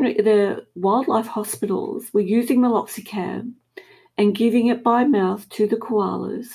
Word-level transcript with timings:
the 0.00 0.66
wildlife 0.74 1.26
hospitals 1.26 2.10
were 2.12 2.20
using 2.20 2.60
meloxicam 2.60 3.54
and 4.16 4.34
giving 4.34 4.66
it 4.68 4.82
by 4.82 5.04
mouth 5.04 5.48
to 5.50 5.66
the 5.66 5.76
koalas. 5.76 6.48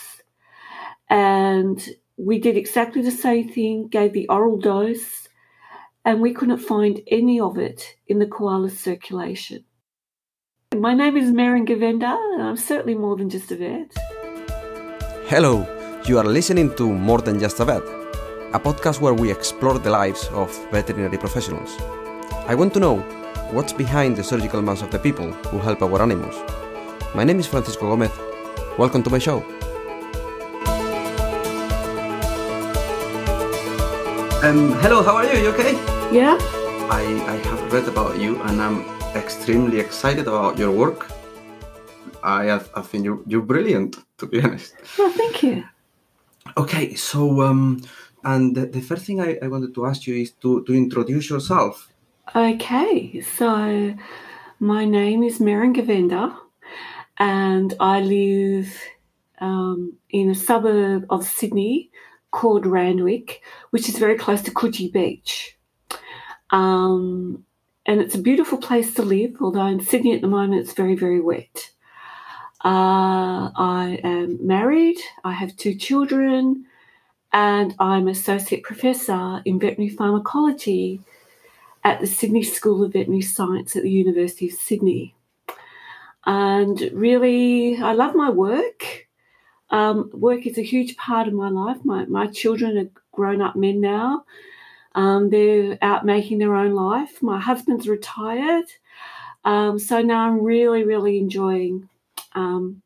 And 1.09 1.87
we 2.17 2.39
did 2.39 2.57
exactly 2.57 3.01
the 3.01 3.11
same 3.11 3.49
thing, 3.49 3.87
gave 3.87 4.13
the 4.13 4.27
oral 4.29 4.57
dose, 4.57 5.27
and 6.03 6.21
we 6.21 6.33
couldn't 6.33 6.59
find 6.59 7.01
any 7.07 7.39
of 7.39 7.57
it 7.57 7.95
in 8.07 8.19
the 8.19 8.25
koala's 8.25 8.77
circulation. 8.77 9.65
My 10.75 10.93
name 10.93 11.15
is 11.17 11.31
Merran 11.31 11.65
Govendir, 11.65 12.17
and 12.33 12.43
I'm 12.43 12.57
certainly 12.57 12.95
more 12.95 13.15
than 13.15 13.29
just 13.29 13.51
a 13.51 13.55
vet. 13.55 13.91
Hello, 15.27 15.65
you 16.05 16.17
are 16.17 16.23
listening 16.23 16.75
to 16.75 16.91
More 16.91 17.21
Than 17.21 17.39
Just 17.39 17.59
a 17.59 17.65
Vet, 17.65 17.83
a 18.53 18.59
podcast 18.59 19.01
where 19.01 19.13
we 19.13 19.31
explore 19.31 19.79
the 19.79 19.89
lives 19.89 20.27
of 20.33 20.51
veterinary 20.71 21.17
professionals. 21.17 21.75
I 22.47 22.53
want 22.53 22.73
to 22.75 22.79
know 22.79 23.24
what's 23.51 23.73
behind 23.73 24.15
the 24.15 24.23
surgical 24.23 24.61
minds 24.61 24.81
of 24.81 24.91
the 24.91 24.99
people 24.99 25.31
who 25.49 25.59
help 25.59 25.81
our 25.81 26.01
animals. 26.01 26.35
My 27.13 27.23
name 27.23 27.39
is 27.39 27.47
Francisco 27.47 27.87
Gomez. 27.89 28.11
Welcome 28.77 29.03
to 29.03 29.09
my 29.09 29.19
show. 29.19 29.43
Um, 34.43 34.73
hello, 34.81 35.03
how 35.03 35.15
are 35.15 35.25
you? 35.25 35.39
You 35.39 35.49
okay? 35.49 35.73
Yeah. 36.11 36.37
I, 36.89 37.01
I 37.27 37.35
have 37.47 37.73
read 37.73 37.87
about 37.87 38.19
you 38.19 38.41
and 38.43 38.61
I'm 38.61 38.85
extremely 39.15 39.79
excited 39.79 40.27
about 40.27 40.57
your 40.57 40.71
work. 40.71 41.11
I, 42.23 42.51
I 42.53 42.81
think 42.81 43.05
you're, 43.05 43.21
you're 43.27 43.41
brilliant, 43.41 43.97
to 44.17 44.25
be 44.25 44.41
honest. 44.41 44.73
Well, 44.97 45.11
thank 45.11 45.43
you. 45.43 45.63
Okay, 46.57 46.95
so 46.95 47.41
um, 47.41 47.81
and 48.23 48.55
the, 48.55 48.65
the 48.65 48.81
first 48.81 49.05
thing 49.05 49.21
I, 49.21 49.37
I 49.41 49.47
wanted 49.47 49.73
to 49.75 49.85
ask 49.85 50.07
you 50.07 50.15
is 50.15 50.31
to, 50.41 50.63
to 50.65 50.73
introduce 50.73 51.29
yourself. 51.29 51.91
Okay, 52.33 53.21
so 53.21 53.95
my 54.59 54.83
name 54.83 55.21
is 55.21 55.37
Merran 55.37 55.75
Govendir 55.75 56.35
and 57.19 57.73
I 57.79 58.01
live 58.01 58.81
um, 59.39 59.93
in 60.09 60.31
a 60.31 60.35
suburb 60.35 61.05
of 61.11 61.23
Sydney 61.23 61.91
called 62.31 62.65
Randwick, 62.65 63.43
which 63.69 63.87
is 63.87 63.99
very 63.99 64.17
close 64.17 64.41
to 64.41 64.51
Coogee 64.51 64.91
Beach. 64.91 65.55
Um, 66.49 67.45
and 67.85 68.01
it's 68.01 68.15
a 68.15 68.21
beautiful 68.21 68.57
place 68.57 68.95
to 68.95 69.03
live, 69.03 69.35
although 69.39 69.67
in 69.67 69.79
Sydney 69.79 70.15
at 70.15 70.21
the 70.21 70.27
moment 70.27 70.61
it's 70.61 70.73
very, 70.73 70.95
very 70.95 71.21
wet. 71.21 71.69
Uh, 72.65 73.53
I 73.55 73.99
am 74.03 74.45
married, 74.45 74.97
I 75.23 75.33
have 75.33 75.55
two 75.57 75.75
children, 75.75 76.65
and 77.31 77.75
I'm 77.77 78.07
associate 78.07 78.63
professor 78.63 79.43
in 79.45 79.59
veterinary 79.59 79.95
pharmacology 79.95 81.01
at 81.85 81.99
the 81.99 82.07
Sydney 82.07 82.41
School 82.41 82.83
of 82.83 82.93
Veterinary 82.93 83.21
Science 83.21 83.75
at 83.75 83.83
the 83.83 83.91
University 83.91 84.47
of 84.47 84.53
Sydney. 84.53 85.13
And 86.25 86.89
really, 86.91 87.77
I 87.77 87.93
love 87.93 88.15
my 88.15 88.31
work. 88.31 89.07
Um, 89.69 90.09
work 90.11 90.47
is 90.47 90.57
a 90.57 90.63
huge 90.63 90.97
part 90.97 91.27
of 91.27 91.35
my 91.35 91.49
life. 91.49 91.77
My, 91.83 92.05
my 92.05 92.25
children 92.25 92.77
are 92.79 93.01
grown 93.11 93.39
up 93.39 93.55
men 93.55 93.81
now. 93.81 94.25
Um, 94.95 95.29
they're 95.29 95.77
out 95.83 96.05
making 96.05 96.39
their 96.39 96.55
own 96.55 96.73
life. 96.73 97.21
My 97.21 97.39
husband's 97.39 97.87
retired. 97.87 98.65
Um, 99.43 99.77
so 99.77 100.01
now 100.01 100.25
I'm 100.25 100.41
really, 100.41 100.83
really 100.83 101.19
enjoying 101.19 101.87
um, 102.33 102.81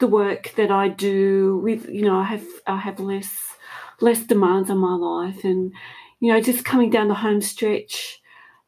the 0.00 0.08
work 0.08 0.52
that 0.56 0.72
I 0.72 0.88
do 0.88 1.58
with, 1.62 1.88
you 1.88 2.02
know, 2.02 2.18
I 2.18 2.24
have, 2.24 2.46
I 2.66 2.78
have 2.78 2.98
less, 2.98 3.30
less 4.00 4.24
demands 4.24 4.68
on 4.68 4.78
my 4.78 4.94
life 4.94 5.44
and, 5.44 5.72
you 6.20 6.32
know, 6.32 6.40
just 6.40 6.64
coming 6.64 6.90
down 6.90 7.08
the 7.08 7.14
home 7.14 7.40
stretch 7.40 8.20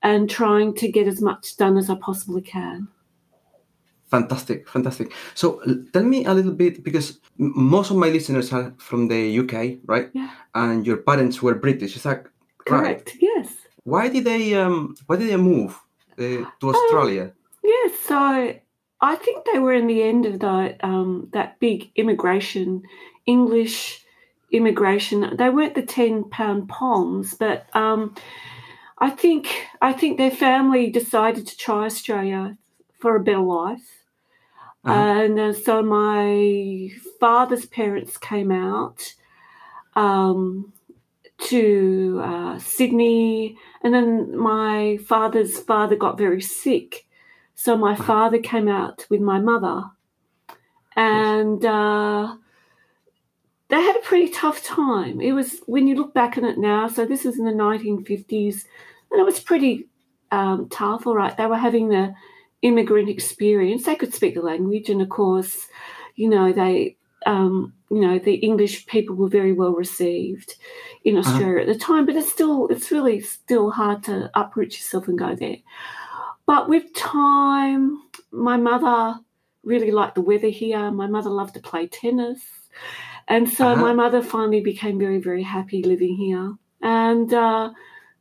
and 0.02 0.28
trying 0.28 0.74
to 0.74 0.90
get 0.90 1.06
as 1.06 1.20
much 1.20 1.56
done 1.56 1.76
as 1.76 1.88
I 1.88 1.94
possibly 1.94 2.42
can. 2.42 2.88
Fantastic, 4.10 4.68
fantastic. 4.68 5.12
So 5.34 5.62
tell 5.92 6.02
me 6.02 6.24
a 6.26 6.34
little 6.34 6.52
bit 6.52 6.84
because 6.84 7.18
most 7.38 7.90
of 7.90 7.96
my 7.96 8.08
listeners 8.08 8.52
are 8.52 8.74
from 8.76 9.08
the 9.08 9.38
UK, 9.38 9.78
right? 9.86 10.10
Yeah. 10.12 10.30
And 10.54 10.86
your 10.86 10.98
parents 10.98 11.40
were 11.40 11.54
British, 11.54 11.96
is 11.96 12.02
that 12.02 12.26
correct? 12.66 13.10
Right? 13.10 13.18
Yes. 13.20 13.48
Why 13.84 14.08
did 14.08 14.24
they 14.24 14.54
um 14.54 14.96
why 15.06 15.16
did 15.16 15.28
they 15.30 15.36
move 15.36 15.80
uh, 16.18 16.44
to 16.60 16.68
um, 16.68 16.74
Australia? 16.74 17.22
Um, 17.22 17.32
yes, 17.64 17.92
so 18.06 18.54
I 19.00 19.16
think 19.16 19.46
they 19.50 19.58
were 19.58 19.72
in 19.72 19.86
the 19.86 20.02
end 20.02 20.26
of 20.26 20.40
the 20.40 20.76
um, 20.86 21.28
that 21.32 21.58
big 21.58 21.90
immigration, 21.96 22.82
English 23.26 24.04
immigration. 24.52 25.36
They 25.36 25.50
weren't 25.50 25.74
the 25.74 25.82
ten 25.82 26.24
pound 26.24 26.68
poms, 26.68 27.34
but 27.34 27.66
um, 27.74 28.14
I 28.98 29.10
think 29.10 29.48
I 29.80 29.92
think 29.92 30.16
their 30.16 30.30
family 30.30 30.90
decided 30.90 31.46
to 31.48 31.56
try 31.56 31.86
Australia 31.86 32.56
for 33.00 33.16
a 33.16 33.20
better 33.20 33.40
life. 33.40 34.04
Uh-huh. 34.84 34.94
And 34.94 35.38
uh, 35.38 35.52
so 35.52 35.82
my 35.82 36.90
father's 37.20 37.66
parents 37.66 38.16
came 38.16 38.50
out 38.50 39.14
um, 39.96 40.72
to 41.48 42.20
uh, 42.22 42.58
Sydney, 42.58 43.56
and 43.82 43.94
then 43.94 44.36
my 44.36 44.98
father's 45.06 45.58
father 45.58 45.96
got 45.96 46.18
very 46.18 46.42
sick. 46.42 47.06
So 47.54 47.76
my 47.76 47.94
father 47.94 48.38
came 48.38 48.68
out 48.68 49.06
with 49.08 49.20
my 49.20 49.38
mother, 49.38 49.84
and 50.96 51.64
uh, 51.64 52.36
they 53.72 53.80
had 53.80 53.96
a 53.96 54.00
pretty 54.00 54.28
tough 54.28 54.62
time. 54.62 55.22
It 55.22 55.32
was 55.32 55.60
when 55.64 55.86
you 55.86 55.94
look 55.96 56.12
back 56.12 56.36
on 56.36 56.44
it 56.44 56.58
now. 56.58 56.88
So 56.88 57.06
this 57.06 57.24
is 57.24 57.38
in 57.38 57.46
the 57.46 57.52
1950s, 57.52 58.66
and 59.10 59.18
it 59.18 59.24
was 59.24 59.40
pretty 59.40 59.88
um, 60.30 60.68
tough. 60.68 61.06
All 61.06 61.16
right, 61.16 61.34
they 61.34 61.46
were 61.46 61.56
having 61.56 61.88
the 61.88 62.14
immigrant 62.60 63.08
experience. 63.08 63.84
They 63.84 63.96
could 63.96 64.12
speak 64.12 64.34
the 64.34 64.42
language, 64.42 64.90
and 64.90 65.00
of 65.00 65.08
course, 65.08 65.68
you 66.16 66.28
know 66.28 66.52
they, 66.52 66.98
um, 67.24 67.72
you 67.90 68.02
know, 68.02 68.18
the 68.18 68.34
English 68.34 68.84
people 68.84 69.16
were 69.16 69.30
very 69.30 69.54
well 69.54 69.72
received 69.72 70.54
in 71.04 71.16
uh-huh. 71.16 71.30
Australia 71.30 71.62
uh-huh. 71.62 71.70
at 71.70 71.78
the 71.78 71.82
time. 71.82 72.04
But 72.04 72.16
it's 72.16 72.30
still, 72.30 72.68
it's 72.68 72.90
really 72.90 73.20
still 73.20 73.70
hard 73.70 74.02
to 74.04 74.30
uproot 74.34 74.72
yourself 74.74 75.08
and 75.08 75.18
go 75.18 75.34
there. 75.34 75.56
But 76.44 76.68
with 76.68 76.92
time, 76.94 78.02
my 78.32 78.58
mother 78.58 79.18
really 79.64 79.92
liked 79.92 80.16
the 80.16 80.20
weather 80.20 80.50
here. 80.50 80.90
My 80.90 81.06
mother 81.06 81.30
loved 81.30 81.54
to 81.54 81.60
play 81.60 81.86
tennis. 81.86 82.42
And 83.32 83.48
so 83.48 83.68
uh-huh. 83.68 83.80
my 83.80 83.94
mother 83.94 84.20
finally 84.22 84.60
became 84.60 84.98
very, 84.98 85.18
very 85.18 85.42
happy 85.42 85.82
living 85.82 86.16
here. 86.16 86.54
And 86.82 87.32
uh, 87.32 87.70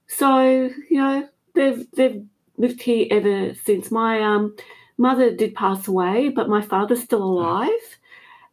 so, 0.08 0.70
you 0.90 0.98
know, 1.02 1.28
they've, 1.54 1.86
they've 1.92 2.26
lived 2.56 2.82
here 2.82 3.08
ever 3.12 3.54
since. 3.56 3.92
My 3.92 4.22
um, 4.22 4.56
mother 4.98 5.36
did 5.36 5.54
pass 5.54 5.86
away, 5.86 6.30
but 6.30 6.48
my 6.48 6.62
father's 6.62 7.04
still 7.04 7.24
alive. 7.24 7.98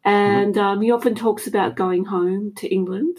And 0.05 0.59
um, 0.59 0.81
he 0.81 0.91
often 0.91 1.15
talks 1.15 1.47
about 1.47 1.77
going 1.77 2.05
home 2.05 2.53
to 2.57 2.67
England. 2.67 3.19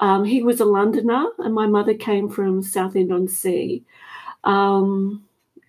Um, 0.00 0.24
he 0.24 0.42
was 0.42 0.58
a 0.58 0.64
Londoner, 0.64 1.26
and 1.40 1.52
my 1.52 1.66
mother 1.66 1.92
came 1.92 2.30
from 2.30 2.62
Southend 2.62 3.12
on 3.12 3.28
Sea. 3.28 3.84
Um, 4.44 5.26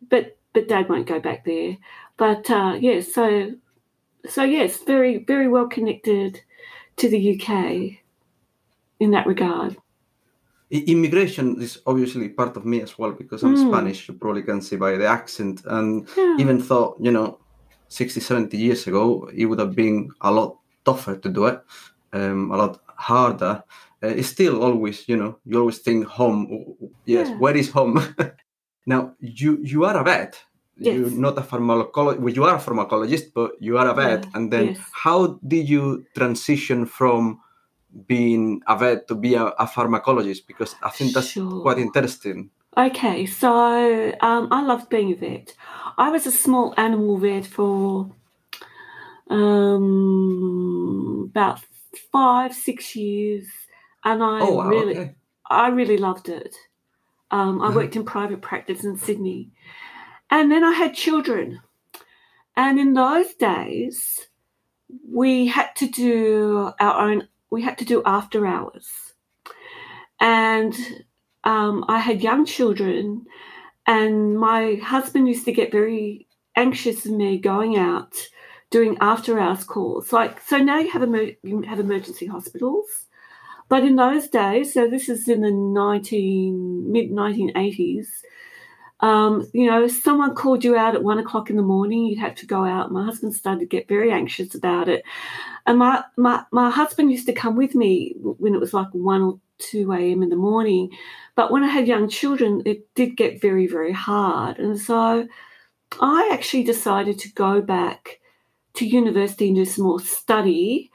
but 0.09 0.37
but 0.53 0.69
Dad 0.69 0.87
won't 0.87 1.07
go 1.07 1.19
back 1.19 1.43
there. 1.43 1.77
But 2.15 2.49
uh, 2.49 2.77
yeah, 2.79 3.01
so 3.01 3.55
so 4.25 4.43
yes, 4.43 4.77
very 4.77 5.17
very 5.17 5.49
well 5.49 5.67
connected 5.67 6.41
to 6.97 7.09
the 7.09 7.39
UK 7.39 7.97
in 8.99 9.11
that 9.11 9.25
regard 9.25 9.77
immigration 10.73 11.61
is 11.61 11.81
obviously 11.85 12.29
part 12.29 12.57
of 12.57 12.65
me 12.65 12.81
as 12.81 12.97
well 12.97 13.11
because 13.11 13.43
I'm 13.43 13.55
mm. 13.55 13.69
Spanish. 13.69 14.07
You 14.07 14.15
probably 14.15 14.41
can 14.41 14.61
see 14.61 14.75
by 14.75 14.97
the 14.97 15.05
accent. 15.05 15.61
And 15.65 16.07
yeah. 16.17 16.37
even 16.39 16.57
though, 16.59 16.97
you 16.99 17.11
know, 17.11 17.39
60, 17.89 18.19
70 18.19 18.57
years 18.57 18.87
ago, 18.87 19.29
it 19.33 19.45
would 19.45 19.59
have 19.59 19.75
been 19.75 20.09
a 20.21 20.31
lot 20.31 20.57
tougher 20.83 21.15
to 21.17 21.29
do 21.29 21.45
it, 21.45 21.61
um, 22.13 22.51
a 22.51 22.57
lot 22.57 22.81
harder. 22.87 23.63
Uh, 24.01 24.07
it's 24.07 24.29
still 24.29 24.63
always, 24.63 25.07
you 25.07 25.15
know, 25.15 25.37
you 25.45 25.59
always 25.59 25.77
think 25.77 26.05
home. 26.07 26.75
Yes, 27.05 27.29
yeah. 27.29 27.37
where 27.37 27.55
is 27.55 27.69
home? 27.69 28.03
now, 28.85 29.13
you 29.19 29.59
you 29.61 29.85
are 29.85 29.97
a 29.97 30.03
vet. 30.03 30.41
Yes. 30.77 30.97
You're 30.97 31.11
not 31.11 31.37
a 31.37 31.41
pharmacologist. 31.41 32.19
Well, 32.19 32.33
you 32.33 32.43
are 32.45 32.55
a 32.55 32.59
pharmacologist, 32.59 33.33
but 33.33 33.51
you 33.59 33.77
are 33.77 33.87
a 33.87 33.93
vet. 33.93 34.23
Yeah. 34.23 34.29
And 34.33 34.51
then, 34.51 34.65
yes. 34.67 34.79
how 34.91 35.39
did 35.47 35.69
you 35.69 36.05
transition 36.15 36.85
from 36.85 37.39
being 38.07 38.61
a 38.67 38.77
vet 38.77 39.07
to 39.07 39.15
be 39.15 39.35
a, 39.35 39.45
a 39.45 39.67
pharmacologist 39.67 40.47
because 40.47 40.75
I 40.81 40.89
think 40.89 41.13
that's 41.13 41.29
sure. 41.29 41.61
quite 41.61 41.77
interesting. 41.77 42.49
Okay, 42.75 43.27
so 43.27 44.15
um, 44.21 44.47
I 44.51 44.63
loved 44.63 44.89
being 44.89 45.11
a 45.11 45.15
vet. 45.15 45.55
I 45.97 46.09
was 46.09 46.25
a 46.25 46.31
small 46.31 46.73
animal 46.75 47.17
vet 47.17 47.45
for 47.45 48.09
um, 49.29 51.29
about 51.29 51.59
five, 52.11 52.53
six 52.53 52.95
years, 52.95 53.45
and 54.03 54.23
I 54.23 54.39
oh, 54.41 54.55
wow, 54.55 54.67
really, 54.67 54.97
okay. 54.97 55.15
I 55.49 55.67
really 55.67 55.97
loved 55.97 56.29
it. 56.29 56.55
Um, 57.29 57.61
I 57.61 57.67
uh-huh. 57.67 57.75
worked 57.75 57.95
in 57.95 58.05
private 58.05 58.41
practice 58.41 58.83
in 58.83 58.97
Sydney, 58.97 59.51
and 60.33 60.51
then 60.51 60.65
I 60.65 60.73
had 60.73 60.95
children, 60.95 61.61
and 62.57 62.79
in 62.79 62.95
those 62.95 63.35
days, 63.35 64.27
we 65.07 65.47
had 65.47 65.75
to 65.77 65.87
do 65.87 66.71
our 66.79 67.09
own 67.09 67.29
we 67.51 67.63
had 67.63 67.77
to 67.79 67.85
do 67.85 68.03
after 68.05 68.47
hours. 68.47 68.87
And 70.19 70.75
um, 71.43 71.85
I 71.89 71.99
had 71.99 72.23
young 72.23 72.45
children, 72.45 73.23
And 73.87 74.37
my 74.37 74.75
husband 74.75 75.27
used 75.27 75.45
to 75.45 75.51
get 75.51 75.71
very 75.71 76.27
anxious 76.55 77.05
of 77.05 77.11
me 77.13 77.37
going 77.37 77.77
out 77.77 78.15
doing 78.71 78.97
after 79.01 79.39
hours 79.39 79.63
calls. 79.63 80.13
Like, 80.13 80.41
so 80.41 80.57
now 80.57 80.79
you 80.79 80.89
have, 80.91 81.03
emer- 81.03 81.33
you 81.43 81.61
have 81.63 81.79
emergency 81.79 82.25
hospitals. 82.27 82.87
But 83.69 83.83
in 83.83 83.97
those 83.97 84.27
days, 84.29 84.73
so 84.73 84.89
this 84.89 85.09
is 85.09 85.27
in 85.29 85.41
the 85.41 85.51
19, 85.51 86.91
mid 86.91 87.11
1980s, 87.11 88.07
um, 89.03 89.45
you 89.53 89.69
know, 89.69 89.85
someone 89.85 90.33
called 90.33 90.63
you 90.63 90.77
out 90.77 90.95
at 90.95 91.03
one 91.03 91.19
o'clock 91.19 91.49
in 91.49 91.57
the 91.57 91.61
morning, 91.61 92.05
you'd 92.05 92.19
have 92.19 92.35
to 92.35 92.45
go 92.45 92.63
out. 92.63 92.89
My 92.89 93.03
husband 93.03 93.35
started 93.35 93.59
to 93.59 93.65
get 93.65 93.89
very 93.89 94.09
anxious 94.13 94.55
about 94.55 94.87
it. 94.87 95.03
And 95.65 95.77
my, 95.77 96.05
my, 96.15 96.45
my 96.51 96.69
husband 96.69 97.11
used 97.11 97.25
to 97.25 97.33
come 97.33 97.57
with 97.57 97.75
me 97.75 98.15
when 98.17 98.55
it 98.55 98.61
was 98.61 98.73
like 98.73 98.87
1 98.93 99.21
or 99.21 99.39
2 99.57 99.91
a.m. 99.91 100.23
in 100.23 100.29
the 100.29 100.37
morning. 100.37 100.89
But 101.35 101.51
when 101.51 101.63
I 101.63 101.67
had 101.67 101.85
young 101.85 102.07
children, 102.07 102.61
it 102.65 102.87
did 102.95 103.17
get 103.17 103.41
very, 103.41 103.67
very 103.67 103.91
hard. 103.91 104.57
And 104.57 104.79
so 104.79 105.27
I 105.99 106.29
actually 106.31 106.63
decided 106.63 107.19
to 107.19 107.33
go 107.33 107.61
back 107.61 108.21
to 108.75 108.87
university 108.87 109.47
and 109.47 109.57
do 109.57 109.65
some 109.65 109.83
more 109.83 109.99
study. 109.99 110.89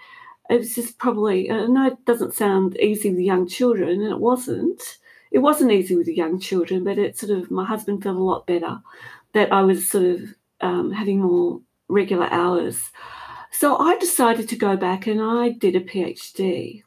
It 0.48 0.60
was 0.60 0.74
just 0.74 0.96
probably, 0.96 1.50
I 1.50 1.66
know 1.66 1.88
it 1.88 2.02
doesn't 2.06 2.32
sound 2.32 2.74
easy 2.78 3.10
with 3.10 3.20
young 3.20 3.46
children, 3.46 4.00
and 4.00 4.10
it 4.10 4.18
wasn't. 4.18 4.96
It 5.30 5.38
wasn't 5.38 5.72
easy 5.72 5.96
with 5.96 6.06
the 6.06 6.14
young 6.14 6.40
children, 6.40 6.84
but 6.84 6.98
it 6.98 7.18
sort 7.18 7.32
of, 7.32 7.50
my 7.50 7.64
husband 7.64 8.02
felt 8.02 8.16
a 8.16 8.22
lot 8.22 8.46
better 8.46 8.80
that 9.34 9.52
I 9.52 9.62
was 9.62 9.88
sort 9.88 10.04
of 10.04 10.34
um, 10.60 10.90
having 10.90 11.20
more 11.20 11.60
regular 11.88 12.28
hours. 12.32 12.80
So 13.50 13.76
I 13.76 13.96
decided 13.98 14.48
to 14.48 14.56
go 14.56 14.76
back 14.76 15.06
and 15.06 15.20
I 15.20 15.50
did 15.50 15.76
a 15.76 15.80
PhD. 15.80 16.82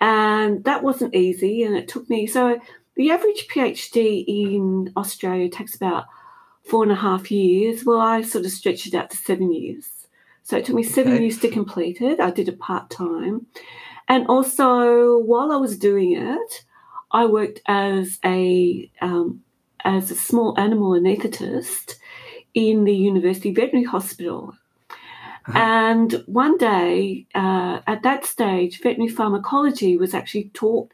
And 0.00 0.64
that 0.64 0.82
wasn't 0.82 1.14
easy, 1.14 1.62
and 1.62 1.76
it 1.76 1.88
took 1.88 2.10
me, 2.10 2.26
so 2.26 2.60
the 2.96 3.10
average 3.10 3.46
PhD 3.48 4.24
in 4.26 4.92
Australia 4.96 5.48
takes 5.48 5.74
about 5.74 6.04
four 6.64 6.82
and 6.82 6.92
a 6.92 6.96
half 6.96 7.30
years. 7.30 7.84
Well, 7.84 8.00
I 8.00 8.22
sort 8.22 8.44
of 8.44 8.50
stretched 8.50 8.86
it 8.86 8.94
out 8.94 9.10
to 9.10 9.16
seven 9.16 9.52
years. 9.52 9.88
So 10.42 10.56
it 10.56 10.64
took 10.64 10.74
me 10.74 10.82
seven 10.82 11.14
okay. 11.14 11.22
years 11.22 11.38
to 11.40 11.48
complete 11.48 12.00
it. 12.00 12.20
I 12.20 12.30
did 12.30 12.48
it 12.48 12.58
part 12.58 12.90
time. 12.90 13.46
And 14.08 14.26
also, 14.26 15.18
while 15.18 15.50
I 15.52 15.56
was 15.56 15.78
doing 15.78 16.12
it, 16.16 16.64
I 17.14 17.26
worked 17.26 17.60
as 17.66 18.18
a 18.24 18.90
um, 19.00 19.42
as 19.84 20.10
a 20.10 20.16
small 20.16 20.58
animal 20.58 20.90
anaesthetist 20.90 21.94
in 22.54 22.84
the 22.84 22.94
University 22.94 23.54
Veterinary 23.54 23.84
Hospital. 23.84 24.54
Uh-huh. 25.46 25.58
And 25.58 26.24
one 26.26 26.56
day, 26.56 27.26
uh, 27.34 27.80
at 27.86 28.02
that 28.02 28.24
stage, 28.24 28.80
veterinary 28.82 29.12
pharmacology 29.12 29.96
was 29.96 30.14
actually 30.14 30.50
taught 30.54 30.90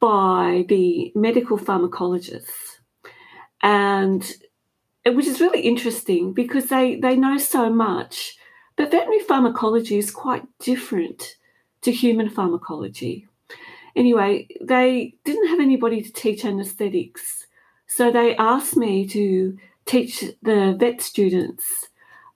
by 0.00 0.64
the 0.68 1.12
medical 1.14 1.58
pharmacologists. 1.58 2.78
And 3.62 4.30
which 5.04 5.26
is 5.26 5.40
really 5.40 5.60
interesting 5.60 6.32
because 6.32 6.66
they, 6.66 6.96
they 6.96 7.16
know 7.16 7.36
so 7.36 7.68
much. 7.68 8.36
But 8.76 8.90
veterinary 8.90 9.24
pharmacology 9.24 9.98
is 9.98 10.10
quite 10.10 10.44
different 10.58 11.36
to 11.82 11.92
human 11.92 12.30
pharmacology. 12.30 13.26
Anyway, 13.96 14.48
they 14.60 15.14
didn't 15.24 15.48
have 15.48 15.60
anybody 15.60 16.02
to 16.02 16.12
teach 16.12 16.44
anesthetics. 16.44 17.46
So 17.86 18.10
they 18.10 18.36
asked 18.36 18.76
me 18.76 19.06
to 19.08 19.56
teach 19.86 20.24
the 20.42 20.76
vet 20.78 21.00
students 21.00 21.88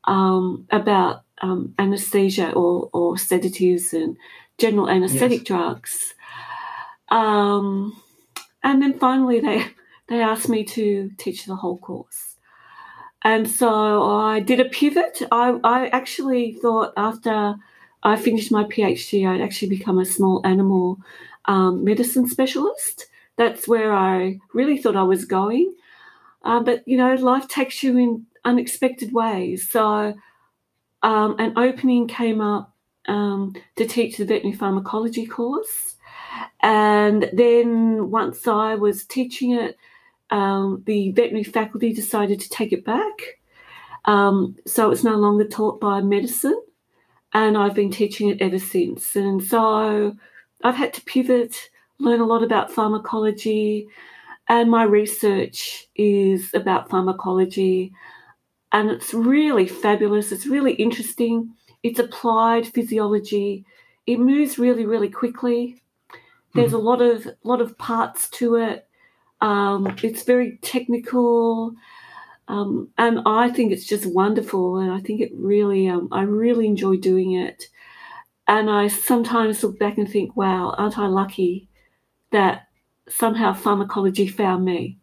um, 0.05 0.67
about 0.71 1.23
um, 1.43 1.75
anesthesia 1.79 2.53
or, 2.53 2.89
or, 2.93 3.17
sedatives 3.17 3.93
and 3.93 4.17
general 4.57 4.89
anesthetic 4.89 5.41
yes. 5.41 5.47
drugs. 5.47 6.15
Um, 7.11 8.01
and 8.63 8.83
then 8.83 8.99
finally, 8.99 9.41
they, 9.41 9.67
they 10.09 10.21
asked 10.21 10.49
me 10.49 10.65
to 10.65 11.11
teach 11.17 11.47
the 11.47 11.57
whole 11.57 11.79
course. 11.79 12.37
And 13.23 13.49
so 13.49 14.03
I 14.05 14.41
did 14.41 14.61
a 14.61 14.65
pivot. 14.65 15.23
I, 15.31 15.59
I 15.65 15.89
actually 15.89 16.53
thought 16.53 16.93
after 16.97 17.57
I 18.03 18.17
finished 18.17 18.53
my 18.53 18.65
PhD, 18.65 19.29
I'd 19.29 19.41
actually 19.41 19.69
become 19.69 19.99
a 19.99 20.05
small 20.05 20.41
animal 20.45 20.99
um, 21.49 21.83
medicine 21.83 22.29
specialist. 22.29 23.07
That's 23.37 23.67
where 23.67 23.93
I 23.93 24.39
really 24.55 24.79
thought 24.79 24.97
I 24.97 25.03
was 25.03 25.25
going. 25.25 25.75
Uh, 26.45 26.61
but, 26.61 26.87
you 26.87 26.97
know, 26.97 27.15
life 27.15 27.49
takes 27.49 27.83
you 27.83 27.99
in 27.99 28.27
unexpected 28.45 29.13
ways. 29.13 29.69
So 29.69 30.15
um, 31.03 31.37
an 31.39 31.59
opening 31.59 32.07
came 32.07 32.41
up 32.41 32.73
um, 33.09 33.55
to 33.77 33.87
teach 33.87 34.17
the 34.17 34.25
veterinary 34.25 34.57
pharmacology 34.57 35.27
course. 35.27 35.97
And 36.63 37.29
then 37.33 38.11
once 38.11 38.47
I 38.47 38.77
was 38.77 39.05
teaching 39.05 39.53
it, 39.53 39.77
um, 40.31 40.83
the 40.87 41.13
veterinary 41.13 41.45
faculty 41.45 41.93
decided 41.93 42.41
to 42.41 42.49
take 42.51 42.73
it 42.73 42.85
back. 42.85 43.41
Um, 44.05 44.57
so 44.67 44.91
it's 44.91 45.05
no 45.05 45.17
longer 45.17 45.47
taught 45.47 45.81
by 45.81 46.01
medicine, 46.01 46.61
and 47.33 47.59
I've 47.59 47.75
been 47.75 47.91
teaching 47.91 48.29
it 48.29 48.41
ever 48.41 48.59
since. 48.59 49.17
And 49.17 49.43
so 49.43 50.17
I've 50.63 50.75
had 50.75 50.93
to 50.95 51.01
pivot, 51.03 51.71
learn 51.99 52.21
a 52.21 52.27
lot 52.27 52.43
about 52.43 52.73
pharmacology, 52.73 53.89
and 54.49 54.71
my 54.71 54.85
research 54.85 55.87
is 55.95 56.53
about 56.55 56.91
pharmacology. 56.91 57.93
And 58.73 58.91
it's 58.91 59.15
really 59.15 59.67
fabulous, 59.67 60.33
it's 60.33 60.47
really 60.47 60.73
interesting. 60.75 61.55
It's 61.83 61.99
applied 61.99 62.67
physiology. 62.67 63.65
It 64.07 64.19
moves 64.19 64.59
really, 64.59 64.85
really 64.85 65.09
quickly. 65.09 65.83
There's 66.55 66.73
mm-hmm. 66.73 66.77
a 66.77 66.91
lot 66.91 67.03
of 67.03 67.29
lot 67.45 67.61
of 67.61 67.79
parts 67.79 68.29
to 68.31 68.57
it 68.57 68.89
um, 69.41 69.95
it's 70.03 70.25
very 70.25 70.59
technical, 70.63 71.75
um, 72.49 72.89
and 72.99 73.21
I 73.27 73.51
think 73.51 73.73
it's 73.73 73.87
just 73.87 74.07
wonderful. 74.07 74.79
And 74.79 74.91
I 74.91 75.01
think 75.01 75.21
it 75.21 75.31
really, 75.35 75.89
um, 75.89 76.09
I 76.11 76.23
really 76.23 76.67
enjoy 76.67 76.97
doing 76.97 77.33
it. 77.33 77.69
And 78.49 78.71
I 78.71 78.89
sometimes 78.89 79.63
look 79.63 79.79
back 79.79 79.99
and 79.99 80.11
think, 80.11 80.35
wow, 80.35 80.75
aren't 80.79 80.99
I 80.99 81.07
lucky 81.07 81.69
that 82.33 82.69
somehow 83.07 83.53
pharmacology 83.53 84.27
found 84.27 84.65
me? 84.65 84.99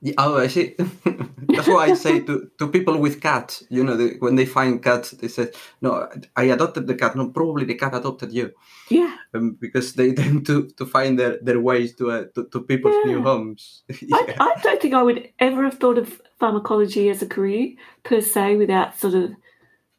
Yeah, 0.00 0.14
oh, 0.18 0.38
I 0.38 0.48
see. 0.48 0.74
That's 1.48 1.68
why 1.68 1.86
I 1.86 1.94
say 1.94 2.20
to, 2.20 2.50
to 2.58 2.68
people 2.68 2.98
with 2.98 3.20
cats, 3.20 3.64
you 3.70 3.84
know, 3.84 3.96
they, 3.96 4.16
when 4.18 4.34
they 4.36 4.44
find 4.46 4.82
cats, 4.82 5.12
they 5.12 5.28
say, 5.28 5.50
no, 5.80 6.08
I 6.36 6.44
adopted 6.44 6.86
the 6.86 6.94
cat. 6.94 7.16
No, 7.16 7.28
probably 7.28 7.64
the 7.64 7.74
cat 7.74 7.94
adopted 7.94 8.32
you. 8.32 8.52
Yeah. 8.90 9.14
Um, 9.34 9.56
because 9.60 9.94
they 9.94 10.12
tend 10.12 10.46
to, 10.46 10.68
to 10.76 10.86
find 10.86 11.18
their, 11.18 11.38
their 11.42 11.60
ways 11.60 11.94
to, 11.96 12.10
uh, 12.10 12.24
to, 12.34 12.46
to 12.48 12.60
people's 12.60 12.96
yeah. 13.04 13.12
new 13.12 13.22
homes. 13.22 13.82
yeah. 14.00 14.16
I, 14.40 14.54
I 14.56 14.60
don't 14.62 14.80
think 14.80 14.94
I 14.94 15.02
would 15.02 15.28
ever 15.38 15.64
have 15.64 15.78
thought 15.78 15.98
of 15.98 16.20
pharmacology 16.38 17.08
as 17.08 17.22
a 17.22 17.26
career 17.26 17.74
per 18.02 18.20
se 18.20 18.56
without 18.56 18.98
sort 18.98 19.14
of 19.14 19.32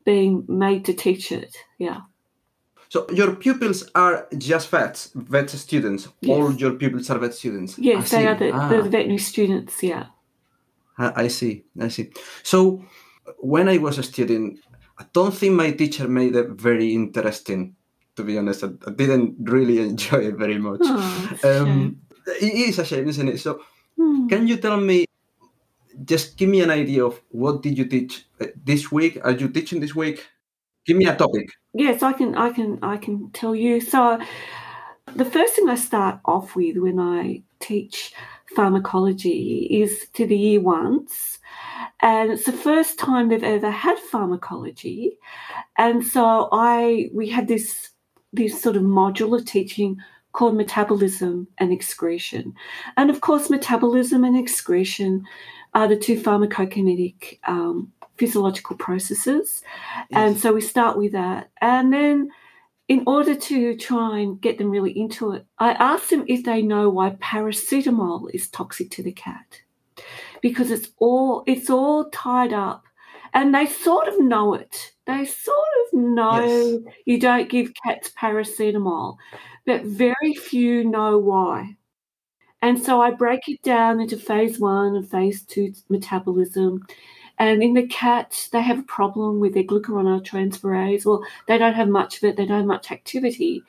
being 0.04 0.46
made 0.48 0.86
to 0.86 0.94
teach 0.94 1.32
it. 1.32 1.56
Yeah. 1.80 2.02
So 2.96 3.06
your 3.12 3.36
pupils 3.36 3.92
are 3.94 4.26
just 4.38 4.70
vets, 4.70 5.12
vet 5.16 5.50
students. 5.50 6.08
Yes. 6.22 6.32
All 6.32 6.54
your 6.54 6.76
pupils 6.76 7.10
are 7.10 7.20
vet 7.20 7.34
students. 7.34 7.78
Yes, 7.78 7.98
I 7.98 8.00
they 8.00 8.24
see. 8.24 8.28
are 8.28 8.36
the, 8.36 8.52
ah. 8.52 8.70
the 8.70 8.84
veterinary 8.84 9.18
students. 9.18 9.84
Yeah. 9.84 10.06
I 10.98 11.28
see. 11.28 11.66
I 11.78 11.90
see. 11.90 12.12
So 12.42 12.86
when 13.40 13.68
I 13.68 13.80
was 13.80 13.98
a 13.98 14.04
student, 14.04 14.60
I 14.98 15.04
don't 15.12 15.34
think 15.34 15.56
my 15.56 15.72
teacher 15.72 16.08
made 16.08 16.38
it 16.38 16.52
very 16.52 16.94
interesting. 16.94 17.76
To 18.16 18.24
be 18.24 18.38
honest, 18.38 18.64
I, 18.64 18.70
I 18.88 18.92
didn't 18.92 19.36
really 19.42 19.80
enjoy 19.90 20.28
it 20.32 20.38
very 20.38 20.58
much. 20.58 20.80
Oh, 20.84 21.38
um, 21.44 22.00
it 22.40 22.54
is 22.70 22.80
a 22.80 22.86
shame, 22.86 23.10
isn't 23.10 23.28
it? 23.28 23.42
So, 23.42 23.60
hmm. 23.98 24.28
can 24.28 24.48
you 24.48 24.56
tell 24.56 24.78
me? 24.78 25.04
Just 26.06 26.38
give 26.38 26.48
me 26.48 26.62
an 26.62 26.72
idea 26.72 27.04
of 27.04 27.22
what 27.28 27.62
did 27.62 27.78
you 27.78 27.86
teach 27.86 28.26
uh, 28.40 28.48
this 28.64 28.90
week? 28.90 29.20
Are 29.22 29.32
you 29.32 29.50
teaching 29.50 29.82
this 29.82 29.96
week? 29.96 30.26
Give 30.86 30.98
me 30.98 31.08
a 31.08 31.16
topic. 31.16 31.50
Yes, 31.74 32.04
I 32.04 32.14
can. 32.14 32.36
I 32.36 32.52
can. 32.52 32.80
I 32.82 32.98
can 32.98 33.32
tell 33.32 33.56
you. 33.56 33.82
So, 33.82 34.20
the 35.16 35.26
first 35.26 35.56
thing 35.56 35.68
I 35.68 35.76
start 35.76 36.20
off 36.26 36.56
with 36.56 36.78
when 36.78 37.00
I 37.00 37.42
teach 37.60 38.14
pharmacology 38.56 39.68
is 39.70 40.08
to 40.14 40.28
the 40.28 40.38
year 40.38 40.62
ones, 40.62 41.40
and 42.02 42.32
it's 42.32 42.46
the 42.46 42.52
first 42.52 43.00
time 43.00 43.30
they've 43.30 43.44
ever 43.44 43.72
had 43.72 43.98
pharmacology, 43.98 45.18
and 45.78 46.06
so 46.06 46.50
I 46.52 47.10
we 47.14 47.30
had 47.30 47.48
this 47.48 47.90
this 48.32 48.62
sort 48.62 48.76
of 48.76 48.84
module 48.84 49.38
of 49.38 49.46
teaching 49.46 49.98
called 50.34 50.56
metabolism 50.56 51.48
and 51.58 51.72
excretion, 51.72 52.54
and 52.98 53.10
of 53.10 53.22
course 53.22 53.50
metabolism 53.50 54.24
and 54.24 54.38
excretion 54.38 55.26
are 55.74 55.88
the 55.88 55.98
two 55.98 56.20
pharmacokinetic 56.20 57.40
um, 57.48 57.92
physiological 58.18 58.76
processes. 58.78 59.62
Yes. 59.96 60.06
And 60.12 60.40
so 60.40 60.54
we 60.54 60.62
start 60.62 60.98
with 60.98 61.12
that. 61.14 61.50
And 61.62 61.94
then, 61.94 62.30
in 62.88 63.04
order 63.08 63.34
to 63.36 63.76
try 63.78 64.20
and 64.20 64.40
get 64.40 64.58
them 64.58 64.70
really 64.70 64.92
into 64.92 65.32
it, 65.32 65.46
I 65.58 65.72
ask 65.74 66.10
them 66.10 66.24
if 66.28 66.44
they 66.44 66.62
know 66.62 66.90
why 66.90 67.12
paracetamol 67.12 68.30
is 68.34 68.48
toxic 68.50 68.92
to 68.92 69.04
the 69.04 69.12
cat. 69.12 69.62
Because 70.42 70.70
it's 70.70 70.90
all 71.00 71.44
it's 71.48 71.70
all 71.70 72.10
tied 72.12 72.54
up 72.54 72.84
and 73.34 73.54
they 73.54 73.66
sort 73.66 74.08
of 74.08 74.20
know 74.20 74.54
it. 74.54 74.94
They 75.06 75.26
sort 75.26 75.58
of 75.86 76.00
know 76.00 76.82
yes. 76.86 76.94
you 77.06 77.20
don't 77.20 77.50
give 77.50 77.74
cats 77.86 78.12
paracetamol, 78.18 79.18
but 79.66 79.84
very 79.84 80.34
few 80.34 80.84
know 80.84 81.18
why. 81.18 81.76
And 82.62 82.82
so 82.82 83.02
I 83.02 83.12
break 83.12 83.42
it 83.48 83.62
down 83.62 84.00
into 84.00 84.18
phase 84.18 84.60
one 84.60 84.96
and 84.96 85.08
phase 85.08 85.44
two 85.44 85.74
metabolism. 85.90 86.86
And 87.38 87.62
in 87.62 87.74
the 87.74 87.88
cat, 87.88 88.48
they 88.52 88.62
have 88.62 88.80
a 88.80 88.84
problem 88.84 89.40
with 89.40 89.54
their 89.54 89.64
glucuronyltransferase. 89.64 91.06
Well, 91.06 91.24
they 91.48 91.58
don't 91.58 91.74
have 91.74 91.90
much 91.90 92.18
of 92.18 92.24
it, 92.24 92.38
they 92.38 92.46
don't 92.46 92.60
have 92.60 92.66
much 92.66 92.92
activity. 92.92 93.62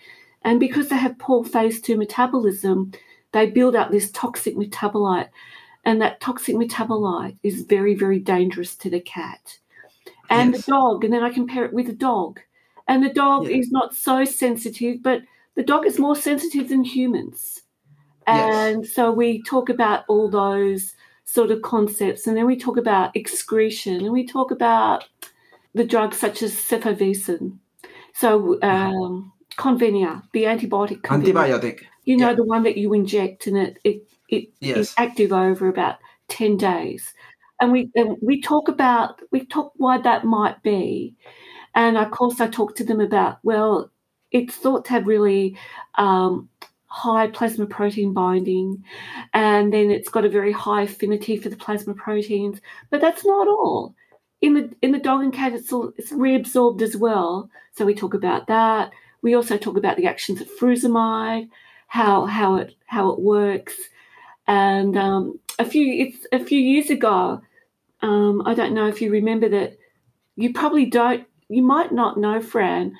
And 0.42 0.60
because 0.60 0.88
they 0.88 0.96
have 0.96 1.18
poor 1.18 1.44
phase 1.44 1.80
two 1.80 1.96
metabolism, 1.96 2.92
they 3.32 3.50
build 3.50 3.74
up 3.74 3.90
this 3.90 4.10
toxic 4.12 4.56
metabolite. 4.56 5.28
And 5.84 6.00
that 6.00 6.20
toxic 6.20 6.56
metabolite 6.56 7.36
is 7.42 7.62
very, 7.62 7.94
very 7.94 8.18
dangerous 8.18 8.76
to 8.76 8.90
the 8.90 9.00
cat. 9.00 9.58
And 10.30 10.52
yes. 10.52 10.64
the 10.64 10.72
dog, 10.72 11.04
and 11.04 11.12
then 11.12 11.22
I 11.22 11.30
compare 11.30 11.64
it 11.64 11.72
with 11.72 11.86
the 11.86 11.92
dog. 11.92 12.40
And 12.88 13.02
the 13.02 13.12
dog 13.12 13.48
yeah. 13.48 13.56
is 13.56 13.70
not 13.70 13.94
so 13.94 14.24
sensitive, 14.24 15.02
but 15.02 15.22
the 15.54 15.64
dog 15.64 15.86
is 15.86 15.98
more 15.98 16.16
sensitive 16.16 16.68
than 16.68 16.84
humans. 16.84 17.62
And 18.26 18.84
yes. 18.84 18.92
so 18.92 19.12
we 19.12 19.42
talk 19.42 19.68
about 19.68 20.04
all 20.08 20.28
those 20.28 20.94
sort 21.26 21.50
of 21.50 21.60
concepts. 21.60 22.26
And 22.26 22.36
then 22.36 22.46
we 22.46 22.56
talk 22.56 22.78
about 22.78 23.14
excretion 23.14 23.96
and 23.96 24.12
we 24.12 24.26
talk 24.26 24.50
about 24.50 25.04
the 25.74 25.84
drugs 25.84 26.16
such 26.16 26.42
as 26.42 26.54
cefovecin. 26.54 27.58
So, 28.14 28.58
um, 28.62 29.32
Convenia, 29.58 30.22
the 30.32 30.44
antibiotic. 30.44 31.02
Convenia, 31.02 31.34
Antibiotic. 31.34 31.82
You 32.04 32.16
know, 32.16 32.30
yeah. 32.30 32.36
the 32.36 32.44
one 32.44 32.62
that 32.62 32.78
you 32.78 32.94
inject 32.94 33.46
and 33.46 33.58
it, 33.58 33.78
it, 33.84 34.08
it 34.28 34.48
yes. 34.60 34.76
is 34.76 34.94
active 34.96 35.32
over 35.32 35.68
about 35.68 35.96
10 36.28 36.56
days. 36.56 37.12
And 37.60 37.72
we, 37.72 37.90
and 37.94 38.16
we 38.22 38.40
talk 38.40 38.68
about, 38.68 39.20
we 39.32 39.44
talk 39.44 39.72
why 39.76 39.98
that 39.98 40.24
might 40.24 40.62
be. 40.62 41.16
And 41.74 41.98
of 41.98 42.10
course, 42.10 42.40
I 42.40 42.48
talk 42.48 42.76
to 42.76 42.84
them 42.84 43.00
about, 43.00 43.38
well, 43.42 43.90
it's 44.30 44.54
thought 44.54 44.84
to 44.86 44.92
have 44.92 45.06
really 45.06 45.58
um, 45.96 46.48
high 46.96 47.26
plasma 47.26 47.66
protein 47.66 48.14
binding, 48.14 48.82
and 49.34 49.70
then 49.70 49.90
it's 49.90 50.08
got 50.08 50.24
a 50.24 50.30
very 50.30 50.50
high 50.50 50.82
affinity 50.82 51.36
for 51.36 51.50
the 51.50 51.56
plasma 51.56 51.92
proteins. 51.92 52.58
But 52.88 53.02
that's 53.02 53.24
not 53.24 53.46
all. 53.46 53.94
In 54.40 54.54
the 54.54 54.74
in 54.80 54.92
the 54.92 54.98
dog 54.98 55.22
and 55.22 55.32
cat, 55.32 55.52
it's 55.52 55.70
it's 55.98 56.12
reabsorbed 56.12 56.80
as 56.80 56.96
well. 56.96 57.50
So 57.74 57.84
we 57.84 57.94
talk 57.94 58.14
about 58.14 58.46
that. 58.46 58.92
We 59.20 59.34
also 59.34 59.58
talk 59.58 59.76
about 59.76 59.98
the 59.98 60.06
actions 60.06 60.40
of 60.40 60.48
frusemide, 60.58 61.50
how 61.86 62.24
how 62.24 62.56
it 62.56 62.74
how 62.86 63.10
it 63.10 63.20
works, 63.20 63.74
and 64.46 64.96
um, 64.96 65.38
a 65.58 65.66
few 65.66 65.86
it's 66.06 66.26
a 66.32 66.42
few 66.42 66.58
years 66.58 66.88
ago. 66.88 67.42
Um, 68.00 68.42
I 68.46 68.54
don't 68.54 68.74
know 68.74 68.88
if 68.88 69.02
you 69.02 69.10
remember 69.10 69.50
that. 69.50 69.76
You 70.36 70.54
probably 70.54 70.86
don't. 70.86 71.26
You 71.48 71.62
might 71.62 71.92
not 71.92 72.18
know, 72.18 72.40
Fran, 72.40 72.94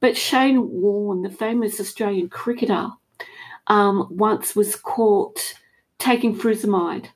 but 0.00 0.16
Shane 0.16 0.70
Warne, 0.70 1.22
the 1.22 1.30
famous 1.30 1.80
Australian 1.80 2.28
cricketer, 2.28 2.88
um, 3.66 4.08
once 4.10 4.56
was 4.56 4.76
caught 4.76 5.54
taking 5.98 6.36
frusemide 6.36 7.08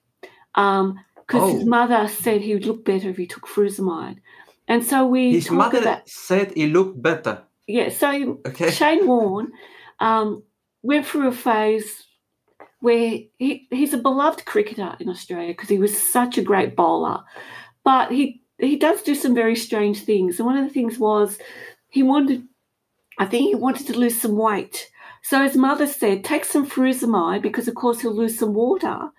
because 0.54 0.82
um, 0.82 1.04
oh. 1.32 1.52
his 1.52 1.64
mother 1.64 2.08
said 2.08 2.40
he 2.40 2.54
would 2.54 2.66
look 2.66 2.84
better 2.84 3.10
if 3.10 3.16
he 3.16 3.26
took 3.26 3.46
frusemide. 3.46 4.18
And 4.68 4.84
so 4.84 5.06
we. 5.06 5.32
His 5.32 5.50
mother 5.50 5.78
about, 5.78 6.08
said 6.08 6.52
he 6.52 6.66
looked 6.66 7.00
better. 7.00 7.42
Yeah, 7.66 7.88
so 7.90 8.40
okay. 8.46 8.70
Shane 8.70 9.06
Warne 9.06 9.52
um, 10.00 10.42
went 10.82 11.06
through 11.06 11.28
a 11.28 11.32
phase 11.32 12.04
where 12.80 13.18
he, 13.38 13.66
he's 13.70 13.94
a 13.94 13.98
beloved 13.98 14.44
cricketer 14.44 14.96
in 15.00 15.08
Australia 15.08 15.48
because 15.48 15.68
he 15.68 15.78
was 15.78 16.00
such 16.00 16.38
a 16.38 16.42
great 16.42 16.76
bowler. 16.76 17.22
But 17.84 18.12
he, 18.12 18.42
he 18.58 18.76
does 18.76 19.02
do 19.02 19.14
some 19.14 19.34
very 19.34 19.56
strange 19.56 20.04
things. 20.04 20.38
And 20.38 20.46
one 20.46 20.56
of 20.56 20.64
the 20.64 20.72
things 20.72 20.98
was 20.98 21.38
he 21.88 22.02
wanted, 22.02 22.46
I 23.18 23.26
think 23.26 23.48
he 23.48 23.54
wanted 23.54 23.86
to 23.88 23.98
lose 23.98 24.20
some 24.20 24.36
weight. 24.36 24.88
So 25.28 25.42
his 25.42 25.56
mother 25.56 25.88
said, 25.88 26.22
take 26.22 26.44
some 26.44 26.70
frusemide 26.70 27.42
because, 27.42 27.66
of 27.66 27.74
course, 27.74 28.00
he'll 28.00 28.14
lose 28.14 28.38
some 28.38 28.54
water 28.54 29.10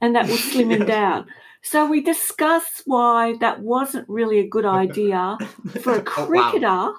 and 0.00 0.14
that 0.14 0.28
will 0.28 0.36
slim 0.36 0.70
him 0.70 0.86
down. 0.86 1.26
So 1.60 1.90
we 1.90 2.00
discussed 2.02 2.82
why 2.84 3.34
that 3.40 3.62
wasn't 3.62 4.08
really 4.08 4.38
a 4.38 4.46
good 4.46 4.64
idea 4.64 5.36
for 5.82 5.96
a 5.96 6.02
cricketer 6.02 6.66
oh, 6.68 6.92
wow. 6.92 6.96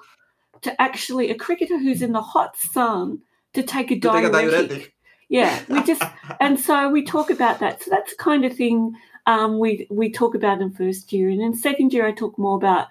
to 0.60 0.82
actually, 0.82 1.30
a 1.30 1.34
cricketer 1.34 1.78
who's 1.78 2.02
in 2.02 2.12
the 2.12 2.20
hot 2.20 2.58
sun, 2.58 3.22
to 3.54 3.62
take 3.62 3.90
a 3.90 3.98
diuretic. 3.98 4.32
Take 4.32 4.44
a 4.44 4.50
diuretic. 4.50 4.94
Yeah, 5.30 5.62
we 5.70 5.82
just, 5.84 6.02
and 6.40 6.60
so 6.60 6.90
we 6.90 7.02
talk 7.02 7.30
about 7.30 7.60
that. 7.60 7.82
So 7.82 7.90
that's 7.90 8.10
the 8.10 8.22
kind 8.22 8.44
of 8.44 8.54
thing 8.54 8.92
um, 9.24 9.58
we 9.58 9.86
we 9.88 10.12
talk 10.12 10.34
about 10.34 10.60
in 10.60 10.72
first 10.72 11.10
year, 11.10 11.30
and 11.30 11.40
in 11.40 11.54
second 11.54 11.94
year 11.94 12.06
I 12.06 12.12
talk 12.12 12.38
more 12.38 12.58
about 12.58 12.88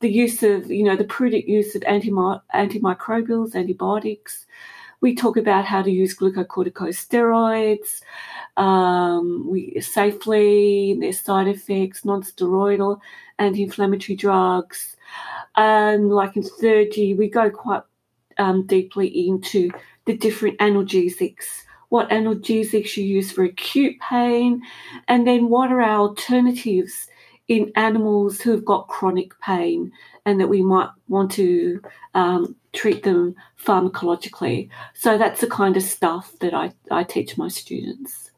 the 0.00 0.12
use 0.12 0.42
of, 0.42 0.70
you 0.70 0.84
know, 0.84 0.96
the 0.96 1.04
prudent 1.04 1.48
use 1.48 1.74
of 1.74 1.80
antimi- 1.82 2.42
antimicrobials, 2.54 3.54
antibiotics, 3.54 4.44
we 5.04 5.14
talk 5.14 5.36
about 5.36 5.66
how 5.66 5.82
to 5.82 5.90
use 5.90 6.16
glucocorticosteroids 6.16 8.00
um, 8.56 9.46
we 9.46 9.78
safely, 9.78 10.96
their 10.98 11.12
side 11.12 11.46
effects, 11.46 12.06
non-steroidal 12.06 12.98
anti-inflammatory 13.38 14.16
drugs. 14.16 14.96
And 15.56 16.08
like 16.08 16.36
in 16.36 16.44
year, 16.62 17.16
we 17.16 17.28
go 17.28 17.50
quite 17.50 17.82
um, 18.38 18.66
deeply 18.66 19.08
into 19.28 19.70
the 20.06 20.16
different 20.16 20.58
analgesics, 20.58 21.64
what 21.90 22.08
analgesics 22.08 22.96
you 22.96 23.04
use 23.04 23.30
for 23.30 23.44
acute 23.44 24.00
pain, 24.00 24.62
and 25.06 25.26
then 25.26 25.50
what 25.50 25.70
are 25.70 25.82
our 25.82 26.08
alternatives 26.08 27.08
in 27.48 27.70
animals 27.76 28.40
who've 28.40 28.64
got 28.64 28.88
chronic 28.88 29.38
pain 29.40 29.92
and 30.26 30.40
that 30.40 30.48
we 30.48 30.62
might 30.62 30.88
want 31.08 31.30
to 31.32 31.80
um, 32.14 32.56
treat 32.72 33.02
them 33.02 33.34
pharmacologically. 33.62 34.68
So 34.94 35.18
that's 35.18 35.40
the 35.40 35.46
kind 35.46 35.76
of 35.76 35.82
stuff 35.82 36.32
that 36.40 36.54
I, 36.54 36.72
I 36.90 37.04
teach 37.04 37.36
my 37.36 37.48
students. 37.48 38.30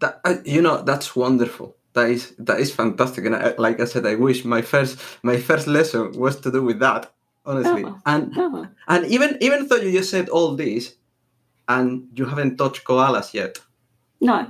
That, 0.00 0.20
uh, 0.24 0.36
you 0.44 0.62
know, 0.62 0.82
that's 0.82 1.14
wonderful. 1.14 1.76
That 1.92 2.10
is 2.10 2.34
that 2.38 2.60
is 2.60 2.72
fantastic, 2.72 3.24
and 3.26 3.34
I, 3.34 3.52
like 3.58 3.80
I 3.80 3.84
said, 3.84 4.06
I 4.06 4.14
wish 4.14 4.44
my 4.44 4.62
first 4.62 5.00
my 5.24 5.36
first 5.36 5.66
lesson 5.66 6.12
was 6.12 6.40
to 6.42 6.52
do 6.52 6.62
with 6.62 6.78
that. 6.78 7.12
Honestly, 7.44 7.84
oh, 7.84 7.98
and 8.06 8.32
oh. 8.36 8.68
and 8.86 9.06
even 9.06 9.36
even 9.40 9.66
though 9.66 9.76
you 9.76 9.90
just 9.90 10.10
said 10.10 10.28
all 10.28 10.54
this, 10.54 10.94
and 11.68 12.06
you 12.14 12.26
haven't 12.26 12.58
touched 12.58 12.84
koalas 12.84 13.34
yet. 13.34 13.58
No 14.20 14.46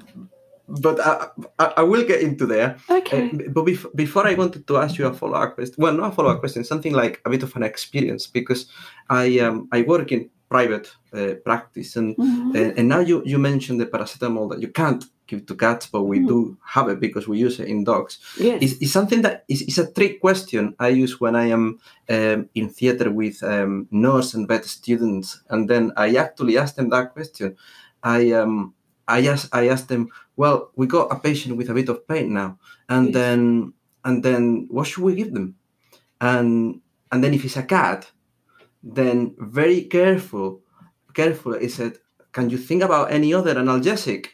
but 0.70 1.00
I, 1.00 1.28
I, 1.58 1.64
I, 1.78 1.82
will 1.82 2.04
get 2.06 2.20
into 2.20 2.46
there. 2.46 2.76
Okay. 2.88 3.30
Uh, 3.30 3.48
but 3.50 3.64
bef- 3.64 3.94
before 3.94 4.26
I 4.26 4.34
wanted 4.34 4.66
to 4.66 4.76
ask 4.76 4.98
you 4.98 5.06
a 5.06 5.12
follow 5.12 5.38
up 5.38 5.54
question. 5.54 5.76
Well, 5.78 5.94
not 5.94 6.12
a 6.12 6.14
follow 6.14 6.30
up 6.30 6.40
question, 6.40 6.64
something 6.64 6.92
like 6.92 7.20
a 7.24 7.30
bit 7.30 7.42
of 7.42 7.54
an 7.56 7.62
experience 7.62 8.26
because 8.26 8.66
I 9.08 9.40
um 9.40 9.68
I 9.72 9.82
work 9.82 10.12
in 10.12 10.30
private 10.48 10.88
uh, 11.12 11.34
practice 11.44 11.96
and 11.96 12.16
mm-hmm. 12.16 12.50
uh, 12.50 12.72
and 12.76 12.88
now 12.88 13.00
you 13.00 13.22
you 13.24 13.38
mentioned 13.38 13.80
the 13.80 13.86
paracetamol 13.86 14.50
that 14.50 14.60
you 14.60 14.68
can't 14.68 15.04
give 15.26 15.46
to 15.46 15.54
cats, 15.54 15.86
but 15.86 16.02
we 16.02 16.18
mm. 16.18 16.26
do 16.26 16.58
have 16.64 16.88
it 16.88 16.98
because 16.98 17.28
we 17.28 17.38
use 17.38 17.60
it 17.60 17.68
in 17.68 17.84
dogs. 17.84 18.18
Yes. 18.36 18.58
It's, 18.62 18.82
it's 18.82 18.92
something 18.92 19.22
that 19.22 19.44
is, 19.48 19.62
is 19.62 19.78
a 19.78 19.92
trick 19.92 20.20
question 20.20 20.74
I 20.80 20.88
use 20.88 21.20
when 21.20 21.36
I 21.36 21.46
am 21.46 21.78
um, 22.08 22.48
in 22.56 22.68
theater 22.68 23.12
with 23.12 23.40
um, 23.44 23.86
nurse 23.92 24.34
and 24.34 24.48
vet 24.48 24.64
students, 24.64 25.40
and 25.48 25.70
then 25.70 25.92
I 25.96 26.16
actually 26.16 26.58
ask 26.58 26.74
them 26.74 26.90
that 26.90 27.12
question. 27.12 27.56
I 28.02 28.32
um 28.32 28.74
I 29.10 29.26
asked 29.26 29.48
I 29.52 29.68
asked 29.68 29.88
them, 29.88 30.08
well, 30.36 30.70
we 30.76 30.86
got 30.86 31.12
a 31.12 31.18
patient 31.18 31.56
with 31.56 31.70
a 31.70 31.74
bit 31.74 31.88
of 31.88 32.06
pain 32.06 32.32
now, 32.32 32.58
and 32.88 33.06
yes. 33.06 33.14
then 33.14 33.72
and 34.04 34.22
then 34.22 34.68
what 34.70 34.86
should 34.86 35.04
we 35.04 35.14
give 35.14 35.34
them? 35.34 35.56
And 36.20 36.80
and 37.12 37.24
then 37.24 37.34
if 37.34 37.44
it's 37.44 37.56
a 37.56 37.62
cat, 37.62 38.10
then 38.82 39.34
very 39.38 39.82
careful, 39.82 40.62
careful. 41.12 41.58
He 41.58 41.68
said, 41.68 41.98
can 42.32 42.50
you 42.50 42.58
think 42.58 42.82
about 42.82 43.10
any 43.10 43.34
other 43.34 43.54
analgesic? 43.54 44.28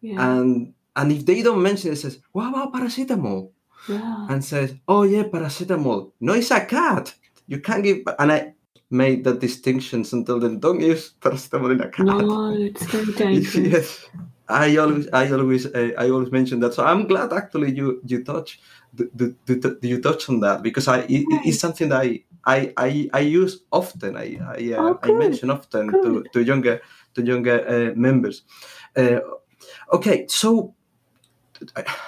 Yeah. 0.00 0.20
And 0.20 0.74
and 0.96 1.12
if 1.12 1.24
they 1.24 1.42
don't 1.42 1.62
mention 1.62 1.92
it, 1.92 1.96
says, 1.96 2.18
what 2.32 2.48
about 2.48 2.72
paracetamol? 2.72 3.50
Yeah. 3.88 4.26
And 4.28 4.44
says, 4.44 4.74
oh 4.88 5.04
yeah, 5.04 5.24
paracetamol. 5.24 6.12
No, 6.20 6.34
it's 6.34 6.50
a 6.50 6.64
cat. 6.64 7.14
You 7.46 7.60
can't 7.60 7.84
give. 7.84 8.02
And 8.18 8.32
I 8.32 8.54
made 8.90 9.24
the 9.24 9.34
distinctions 9.34 10.12
until 10.12 10.38
then. 10.38 10.58
Don't 10.58 10.80
use 10.80 11.14
paracetamol 11.20 11.72
in 11.72 11.80
a 11.80 11.88
cat. 11.88 12.06
No, 12.06 12.52
it's 12.52 12.84
very 12.84 13.12
dangerous. 13.16 13.54
yes, 13.56 14.06
I 14.48 14.76
always, 14.76 15.08
I 15.12 15.30
always, 15.30 15.66
uh, 15.66 15.90
I 15.98 16.08
always 16.10 16.30
mention 16.30 16.60
that. 16.60 16.74
So 16.74 16.84
I'm 16.84 17.06
glad 17.06 17.32
actually 17.32 17.72
you 17.72 18.00
you 18.04 18.22
touch, 18.22 18.60
the, 18.94 19.10
the, 19.14 19.54
the, 19.54 19.88
you 19.88 20.00
touch 20.00 20.28
on 20.28 20.40
that 20.40 20.62
because 20.62 20.88
I 20.88 21.00
it, 21.00 21.24
it's 21.44 21.58
something 21.58 21.88
that 21.88 22.02
I 22.02 22.22
I 22.44 22.72
I, 22.76 23.10
I 23.12 23.20
use 23.20 23.62
often. 23.72 24.16
I 24.16 24.38
I, 24.40 24.72
uh, 24.74 24.82
oh, 24.82 24.98
I 25.02 25.10
mention 25.12 25.50
often 25.50 25.90
to, 25.90 26.24
to 26.32 26.42
younger 26.42 26.80
to 27.14 27.22
younger 27.22 27.66
uh, 27.66 27.98
members. 27.98 28.42
Uh, 28.96 29.20
okay, 29.92 30.26
so 30.28 30.74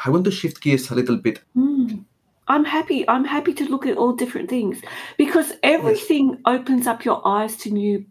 I 0.05 0.11
want 0.11 0.25
to 0.25 0.31
shift 0.31 0.61
gears 0.61 0.91
a 0.91 0.95
little 0.95 1.17
bit. 1.17 1.41
Mm. 1.57 2.05
I'm 2.49 2.65
happy. 2.65 3.09
I'm 3.09 3.25
happy 3.25 3.53
to 3.55 3.65
look 3.65 3.87
at 3.87 3.97
all 3.97 4.13
different 4.13 4.49
things 4.49 4.81
because 5.17 5.53
everything 5.63 6.39
opens 6.47 6.87
up 6.87 7.05
your 7.05 7.27
eyes 7.27 7.57
to 7.59 7.71
new 7.71 8.05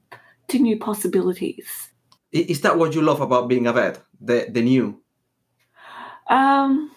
to 0.49 0.59
new 0.59 0.77
possibilities. 0.77 1.89
Is 2.31 2.61
that 2.61 2.77
what 2.77 2.93
you 2.93 3.01
love 3.01 3.21
about 3.21 3.47
being 3.47 3.67
a 3.67 3.73
vet? 3.73 4.01
The 4.21 4.47
the 4.49 4.61
new? 4.61 5.01
Um, 6.29 6.91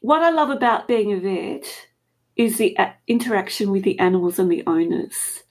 what 0.00 0.22
I 0.22 0.30
love 0.30 0.50
about 0.50 0.88
being 0.88 1.12
a 1.12 1.20
vet 1.20 1.66
is 2.36 2.58
the 2.58 2.76
interaction 3.06 3.70
with 3.70 3.84
the 3.84 3.98
animals 3.98 4.38
and 4.38 4.50
the 4.50 4.64
owners. 4.66 5.42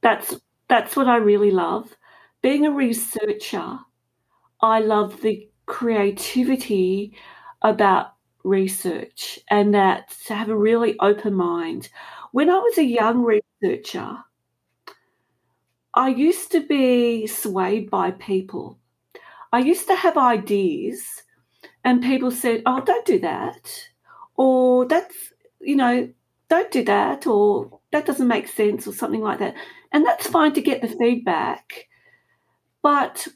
That's 0.00 0.36
that's 0.68 0.96
what 0.96 1.06
I 1.06 1.16
really 1.16 1.50
love. 1.50 1.94
Being 2.40 2.66
a 2.66 2.70
researcher, 2.70 3.78
I 4.60 4.80
love 4.80 5.20
the 5.20 5.48
creativity 5.66 7.14
about 7.60 8.11
research 8.44 9.40
and 9.50 9.74
that 9.74 10.10
to 10.26 10.34
have 10.34 10.48
a 10.48 10.56
really 10.56 10.98
open 11.00 11.34
mind. 11.34 11.88
When 12.32 12.50
I 12.50 12.58
was 12.58 12.78
a 12.78 12.84
young 12.84 13.22
researcher, 13.22 14.18
I 15.94 16.08
used 16.08 16.50
to 16.52 16.60
be 16.66 17.26
swayed 17.26 17.90
by 17.90 18.12
people. 18.12 18.78
I 19.52 19.60
used 19.60 19.86
to 19.88 19.96
have 19.96 20.16
ideas, 20.18 21.24
and 21.84 22.02
people 22.02 22.30
said, 22.30 22.62
Oh, 22.66 22.80
don't 22.82 23.06
do 23.06 23.18
that. 23.20 23.88
Or 24.36 24.86
that's, 24.86 25.32
you 25.60 25.76
know, 25.76 26.10
don't 26.48 26.70
do 26.72 26.84
that. 26.84 27.26
Or 27.26 27.80
that 27.92 28.06
doesn't 28.06 28.28
make 28.28 28.48
sense, 28.48 28.86
or 28.88 28.94
something 28.94 29.22
like 29.22 29.40
that. 29.40 29.54
And 29.92 30.06
that's 30.06 30.26
fine 30.28 30.52
to 30.54 30.62
get 30.62 30.82
the 30.82 30.88
feedback. 30.88 31.88
But 32.82 33.28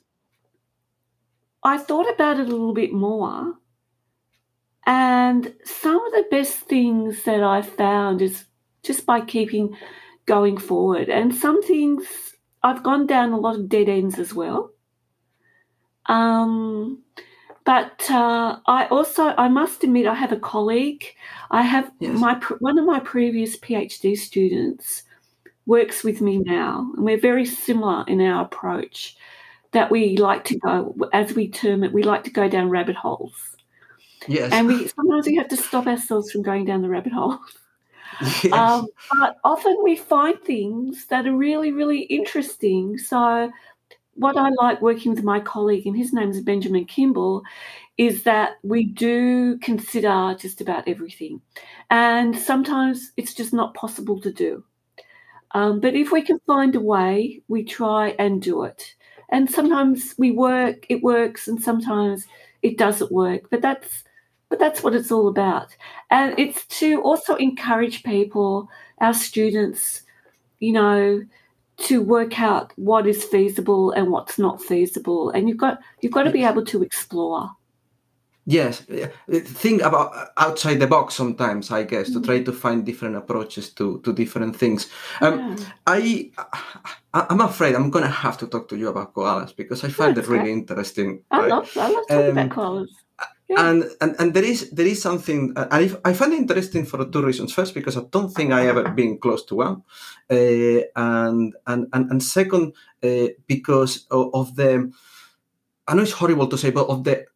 I 1.62 1.76
thought 1.76 2.08
about 2.10 2.40
it 2.40 2.46
a 2.48 2.50
little 2.50 2.72
bit 2.72 2.92
more. 2.94 3.58
And 4.87 5.52
some 5.64 5.97
of 5.97 6.12
the 6.12 6.26
best 6.31 6.55
things 6.61 7.25
that 7.25 7.43
I've 7.43 7.69
found 7.69 8.23
is 8.23 8.45
just 8.85 9.05
by 9.05 9.21
keeping 9.21 9.76
going 10.26 10.57
forward. 10.57 11.09
And 11.09 11.35
some 11.35 11.62
things 11.62 12.05
I've 12.62 12.83
gone 12.83 13.07
down 13.07 13.33
a 13.33 13.38
lot 13.38 13.57
of 13.57 13.69
dead 13.69 13.88
ends 13.88 14.19
as 14.19 14.33
well. 14.33 14.71
Um, 16.07 17.02
but 17.64 18.09
uh, 18.11 18.59
I 18.66 18.87
also, 18.87 19.35
I 19.37 19.49
must 19.49 19.83
admit, 19.83 20.07
I 20.07 20.14
have 20.14 20.31
a 20.31 20.38
colleague. 20.38 21.05
I 21.50 21.62
have 21.62 21.90
yes. 21.99 22.16
my 22.19 22.40
one 22.61 22.78
of 22.78 22.85
my 22.85 23.00
previous 23.00 23.57
PhD 23.57 24.16
students 24.16 25.02
works 25.66 26.05
with 26.05 26.21
me 26.21 26.38
now, 26.38 26.93
and 26.95 27.05
we're 27.05 27.21
very 27.21 27.45
similar 27.45 28.05
in 28.07 28.21
our 28.21 28.45
approach. 28.45 29.16
That 29.73 29.90
we 29.90 30.16
like 30.16 30.45
to 30.45 30.59
go, 30.59 30.97
as 31.12 31.35
we 31.35 31.49
term 31.49 31.83
it, 31.83 31.93
we 31.93 32.05
like 32.05 32.23
to 32.25 32.31
go 32.31 32.49
down 32.49 32.71
rabbit 32.71 32.97
holes. 32.97 33.55
Yes. 34.28 34.52
And 34.52 34.66
we 34.66 34.88
sometimes 34.96 35.26
we 35.26 35.37
have 35.37 35.49
to 35.49 35.56
stop 35.56 35.87
ourselves 35.87 36.30
from 36.30 36.42
going 36.42 36.64
down 36.64 36.82
the 36.82 36.88
rabbit 36.88 37.12
hole. 37.12 37.38
Yes. 38.42 38.52
Um, 38.52 38.87
but 39.18 39.37
often 39.44 39.76
we 39.82 39.96
find 39.96 40.40
things 40.40 41.06
that 41.06 41.26
are 41.26 41.37
really, 41.37 41.73
really 41.73 42.02
interesting. 42.02 42.96
So, 42.99 43.50
what 44.14 44.38
I 44.38 44.49
like 44.50 44.80
working 44.80 45.14
with 45.14 45.23
my 45.23 45.40
colleague, 45.40 45.87
and 45.87 45.96
his 45.96 46.12
name 46.12 46.30
is 46.30 46.40
Benjamin 46.40 46.87
Kimble, 46.87 47.42
is 47.99 48.23
that 48.23 48.56
we 48.62 48.85
do 48.85 49.58
consider 49.58 50.35
just 50.38 50.61
about 50.61 50.88
everything. 50.88 51.40
And 51.90 52.37
sometimes 52.37 53.12
it's 53.16 53.35
just 53.35 53.52
not 53.52 53.75
possible 53.75 54.20
to 54.23 54.32
do. 54.32 54.64
Um, 55.52 55.80
but 55.80 55.94
if 55.94 56.12
we 56.12 56.23
can 56.23 56.38
find 56.46 56.75
a 56.75 56.80
way, 56.80 57.42
we 57.49 57.64
try 57.64 58.14
and 58.18 58.42
do 58.42 58.64
it. 58.64 58.94
And 59.28 59.50
sometimes 59.50 60.14
we 60.18 60.30
work, 60.30 60.87
it 60.88 61.02
works, 61.02 61.49
and 61.49 61.61
sometimes 61.62 62.26
it 62.62 62.78
doesn't 62.78 63.12
work. 63.12 63.49
But 63.50 63.62
that's 63.62 64.04
but 64.56 64.64
that's 64.64 64.82
what 64.82 64.94
it's 64.94 65.12
all 65.12 65.28
about. 65.28 65.76
And 66.10 66.38
it's 66.38 66.64
to 66.80 67.02
also 67.02 67.34
encourage 67.36 68.02
people, 68.02 68.70
our 68.98 69.12
students, 69.12 70.02
you 70.60 70.72
know, 70.72 71.25
to 71.78 72.02
work 72.02 72.40
out 72.40 72.72
what 72.76 73.06
is 73.06 73.22
feasible 73.25 73.90
and 73.90 74.10
what's 74.10 74.38
not 74.38 74.62
feasible. 74.62 75.30
And 75.30 75.48
you've 75.48 75.58
got 75.58 75.78
you've 76.00 76.12
got 76.12 76.22
to 76.22 76.30
be 76.30 76.44
able 76.44 76.64
to 76.66 76.82
explore. 76.82 77.50
Yes, 78.48 78.86
think 79.28 79.82
about 79.82 80.30
outside 80.36 80.78
the 80.78 80.86
box 80.86 81.14
sometimes. 81.14 81.70
I 81.70 81.82
guess 81.82 82.08
mm-hmm. 82.08 82.22
to 82.22 82.26
try 82.26 82.42
to 82.44 82.52
find 82.52 82.86
different 82.86 83.16
approaches 83.16 83.70
to 83.75 84.00
to 84.04 84.12
different 84.12 84.56
things. 84.56 84.88
Um, 85.20 85.56
yeah. 85.58 85.64
I 85.86 86.30
I'm 87.12 87.40
afraid 87.40 87.75
I'm 87.75 87.90
gonna 87.90 88.08
have 88.08 88.38
to 88.38 88.46
talk 88.46 88.68
to 88.68 88.76
you 88.76 88.88
about 88.88 89.12
koalas 89.12 89.54
because 89.54 89.84
I 89.84 89.88
find 89.88 90.16
it 90.16 90.28
really 90.28 90.52
interesting. 90.52 91.25
I 91.30 91.40
right? 91.40 91.48
love 91.50 91.76
I 91.76 91.88
love 91.90 92.04
talking 92.08 92.30
um, 92.30 92.38
about 92.38 92.56
koalas. 92.56 93.05
And, 93.48 93.84
and 94.00 94.16
and 94.18 94.34
there 94.34 94.44
is 94.44 94.70
there 94.70 94.86
is 94.86 95.00
something 95.00 95.52
uh, 95.56 95.68
and 95.70 95.84
if, 95.84 95.96
I 96.04 96.14
find 96.14 96.32
it 96.32 96.38
interesting 96.38 96.84
for 96.84 97.04
two 97.04 97.22
reasons. 97.22 97.52
First, 97.52 97.74
because 97.74 97.96
I 97.96 98.02
don't 98.11 98.35
think 98.35 98.52
I 98.52 98.66
ever 98.66 98.88
been 98.90 99.18
close 99.18 99.44
to 99.46 99.54
one, 99.56 99.82
uh, 100.28 100.82
and, 100.96 101.54
and 101.66 101.87
and 101.92 102.11
and 102.11 102.22
second, 102.22 102.72
uh, 103.04 103.28
because 103.46 104.06
of, 104.11 104.35
of, 104.35 104.56
the 104.56 104.90
I 105.87 105.94
know 105.94 106.02
it's 106.02 106.12
horrible 106.12 106.48
to 106.48 106.59
say, 106.59 106.70
but 106.70 106.88
of 106.88 107.04
the 107.04 107.26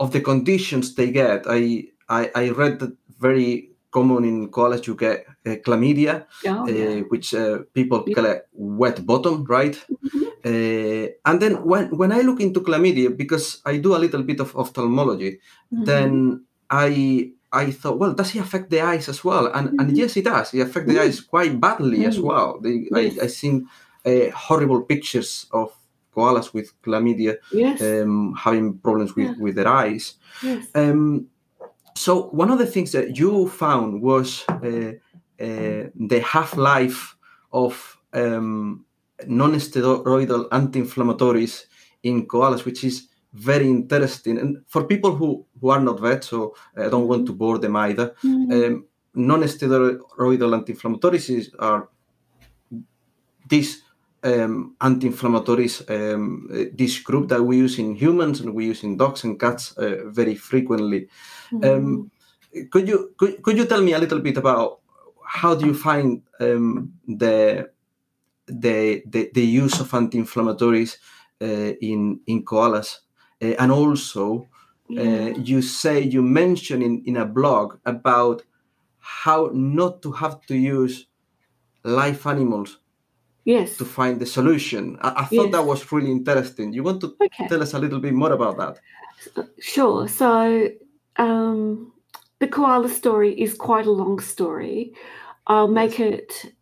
of 0.00 0.10
the 0.10 0.20
conditions 0.20 0.96
they 0.96 1.12
get. 1.12 1.44
I 1.48 1.84
I, 2.08 2.30
I 2.34 2.48
read 2.50 2.80
that 2.80 2.96
very 3.20 3.70
common 3.92 4.24
in 4.24 4.50
college 4.50 4.88
you 4.88 4.96
get 4.96 5.24
uh, 5.46 5.50
chlamydia, 5.64 6.26
oh, 6.46 6.66
yeah. 6.66 7.00
which 7.08 7.32
uh, 7.32 7.58
people 7.72 8.02
yeah. 8.08 8.14
call 8.14 8.26
it 8.26 8.48
wet 8.52 9.06
bottom, 9.06 9.44
right? 9.44 9.74
Mm-hmm. 9.88 10.33
Uh, 10.44 11.08
and 11.24 11.40
then 11.40 11.64
when, 11.64 11.88
when 11.96 12.12
I 12.12 12.20
look 12.20 12.40
into 12.40 12.60
chlamydia, 12.60 13.16
because 13.16 13.62
I 13.64 13.78
do 13.78 13.96
a 13.96 13.98
little 13.98 14.22
bit 14.22 14.40
of 14.40 14.54
ophthalmology, 14.54 15.40
mm-hmm. 15.72 15.84
then 15.84 16.44
I 16.68 17.30
I 17.50 17.70
thought, 17.70 17.98
well, 17.98 18.12
does 18.12 18.34
it 18.34 18.40
affect 18.40 18.68
the 18.68 18.80
eyes 18.80 19.08
as 19.08 19.24
well? 19.24 19.46
And 19.46 19.68
mm-hmm. 19.68 19.80
and 19.80 19.96
yes, 19.96 20.16
it 20.16 20.24
does. 20.24 20.52
It 20.52 20.60
affects 20.60 20.88
the 20.88 20.98
mm-hmm. 20.98 21.08
eyes 21.08 21.20
quite 21.20 21.60
badly 21.60 22.04
as 22.04 22.16
mm-hmm. 22.16 22.26
well. 22.26 22.60
They, 22.60 22.88
yes. 22.90 23.18
I 23.20 23.24
I 23.24 23.26
seen 23.28 23.68
uh, 24.04 24.30
horrible 24.34 24.82
pictures 24.82 25.46
of 25.52 25.72
koalas 26.14 26.52
with 26.52 26.80
chlamydia 26.82 27.36
yes. 27.52 27.80
um, 27.82 28.34
having 28.34 28.78
problems 28.78 29.16
with, 29.16 29.26
yeah. 29.26 29.34
with 29.38 29.54
their 29.54 29.68
eyes. 29.68 30.14
Yes. 30.42 30.66
Um, 30.74 31.28
so 31.96 32.28
one 32.30 32.50
of 32.50 32.58
the 32.58 32.66
things 32.66 32.92
that 32.92 33.16
you 33.16 33.48
found 33.48 34.02
was 34.02 34.44
uh, 34.48 34.92
uh 35.40 35.90
the 35.94 36.22
half 36.24 36.56
life 36.56 37.16
of 37.52 37.98
um, 38.12 38.84
non-steroidal 39.26 40.48
anti-inflammatories 40.52 41.64
in 42.02 42.26
koalas, 42.26 42.64
which 42.64 42.84
is 42.84 43.08
very 43.32 43.68
interesting. 43.68 44.38
And 44.38 44.58
for 44.68 44.84
people 44.84 45.14
who, 45.14 45.46
who 45.60 45.70
are 45.70 45.80
not 45.80 46.00
vets, 46.00 46.28
so 46.28 46.54
I 46.76 46.88
don't 46.88 47.08
want 47.08 47.26
to 47.26 47.32
bore 47.32 47.58
them 47.58 47.76
either, 47.76 48.14
mm-hmm. 48.22 48.52
um, 48.52 48.84
non-steroidal 49.14 50.54
anti-inflammatories 50.54 51.54
are 51.58 51.88
these 53.48 53.82
um, 54.22 54.74
anti-inflammatories, 54.80 55.88
um, 55.90 56.48
this 56.72 56.98
group 56.98 57.28
that 57.28 57.42
we 57.42 57.58
use 57.58 57.78
in 57.78 57.94
humans 57.94 58.40
and 58.40 58.54
we 58.54 58.66
use 58.66 58.82
in 58.82 58.96
dogs 58.96 59.24
and 59.24 59.38
cats 59.38 59.76
uh, 59.76 59.96
very 60.06 60.34
frequently. 60.34 61.08
Mm-hmm. 61.52 61.64
Um, 61.64 62.10
could 62.70 62.88
you 62.88 63.12
could, 63.16 63.42
could 63.42 63.56
you 63.58 63.66
tell 63.66 63.82
me 63.82 63.92
a 63.94 63.98
little 63.98 64.20
bit 64.20 64.36
about 64.36 64.80
how 65.26 65.54
do 65.54 65.66
you 65.66 65.74
find 65.74 66.22
um, 66.40 66.92
the 67.06 67.68
the, 68.46 69.02
the, 69.06 69.30
the 69.34 69.44
use 69.44 69.80
of 69.80 69.92
anti-inflammatories 69.94 70.96
uh, 71.40 71.74
in 71.80 72.20
in 72.26 72.44
koalas, 72.44 72.98
uh, 73.42 73.54
and 73.58 73.72
also 73.72 74.48
uh, 74.90 75.02
yeah. 75.02 75.28
you 75.36 75.62
say 75.62 76.00
you 76.00 76.22
mention 76.22 76.82
in, 76.82 77.02
in 77.06 77.16
a 77.16 77.26
blog 77.26 77.78
about 77.84 78.42
how 78.98 79.50
not 79.52 80.00
to 80.02 80.12
have 80.12 80.40
to 80.46 80.54
use 80.54 81.06
live 81.82 82.26
animals 82.26 82.78
yes. 83.44 83.76
to 83.76 83.84
find 83.84 84.20
the 84.20 84.26
solution. 84.26 84.98
I, 85.02 85.08
I 85.08 85.24
thought 85.24 85.46
yes. 85.46 85.52
that 85.52 85.66
was 85.66 85.92
really 85.92 86.10
interesting. 86.10 86.72
You 86.72 86.82
want 86.82 87.00
to 87.02 87.14
okay. 87.20 87.48
tell 87.48 87.62
us 87.62 87.74
a 87.74 87.78
little 87.78 88.00
bit 88.00 88.14
more 88.14 88.32
about 88.32 88.56
that? 88.58 88.78
Sure. 89.60 90.08
So 90.08 90.68
um, 91.16 91.92
the 92.38 92.48
koala 92.48 92.88
story 92.88 93.38
is 93.38 93.54
quite 93.54 93.86
a 93.86 93.90
long 93.90 94.20
story. 94.20 94.94
I'll 95.46 95.68
make 95.68 96.00
it 96.00 96.53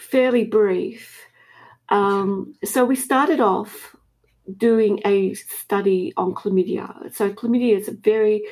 fairly 0.00 0.44
brief. 0.44 1.26
Um, 1.88 2.54
so 2.64 2.84
we 2.84 2.96
started 2.96 3.40
off 3.40 3.94
doing 4.56 5.00
a 5.04 5.34
study 5.34 6.12
on 6.16 6.34
chlamydia. 6.34 7.14
So 7.14 7.30
chlamydia 7.30 7.78
is 7.78 7.88
a 7.88 7.92
very 7.92 8.42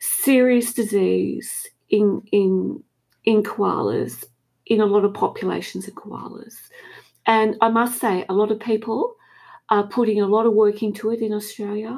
serious 0.00 0.72
disease 0.72 1.68
in 1.88 2.22
in 2.32 2.82
in 3.24 3.42
koalas, 3.42 4.24
in 4.66 4.80
a 4.80 4.86
lot 4.86 5.04
of 5.04 5.14
populations 5.14 5.86
of 5.86 5.94
koalas. 5.94 6.54
And 7.26 7.56
I 7.60 7.68
must 7.68 8.00
say, 8.00 8.24
a 8.28 8.34
lot 8.34 8.50
of 8.50 8.58
people 8.58 9.14
are 9.68 9.86
putting 9.86 10.20
a 10.20 10.26
lot 10.26 10.46
of 10.46 10.54
work 10.54 10.82
into 10.82 11.10
it 11.10 11.20
in 11.20 11.32
Australia, 11.32 11.94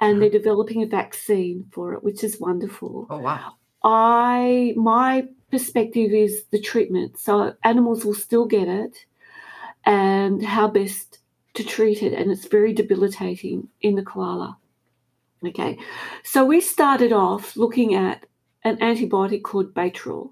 and 0.00 0.20
they're 0.20 0.28
mm-hmm. 0.28 0.38
developing 0.38 0.82
a 0.82 0.86
vaccine 0.86 1.66
for 1.72 1.94
it, 1.94 2.02
which 2.02 2.24
is 2.24 2.40
wonderful. 2.40 3.06
Oh 3.08 3.18
wow! 3.18 3.54
I 3.82 4.74
my 4.76 5.28
perspective 5.50 6.12
is 6.12 6.44
the 6.50 6.60
treatment. 6.60 7.18
So 7.18 7.54
animals 7.64 8.04
will 8.04 8.14
still 8.14 8.46
get 8.46 8.68
it 8.68 8.96
and 9.84 10.44
how 10.44 10.68
best 10.68 11.18
to 11.54 11.64
treat 11.64 12.02
it. 12.02 12.12
And 12.12 12.30
it's 12.30 12.46
very 12.46 12.72
debilitating 12.72 13.68
in 13.82 13.96
the 13.96 14.02
koala. 14.02 14.56
Okay. 15.46 15.78
So 16.22 16.44
we 16.44 16.60
started 16.60 17.12
off 17.12 17.56
looking 17.56 17.94
at 17.94 18.26
an 18.64 18.76
antibiotic 18.76 19.42
called 19.42 19.74
Baytril 19.74 20.30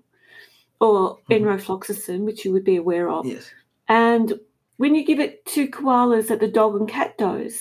or 0.80 1.16
mm-hmm. 1.16 1.32
enrofloxacin, 1.32 2.20
which 2.20 2.44
you 2.44 2.52
would 2.52 2.64
be 2.64 2.76
aware 2.76 3.08
of. 3.08 3.26
Yes. 3.26 3.50
And 3.88 4.34
when 4.76 4.94
you 4.94 5.04
give 5.04 5.18
it 5.18 5.44
to 5.46 5.68
koalas 5.68 6.30
at 6.30 6.40
the 6.40 6.48
dog 6.48 6.76
and 6.76 6.88
cat 6.88 7.16
dose, 7.18 7.60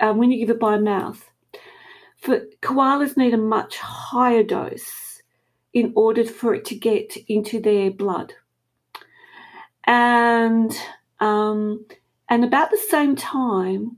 um, 0.00 0.18
when 0.18 0.30
you 0.30 0.38
give 0.38 0.50
it 0.50 0.60
by 0.60 0.78
mouth, 0.78 1.24
for 2.18 2.40
koalas 2.60 3.16
need 3.16 3.34
a 3.34 3.38
much 3.38 3.78
higher 3.78 4.42
dose 4.42 5.07
in 5.72 5.92
order 5.94 6.24
for 6.24 6.54
it 6.54 6.64
to 6.64 6.74
get 6.74 7.16
into 7.28 7.60
their 7.60 7.90
blood. 7.90 8.32
And 9.84 10.76
um, 11.20 11.86
and 12.28 12.44
about 12.44 12.70
the 12.70 12.84
same 12.88 13.16
time, 13.16 13.96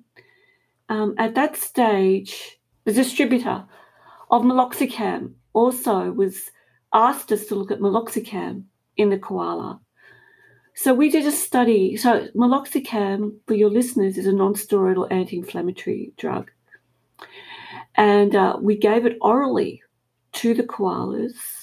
um, 0.88 1.14
at 1.18 1.34
that 1.34 1.56
stage, 1.56 2.58
the 2.84 2.92
distributor 2.92 3.64
of 4.30 4.42
meloxicam 4.42 5.32
also 5.52 6.12
was 6.12 6.50
asked 6.92 7.32
us 7.32 7.46
to 7.46 7.54
look 7.54 7.70
at 7.70 7.80
meloxicam 7.80 8.64
in 8.96 9.10
the 9.10 9.18
koala. 9.18 9.80
So 10.74 10.94
we 10.94 11.10
did 11.10 11.26
a 11.26 11.32
study. 11.32 11.96
So 11.96 12.28
meloxicam, 12.34 13.36
for 13.46 13.54
your 13.54 13.70
listeners, 13.70 14.16
is 14.16 14.26
a 14.26 14.32
non-steroidal 14.32 15.10
anti-inflammatory 15.10 16.12
drug, 16.16 16.50
and 17.96 18.34
uh, 18.34 18.56
we 18.60 18.76
gave 18.76 19.04
it 19.06 19.18
orally 19.20 19.82
to 20.32 20.54
the 20.54 20.62
koalas, 20.62 21.59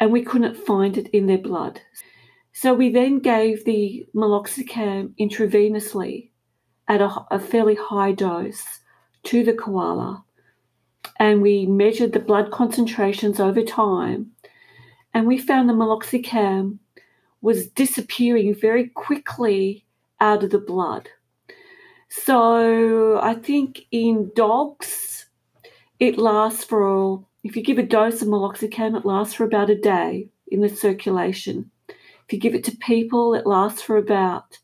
and 0.00 0.12
we 0.12 0.22
couldn't 0.22 0.56
find 0.56 0.96
it 0.96 1.08
in 1.08 1.26
their 1.26 1.38
blood. 1.38 1.80
So 2.52 2.74
we 2.74 2.90
then 2.90 3.18
gave 3.18 3.64
the 3.64 4.06
meloxicam 4.14 5.14
intravenously 5.20 6.30
at 6.88 7.00
a, 7.00 7.10
a 7.30 7.38
fairly 7.38 7.76
high 7.76 8.12
dose 8.12 8.64
to 9.24 9.44
the 9.44 9.52
koala, 9.52 10.24
and 11.18 11.42
we 11.42 11.66
measured 11.66 12.12
the 12.12 12.20
blood 12.20 12.50
concentrations 12.50 13.40
over 13.40 13.62
time, 13.62 14.32
and 15.12 15.26
we 15.26 15.38
found 15.38 15.68
the 15.68 15.74
meloxicam 15.74 16.78
was 17.40 17.68
disappearing 17.68 18.54
very 18.54 18.88
quickly 18.88 19.84
out 20.20 20.42
of 20.42 20.50
the 20.50 20.58
blood. 20.58 21.08
So 22.08 23.20
I 23.20 23.34
think 23.34 23.86
in 23.90 24.32
dogs, 24.34 25.26
it 26.00 26.18
lasts 26.18 26.64
for, 26.64 27.24
if 27.44 27.56
you 27.56 27.62
give 27.62 27.78
a 27.78 27.82
dose 27.82 28.22
of 28.22 28.28
meloxicam, 28.28 28.96
it 28.96 29.06
lasts 29.06 29.34
for 29.34 29.44
about 29.44 29.70
a 29.70 29.78
day 29.78 30.28
in 30.48 30.60
the 30.60 30.68
circulation. 30.68 31.70
If 31.88 32.32
you 32.32 32.38
give 32.38 32.54
it 32.54 32.64
to 32.64 32.76
people, 32.76 33.34
it 33.34 33.46
lasts 33.46 33.80
for 33.80 33.96
about 33.96 34.58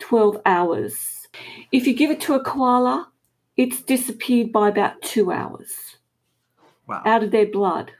12 0.00 0.40
hours. 0.44 1.28
If 1.72 1.86
you 1.86 1.94
give 1.94 2.10
it 2.10 2.20
to 2.22 2.34
a 2.34 2.44
koala, 2.44 3.08
it's 3.56 3.80
disappeared 3.82 4.52
by 4.52 4.68
about 4.68 5.00
two 5.02 5.32
hours 5.32 5.96
wow. 6.86 7.02
out 7.04 7.22
of 7.22 7.30
their 7.30 7.46
blood. 7.46 7.92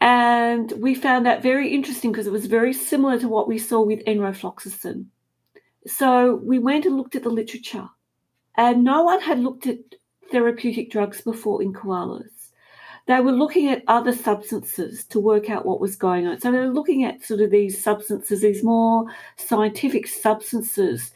And 0.00 0.72
we 0.78 0.96
found 0.96 1.26
that 1.26 1.42
very 1.42 1.72
interesting 1.72 2.10
because 2.10 2.26
it 2.26 2.32
was 2.32 2.46
very 2.46 2.72
similar 2.72 3.20
to 3.20 3.28
what 3.28 3.46
we 3.46 3.58
saw 3.58 3.82
with 3.82 4.04
enrofloxacin. 4.04 5.06
So 5.86 6.36
we 6.36 6.58
went 6.58 6.86
and 6.86 6.96
looked 6.96 7.14
at 7.14 7.22
the 7.22 7.30
literature, 7.30 7.88
and 8.56 8.82
no 8.82 9.04
one 9.04 9.20
had 9.20 9.38
looked 9.38 9.66
at 9.68 9.78
therapeutic 10.32 10.90
drugs 10.90 11.20
before 11.20 11.62
in 11.62 11.72
koalas. 11.72 12.41
They 13.06 13.20
were 13.20 13.32
looking 13.32 13.68
at 13.68 13.82
other 13.88 14.12
substances 14.12 15.04
to 15.06 15.18
work 15.18 15.50
out 15.50 15.66
what 15.66 15.80
was 15.80 15.96
going 15.96 16.26
on. 16.26 16.40
So 16.40 16.52
they 16.52 16.58
were 16.58 16.68
looking 16.68 17.04
at 17.04 17.24
sort 17.24 17.40
of 17.40 17.50
these 17.50 17.82
substances, 17.82 18.42
these 18.42 18.62
more 18.62 19.06
scientific 19.36 20.06
substances. 20.06 21.10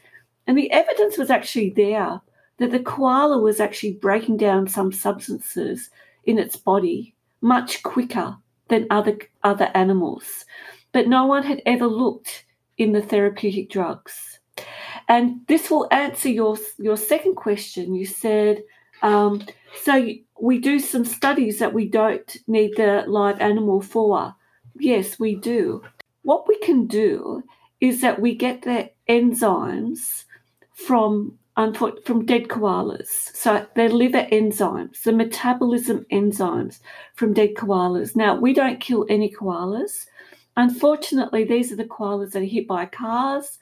And 0.47 0.57
the 0.57 0.71
evidence 0.71 1.17
was 1.17 1.29
actually 1.29 1.69
there 1.71 2.19
that 2.57 2.71
the 2.71 2.79
koala 2.79 3.39
was 3.39 3.59
actually 3.59 3.93
breaking 3.93 4.37
down 4.37 4.67
some 4.67 4.91
substances 4.91 5.89
in 6.25 6.37
its 6.37 6.57
body 6.57 7.15
much 7.41 7.83
quicker 7.83 8.35
than 8.67 8.87
other 8.89 9.17
other 9.43 9.71
animals. 9.73 10.45
But 10.91 11.07
no 11.07 11.25
one 11.25 11.43
had 11.43 11.61
ever 11.65 11.87
looked 11.87 12.45
in 12.77 12.91
the 12.91 13.01
therapeutic 13.01 13.69
drugs. 13.69 14.39
And 15.07 15.39
this 15.47 15.69
will 15.69 15.87
answer 15.91 16.29
your 16.29 16.57
your 16.77 16.97
second 16.97 17.35
question. 17.35 17.95
You 17.95 18.05
said 18.05 18.63
um, 19.01 19.45
so. 19.83 20.09
We 20.41 20.59
do 20.59 20.79
some 20.79 21.05
studies 21.05 21.59
that 21.59 21.73
we 21.73 21.87
don't 21.87 22.37
need 22.47 22.75
the 22.77 23.03
live 23.07 23.39
animal 23.39 23.81
for. 23.81 24.35
Yes, 24.79 25.19
we 25.19 25.35
do. 25.35 25.83
What 26.23 26.47
we 26.47 26.57
can 26.59 26.87
do 26.87 27.43
is 27.79 28.01
that 28.01 28.21
we 28.21 28.35
get 28.35 28.61
the 28.63 28.91
enzymes 29.09 30.25
from 30.73 31.37
from 32.05 32.23
dead 32.25 32.49
koalas. 32.49 33.07
So 33.07 33.65
their 33.75 33.89
liver 33.89 34.27
enzymes, 34.31 35.01
the 35.01 35.11
metabolism 35.11 36.05
enzymes 36.11 36.79
from 37.15 37.33
dead 37.33 37.55
koalas. 37.55 38.15
Now, 38.15 38.39
we 38.39 38.53
don't 38.53 38.79
kill 38.79 39.07
any 39.09 39.33
koalas. 39.33 40.05
Unfortunately, 40.55 41.45
these 41.45 41.71
are 41.71 41.75
the 41.75 41.85
koalas 41.85 42.33
that 42.33 42.43
are 42.43 42.45
hit 42.45 42.67
by 42.67 42.85
cars 42.85 43.57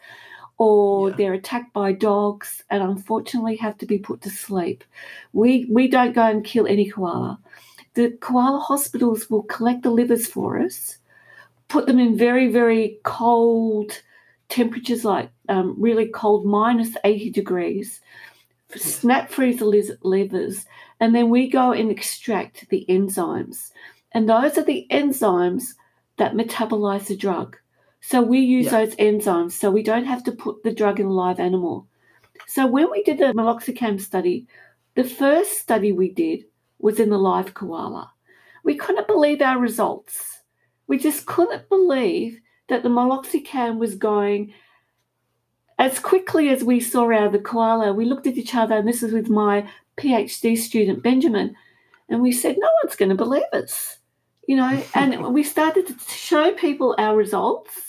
or 0.57 1.09
yeah. 1.09 1.15
they're 1.15 1.33
attacked 1.33 1.73
by 1.73 1.91
dogs 1.91 2.63
and 2.69 2.81
unfortunately 2.81 3.55
have 3.57 3.77
to 3.77 3.85
be 3.85 3.97
put 3.97 4.21
to 4.21 4.29
sleep. 4.29 4.83
We 5.33 5.67
we 5.69 5.87
don't 5.87 6.13
go 6.13 6.23
and 6.23 6.43
kill 6.43 6.67
any 6.67 6.89
koala. 6.89 7.39
The 7.95 8.11
koala 8.19 8.59
hospitals 8.59 9.29
will 9.29 9.43
collect 9.43 9.83
the 9.83 9.89
livers 9.89 10.27
for 10.27 10.59
us, 10.59 10.97
put 11.67 11.87
them 11.87 11.99
in 11.99 12.17
very, 12.17 12.51
very 12.51 12.99
cold 13.03 14.01
temperatures 14.49 15.03
like 15.05 15.29
um, 15.49 15.75
really 15.77 16.07
cold, 16.07 16.45
minus 16.45 16.95
80 17.03 17.31
degrees, 17.31 18.01
snap 18.75 19.29
freeze 19.29 19.59
the 19.59 19.97
livers, 20.03 20.65
and 20.99 21.15
then 21.15 21.29
we 21.29 21.49
go 21.49 21.71
and 21.71 21.89
extract 21.89 22.69
the 22.69 22.85
enzymes. 22.89 23.71
And 24.11 24.29
those 24.29 24.57
are 24.57 24.63
the 24.63 24.87
enzymes 24.91 25.73
that 26.17 26.33
metabolize 26.33 27.07
the 27.07 27.17
drug. 27.17 27.57
So 28.07 28.21
we 28.21 28.37
use 28.39 28.65
yeah. 28.65 28.85
those 28.85 28.95
enzymes 28.97 29.53
so 29.53 29.71
we 29.71 29.81
don't 29.81 30.05
have 30.05 30.23
to 30.25 30.31
put 30.31 30.61
the 30.61 30.71
drug 30.71 30.99
in 30.99 31.07
a 31.07 31.11
live 31.11 31.39
animal. 31.39 31.87
So 32.45 32.67
when 32.67 32.91
we 32.91 33.01
did 33.01 33.17
the 33.17 33.33
meloxicam 33.33 33.99
study, 33.99 34.45
the 34.93 35.03
first 35.03 35.57
study 35.57 35.91
we 35.91 36.11
did 36.11 36.45
was 36.77 36.99
in 36.99 37.09
the 37.09 37.17
live 37.17 37.55
koala. 37.55 38.11
We 38.63 38.75
couldn't 38.75 39.07
believe 39.07 39.41
our 39.41 39.57
results. 39.57 40.43
We 40.85 40.99
just 40.99 41.25
couldn't 41.25 41.67
believe 41.67 42.39
that 42.69 42.83
the 42.83 42.89
meloxicam 42.89 43.79
was 43.79 43.95
going 43.95 44.53
as 45.79 45.97
quickly 45.97 46.49
as 46.49 46.63
we 46.63 46.79
saw 46.79 47.11
out 47.11 47.23
of 47.23 47.31
the 47.31 47.39
koala. 47.39 47.91
We 47.91 48.05
looked 48.05 48.27
at 48.27 48.37
each 48.37 48.53
other, 48.53 48.75
and 48.75 48.87
this 48.87 49.01
is 49.01 49.13
with 49.13 49.29
my 49.29 49.67
PhD 49.97 50.55
student 50.55 51.01
Benjamin, 51.01 51.55
and 52.07 52.21
we 52.21 52.31
said, 52.31 52.57
"No 52.59 52.69
one's 52.83 52.95
going 52.95 53.09
to 53.09 53.15
believe 53.15 53.51
us," 53.51 53.97
you 54.47 54.55
know. 54.55 54.83
and 54.93 55.33
we 55.33 55.43
started 55.43 55.87
to 55.87 55.95
show 56.07 56.53
people 56.53 56.93
our 56.99 57.15
results, 57.15 57.84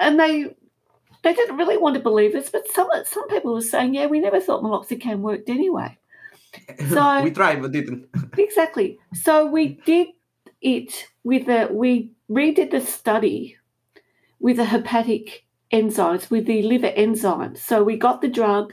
and 0.00 0.18
they 0.18 0.54
they 1.22 1.34
didn't 1.34 1.56
really 1.56 1.76
want 1.76 1.94
to 1.94 2.00
believe 2.00 2.34
us, 2.34 2.50
but 2.50 2.66
some 2.68 2.88
some 3.04 3.28
people 3.28 3.54
were 3.54 3.60
saying, 3.60 3.94
"Yeah, 3.94 4.06
we 4.06 4.18
never 4.18 4.40
thought 4.40 4.62
meloxicam 4.62 5.20
worked 5.20 5.48
anyway." 5.48 5.96
So 6.88 7.22
we 7.22 7.30
tried, 7.30 7.62
but 7.62 7.70
didn't. 7.70 8.08
exactly. 8.38 8.98
So 9.14 9.46
we 9.46 9.80
did 9.86 10.08
it 10.60 11.06
with 11.22 11.48
a 11.48 11.68
we 11.70 12.12
redid 12.28 12.72
the 12.72 12.80
study 12.80 13.56
with 14.40 14.56
the 14.56 14.64
hepatic 14.64 15.44
enzymes, 15.72 16.30
with 16.30 16.46
the 16.46 16.62
liver 16.62 16.90
enzymes. 16.90 17.58
So 17.58 17.84
we 17.84 17.96
got 17.96 18.20
the 18.20 18.28
drug, 18.28 18.72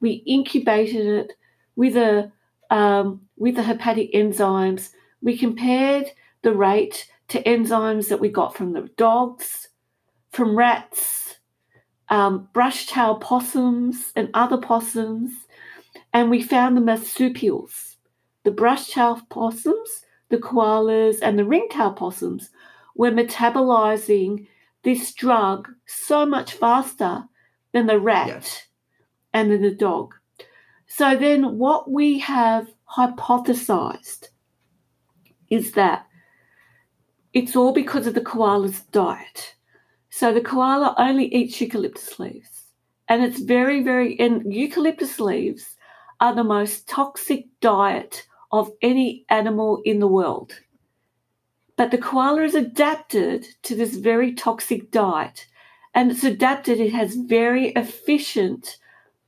we 0.00 0.22
incubated 0.26 1.06
it 1.06 1.32
with 1.74 1.96
a 1.96 2.30
um, 2.70 3.22
with 3.36 3.56
the 3.56 3.62
hepatic 3.62 4.12
enzymes. 4.12 4.90
We 5.22 5.36
compared 5.36 6.06
the 6.42 6.52
rate 6.52 7.08
to 7.28 7.42
enzymes 7.42 8.08
that 8.08 8.20
we 8.20 8.28
got 8.28 8.54
from 8.54 8.72
the 8.72 8.88
dogs, 8.96 9.67
from 10.30 10.56
rats, 10.56 11.36
um, 12.08 12.48
brush 12.52 12.86
tail 12.86 13.16
possums, 13.16 14.12
and 14.16 14.30
other 14.34 14.56
possums, 14.58 15.32
and 16.12 16.30
we 16.30 16.42
found 16.42 16.76
the 16.76 16.80
marsupials, 16.80 17.96
the 18.44 18.50
brush 18.50 18.88
tail 18.88 19.20
possums, 19.28 20.04
the 20.28 20.38
koalas, 20.38 21.18
and 21.22 21.38
the 21.38 21.44
ringtail 21.44 21.92
possums 21.92 22.50
were 22.94 23.10
metabolizing 23.10 24.46
this 24.82 25.12
drug 25.12 25.68
so 25.86 26.24
much 26.24 26.54
faster 26.54 27.24
than 27.72 27.86
the 27.86 27.98
rat 27.98 28.28
yes. 28.28 28.62
and 29.32 29.50
then 29.50 29.62
the 29.62 29.74
dog. 29.74 30.14
So 30.86 31.16
then 31.16 31.58
what 31.58 31.90
we 31.90 32.18
have 32.20 32.68
hypothesized 32.96 34.28
is 35.50 35.72
that 35.72 36.06
it's 37.32 37.54
all 37.54 37.72
because 37.72 38.06
of 38.06 38.14
the 38.14 38.20
koala's 38.20 38.80
diet. 38.80 39.54
So 40.10 40.32
the 40.32 40.40
koala 40.40 40.94
only 40.98 41.32
eats 41.34 41.60
eucalyptus 41.60 42.18
leaves. 42.18 42.64
And 43.08 43.22
it's 43.22 43.40
very, 43.40 43.82
very, 43.82 44.18
and 44.18 44.52
eucalyptus 44.52 45.18
leaves 45.18 45.76
are 46.20 46.34
the 46.34 46.44
most 46.44 46.88
toxic 46.88 47.46
diet 47.60 48.26
of 48.50 48.70
any 48.82 49.24
animal 49.28 49.80
in 49.84 50.00
the 50.00 50.08
world. 50.08 50.52
But 51.76 51.90
the 51.90 51.98
koala 51.98 52.42
is 52.42 52.54
adapted 52.54 53.46
to 53.62 53.76
this 53.76 53.94
very 53.96 54.34
toxic 54.34 54.90
diet. 54.90 55.46
And 55.94 56.10
it's 56.10 56.24
adapted, 56.24 56.80
it 56.80 56.92
has 56.92 57.14
very 57.14 57.68
efficient 57.70 58.78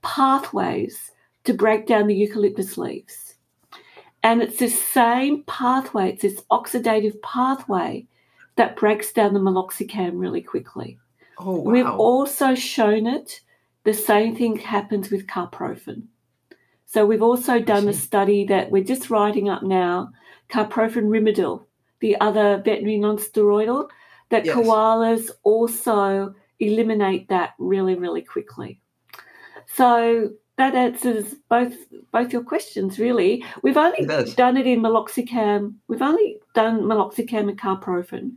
pathways 0.03 1.13
to 1.45 1.55
break 1.55 1.87
down 1.87 2.07
the 2.07 2.15
eucalyptus 2.15 2.77
leaves. 2.77 3.35
And 4.23 4.43
it's 4.43 4.59
this 4.59 4.81
same 4.83 5.45
pathway, 5.45 6.11
it's 6.11 6.23
this 6.23 6.43
oxidative 6.51 7.21
pathway 7.23 8.07
that 8.57 8.77
breaks 8.77 9.13
down 9.13 9.35
the 9.35 9.41
meloxicam 9.41 10.13
really 10.15 10.43
quickly. 10.43 10.99
Oh, 11.39 11.57
wow. 11.57 11.71
We've 11.71 11.87
also 11.87 12.55
shown 12.55 13.07
it. 13.07 13.41
The 13.85 13.95
same 13.95 14.37
thing 14.37 14.57
happens 14.57 15.11
with 15.11 15.27
carprofen. 15.27 16.05
So 16.85 17.07
we've 17.07 17.23
also 17.23 17.61
done 17.61 17.89
a 17.89 17.93
study 17.93 18.45
that 18.47 18.71
we're 18.71 18.85
just 18.85 19.11
writing 19.11 19.49
up 19.49 19.63
now, 19.63 20.11
carprofen 20.51 21.05
rimadyl 21.05 21.65
the 22.01 22.17
other 22.21 22.57
veterinary 22.65 22.99
non-steroidal, 22.99 23.89
that 24.31 24.45
yes. 24.45 24.57
koalas 24.57 25.31
also 25.43 26.35
eliminate 26.59 27.29
that 27.29 27.55
really, 27.59 27.95
really 27.95 28.23
quickly. 28.23 28.81
So 29.67 30.31
that 30.61 30.75
answers 30.75 31.35
both 31.49 31.75
both 32.13 32.33
your 32.33 32.43
questions. 32.43 32.99
Really, 32.99 33.45
we've 33.63 33.77
only 33.77 34.01
It 34.01 34.37
done 34.37 34.57
it 34.57 34.67
in 34.67 34.81
meloxicam. 34.81 35.75
We've 35.89 36.03
only 36.03 36.39
done 36.55 36.83
meloxicam 36.83 37.49
and 37.49 37.59
carprofen. 37.59 38.33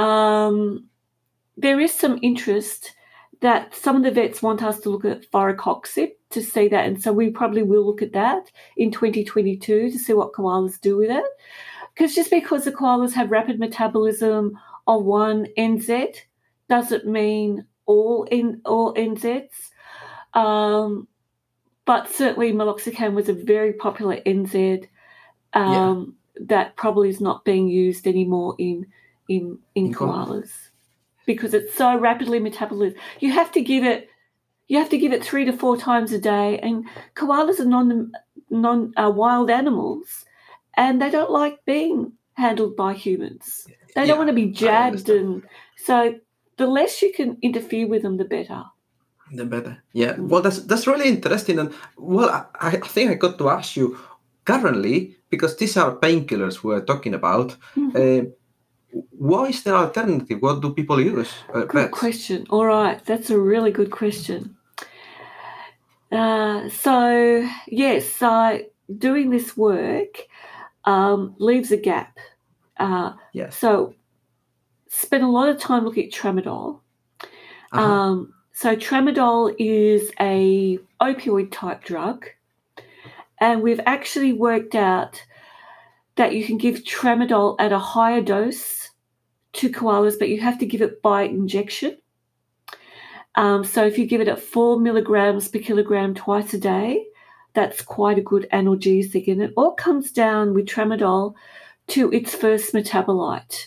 Um, 0.00 0.88
there 1.56 1.80
is 1.80 1.92
some 1.92 2.18
interest 2.22 2.92
that 3.40 3.74
some 3.74 3.96
of 3.96 4.02
the 4.02 4.10
vets 4.10 4.42
want 4.42 4.62
us 4.62 4.80
to 4.80 4.90
look 4.90 5.04
at 5.04 5.30
firocoxib 5.30 6.10
to 6.30 6.42
see 6.42 6.68
that, 6.68 6.86
and 6.86 7.02
so 7.02 7.12
we 7.12 7.30
probably 7.30 7.62
will 7.62 7.86
look 7.86 8.02
at 8.02 8.12
that 8.12 8.50
in 8.76 8.90
2022 8.90 9.90
to 9.90 9.98
see 9.98 10.12
what 10.12 10.32
koalas 10.32 10.80
do 10.80 10.96
with 10.98 11.10
it. 11.10 11.24
Because 11.94 12.14
just 12.14 12.30
because 12.30 12.64
the 12.64 12.72
koalas 12.72 13.14
have 13.14 13.30
rapid 13.30 13.58
metabolism 13.58 14.58
of 14.86 15.04
one 15.04 15.46
NSAID 15.56 16.16
doesn't 16.68 17.06
mean 17.06 17.64
all 17.86 18.24
in 18.24 18.60
all 18.66 18.92
NSAIDs. 18.94 19.70
Um, 20.36 21.08
but 21.86 22.10
certainly 22.10 22.52
meloxicam 22.52 23.14
was 23.14 23.28
a 23.30 23.34
very 23.34 23.74
popular 23.74 24.18
NSAID 24.26 24.88
um, 25.54 26.16
that 26.40 26.76
probably 26.76 27.08
is 27.10 27.20
not 27.20 27.44
being 27.44 27.68
used 27.68 28.06
anymore 28.06 28.54
in 28.58 28.86
in 29.28 29.58
in 29.76 29.90
In 29.90 29.94
koalas. 29.94 30.48
koalas 30.48 30.50
because 31.26 31.54
it's 31.54 31.74
so 31.76 31.98
rapidly 31.98 32.40
metabolized. 32.40 32.96
You 33.20 33.32
have 33.32 33.52
to 33.52 33.62
give 33.62 33.84
it 33.84 34.08
you 34.68 34.78
have 34.78 34.90
to 34.90 34.98
give 34.98 35.12
it 35.12 35.24
three 35.24 35.44
to 35.46 35.52
four 35.52 35.76
times 35.76 36.12
a 36.12 36.18
day, 36.20 36.58
and 36.60 36.86
koalas 37.16 37.60
are 37.60 37.66
non 37.66 38.12
non 38.50 38.92
uh, 38.96 39.10
wild 39.14 39.50
animals, 39.50 40.24
and 40.76 41.00
they 41.02 41.10
don't 41.10 41.30
like 41.30 41.64
being 41.66 42.12
handled 42.34 42.76
by 42.76 42.94
humans. 42.94 43.68
They 43.94 44.06
Yeah, 44.06 44.08
don't 44.08 44.18
want 44.18 44.30
to 44.30 44.34
be 44.34 44.50
jabbed, 44.52 45.08
and 45.08 45.44
so 45.76 46.18
the 46.58 46.66
less 46.66 47.02
you 47.02 47.12
can 47.12 47.38
interfere 47.42 47.88
with 47.88 48.02
them, 48.02 48.16
the 48.18 48.24
better. 48.24 48.64
The 49.32 49.44
better. 49.44 49.82
Yeah. 49.92 50.14
Well, 50.18 50.42
that's 50.42 50.60
that's 50.66 50.86
really 50.86 51.08
interesting. 51.08 51.58
And 51.58 51.72
well, 51.96 52.30
I, 52.60 52.68
I 52.68 52.88
think 52.88 53.10
I 53.10 53.14
got 53.14 53.38
to 53.38 53.48
ask 53.50 53.76
you 53.76 53.96
currently 54.44 55.16
because 55.30 55.56
these 55.56 55.76
are 55.76 55.96
painkillers 55.96 56.62
we're 56.62 56.84
talking 56.84 57.14
about. 57.14 57.56
Uh, 57.76 58.22
what 59.10 59.50
is 59.50 59.62
the 59.64 59.74
alternative? 59.74 60.40
What 60.40 60.60
do 60.62 60.72
people 60.72 61.00
use? 61.00 61.32
Uh, 61.52 61.60
Good 61.64 61.72
vets? 61.72 61.98
question. 61.98 62.46
All 62.50 62.64
right, 62.64 63.04
that's 63.04 63.30
a 63.30 63.38
really 63.38 63.72
good 63.72 63.90
question. 63.90 64.56
Uh, 66.12 66.68
so 66.68 67.48
yes, 67.66 68.22
uh, 68.22 68.58
doing 68.98 69.30
this 69.30 69.56
work 69.56 70.26
um, 70.84 71.34
leaves 71.38 71.72
a 71.72 71.76
gap. 71.76 72.18
Uh, 72.78 73.12
Yes. 73.32 73.56
so 73.56 73.94
spend 74.88 75.24
a 75.24 75.28
lot 75.28 75.48
of 75.48 75.58
time 75.58 75.84
looking 75.84 76.06
at 76.06 76.12
tramadol. 76.12 76.80
Uh-huh. 77.72 77.82
Um, 77.82 78.32
so 78.56 78.74
tramadol 78.74 79.54
is 79.58 80.10
a 80.18 80.78
opioid 80.98 81.52
type 81.52 81.84
drug, 81.84 82.24
and 83.38 83.60
we've 83.60 83.82
actually 83.84 84.32
worked 84.32 84.74
out 84.74 85.22
that 86.14 86.34
you 86.34 86.42
can 86.42 86.56
give 86.56 86.76
tramadol 86.76 87.56
at 87.58 87.70
a 87.70 87.78
higher 87.78 88.22
dose 88.22 88.88
to 89.52 89.68
koalas, 89.68 90.18
but 90.18 90.30
you 90.30 90.40
have 90.40 90.58
to 90.60 90.64
give 90.64 90.80
it 90.80 91.02
by 91.02 91.24
injection. 91.24 91.98
Um, 93.34 93.62
so 93.62 93.84
if 93.84 93.98
you 93.98 94.06
give 94.06 94.22
it 94.22 94.28
at 94.28 94.40
four 94.40 94.80
milligrams 94.80 95.48
per 95.48 95.58
kilogram 95.58 96.14
twice 96.14 96.54
a 96.54 96.58
day, 96.58 97.04
that's 97.52 97.82
quite 97.82 98.16
a 98.16 98.22
good 98.22 98.48
analgesic, 98.54 99.30
and 99.30 99.42
it 99.42 99.52
all 99.58 99.72
comes 99.72 100.10
down 100.10 100.54
with 100.54 100.64
tramadol 100.64 101.34
to 101.88 102.10
its 102.10 102.34
first 102.34 102.72
metabolite. 102.72 103.66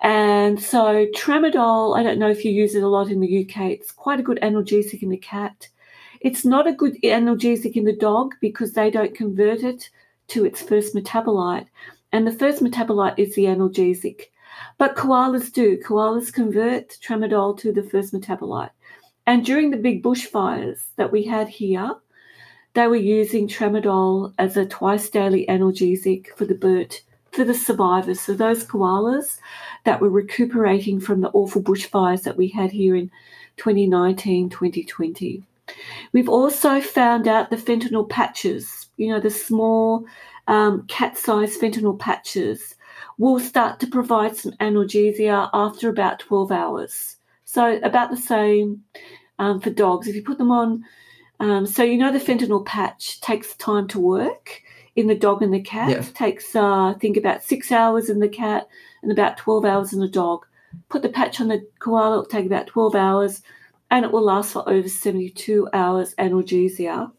And 0.00 0.62
so 0.62 1.06
tramadol, 1.16 1.98
I 1.98 2.02
don't 2.02 2.18
know 2.18 2.30
if 2.30 2.44
you 2.44 2.52
use 2.52 2.74
it 2.74 2.82
a 2.82 2.88
lot 2.88 3.10
in 3.10 3.20
the 3.20 3.44
UK, 3.44 3.70
it's 3.70 3.90
quite 3.90 4.20
a 4.20 4.22
good 4.22 4.38
analgesic 4.42 5.02
in 5.02 5.08
the 5.08 5.16
cat. 5.16 5.68
It's 6.20 6.44
not 6.44 6.66
a 6.66 6.72
good 6.72 7.00
analgesic 7.02 7.72
in 7.74 7.84
the 7.84 7.96
dog 7.96 8.34
because 8.40 8.72
they 8.72 8.90
don't 8.90 9.14
convert 9.14 9.62
it 9.62 9.90
to 10.28 10.44
its 10.44 10.62
first 10.62 10.94
metabolite. 10.94 11.66
And 12.12 12.26
the 12.26 12.32
first 12.32 12.62
metabolite 12.62 13.18
is 13.18 13.34
the 13.34 13.44
analgesic. 13.44 14.22
But 14.78 14.96
koalas 14.96 15.52
do. 15.52 15.78
Koalas 15.78 16.32
convert 16.32 16.90
tramadol 17.02 17.58
to 17.58 17.72
the 17.72 17.82
first 17.82 18.12
metabolite. 18.12 18.70
And 19.26 19.44
during 19.44 19.70
the 19.70 19.76
big 19.76 20.02
bushfires 20.02 20.78
that 20.96 21.12
we 21.12 21.22
had 21.22 21.48
here, 21.48 21.94
they 22.74 22.86
were 22.86 22.96
using 22.96 23.48
tramadol 23.48 24.32
as 24.38 24.56
a 24.56 24.64
twice 24.64 25.08
daily 25.10 25.44
analgesic 25.48 26.28
for 26.36 26.44
the 26.44 26.54
burnt, 26.54 27.02
for 27.32 27.44
the 27.44 27.54
survivors, 27.54 28.20
so 28.20 28.34
those 28.34 28.64
koalas 28.64 29.38
that 29.84 30.00
were 30.00 30.10
recuperating 30.10 31.00
from 31.00 31.20
the 31.20 31.30
awful 31.30 31.62
bushfires 31.62 32.22
that 32.22 32.36
we 32.36 32.48
had 32.48 32.72
here 32.72 32.96
in 32.96 33.10
2019 33.56 34.48
2020. 34.48 35.42
We've 36.12 36.28
also 36.28 36.80
found 36.80 37.28
out 37.28 37.50
the 37.50 37.56
fentanyl 37.56 38.08
patches, 38.08 38.88
you 38.96 39.08
know, 39.08 39.20
the 39.20 39.30
small 39.30 40.06
um, 40.46 40.86
cat 40.86 41.18
sized 41.18 41.60
fentanyl 41.60 41.98
patches 41.98 42.74
will 43.18 43.38
start 43.38 43.80
to 43.80 43.86
provide 43.86 44.36
some 44.36 44.52
analgesia 44.52 45.50
after 45.52 45.88
about 45.88 46.20
12 46.20 46.52
hours. 46.52 47.16
So, 47.44 47.78
about 47.82 48.10
the 48.10 48.16
same 48.16 48.82
um, 49.38 49.60
for 49.60 49.70
dogs. 49.70 50.08
If 50.08 50.14
you 50.14 50.22
put 50.22 50.38
them 50.38 50.50
on, 50.50 50.84
um, 51.40 51.66
so 51.66 51.82
you 51.82 51.98
know, 51.98 52.12
the 52.12 52.18
fentanyl 52.18 52.64
patch 52.64 53.20
takes 53.20 53.54
time 53.56 53.88
to 53.88 54.00
work 54.00 54.62
in 54.98 55.06
the 55.06 55.14
dog 55.14 55.42
and 55.42 55.54
the 55.54 55.60
cat. 55.60 55.90
Yeah. 55.90 56.02
Takes, 56.02 56.56
uh, 56.56 56.88
I 56.88 56.94
think, 57.00 57.16
about 57.16 57.44
six 57.44 57.70
hours 57.70 58.10
in 58.10 58.18
the 58.18 58.28
cat 58.28 58.66
and 59.00 59.12
about 59.12 59.36
12 59.36 59.64
hours 59.64 59.92
in 59.92 60.00
the 60.00 60.08
dog. 60.08 60.44
Put 60.88 61.02
the 61.02 61.08
patch 61.08 61.40
on 61.40 61.46
the 61.46 61.64
koala, 61.78 62.18
it'll 62.18 62.26
take 62.26 62.46
about 62.46 62.66
12 62.66 62.96
hours 62.96 63.42
and 63.92 64.04
it 64.04 64.10
will 64.10 64.24
last 64.24 64.52
for 64.52 64.68
over 64.68 64.88
72 64.88 65.68
hours 65.72 66.16
analgesia. 66.16 67.12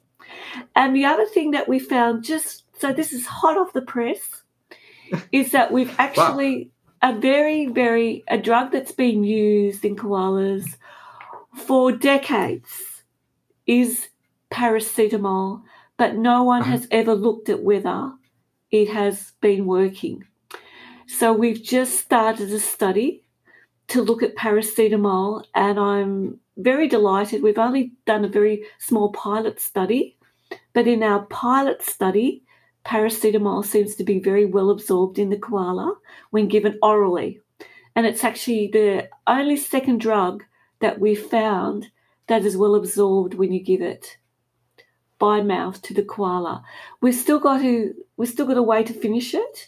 And 0.76 0.94
the 0.94 1.06
other 1.06 1.26
thing 1.26 1.52
that 1.52 1.70
we 1.70 1.80
found, 1.80 2.26
just 2.26 2.64
so 2.78 2.92
this 2.92 3.14
is 3.14 3.26
hot 3.26 3.58
off 3.58 3.72
the 3.72 3.82
press, 3.82 4.44
is 5.32 5.54
that 5.54 5.72
we've 5.72 5.96
actually 5.98 6.72
a 7.02 7.18
very, 7.18 7.68
very 7.68 8.26
a 8.28 8.38
drug 8.38 8.74
that's 8.74 8.92
been 8.92 9.24
used 9.24 9.86
in 9.86 9.96
koalas 9.96 10.76
for 11.56 11.94
decades 11.94 13.04
is 13.66 14.10
paracetamol, 14.52 15.62
but 16.00 16.16
no 16.16 16.44
one 16.44 16.62
Uh-huh. 16.62 16.72
has 16.72 16.88
ever 16.90 17.14
looked 17.14 17.50
at 17.50 17.62
whether 17.70 18.00
it 18.72 18.88
has 18.90 19.34
been 19.42 19.66
working. 19.68 20.24
So 21.08 21.34
we've 21.34 21.62
just 21.62 22.00
started 22.00 22.50
a 22.52 22.60
study 22.60 23.24
to 23.90 24.02
look 24.02 24.22
at 24.24 24.36
paracetamol, 24.36 25.44
and 25.54 25.78
I'm 25.80 26.40
very 26.58 26.88
delighted. 26.88 27.42
We've 27.44 27.66
only 27.68 27.92
done 28.06 28.24
a 28.24 28.30
very 28.40 28.64
small 28.78 29.12
pilot 29.12 29.60
study, 29.60 30.18
but 30.74 30.88
in 30.88 31.04
our 31.04 31.22
pilot 31.26 31.82
study, 31.82 32.44
paracetamol 32.86 33.66
seems 33.66 33.96
to 33.96 34.04
be 34.04 34.20
very 34.20 34.46
well 34.46 34.70
absorbed 34.70 35.20
in 35.20 35.30
the 35.32 35.38
koala 35.38 35.96
when 36.32 36.48
given 36.48 36.78
orally. 36.82 37.42
And 37.96 38.06
it's 38.06 38.24
actually 38.24 38.70
the 38.72 39.10
only 39.28 39.58
second 39.58 40.00
drug 40.00 40.44
that 40.80 41.00
we've 41.00 41.26
found 41.40 41.88
that 42.28 42.46
is 42.46 42.56
well 42.56 42.76
absorbed 42.76 43.34
when 43.34 43.52
you 43.52 43.62
give 43.72 43.82
it 43.82 44.18
by 45.20 45.42
mouth 45.42 45.82
to 45.84 45.94
the 45.94 46.04
koala. 46.04 46.64
We've 47.02 47.14
still 47.16 47.40
got 47.40 47.62
to 47.62 47.94
we've 48.18 48.30
still 48.30 48.48
got 48.48 48.58
a 48.58 48.64
way 48.64 48.84
to 48.84 48.94
finish 48.94 49.34
it, 49.34 49.68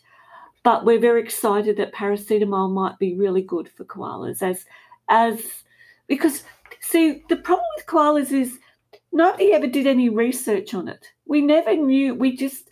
but 0.64 0.86
we're 0.86 1.00
very 1.00 1.22
excited 1.22 1.78
that 1.78 1.94
paracetamol 1.94 2.72
might 2.72 2.98
be 2.98 3.16
really 3.16 3.42
good 3.42 3.70
for 3.70 3.86
koalas 3.86 4.42
as 4.42 4.66
as 5.10 5.42
because 6.08 6.44
see 6.80 7.24
the 7.30 7.36
problem 7.36 7.66
with 7.76 7.86
koalas 7.86 8.32
is 8.32 8.58
nobody 9.12 9.54
ever 9.54 9.68
did 9.68 9.86
any 9.88 10.10
research 10.10 10.74
on 10.74 10.88
it. 10.88 11.06
We 11.26 11.42
never 11.42 11.76
knew. 11.76 12.16
We 12.16 12.36
just 12.36 12.70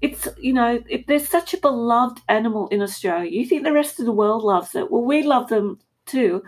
it's 0.00 0.28
you 0.38 0.52
know 0.52 0.80
if 0.88 1.06
there's 1.06 1.28
such 1.28 1.52
a 1.54 1.58
beloved 1.58 2.20
animal 2.28 2.68
in 2.68 2.80
Australia. 2.82 3.30
You 3.30 3.44
think 3.44 3.64
the 3.64 3.72
rest 3.72 3.98
of 3.98 4.06
the 4.06 4.12
world 4.12 4.44
loves 4.44 4.74
it? 4.74 4.90
Well, 4.90 5.02
we 5.02 5.22
love 5.22 5.48
them 5.48 5.80
too, 6.06 6.42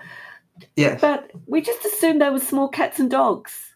Yes. 0.77 1.01
but 1.01 1.31
we 1.47 1.61
just 1.61 1.85
assumed 1.85 2.21
they 2.23 2.31
were 2.31 2.39
small 2.39 2.69
cats 2.69 3.01
and 3.01 3.11
dogs. 3.11 3.70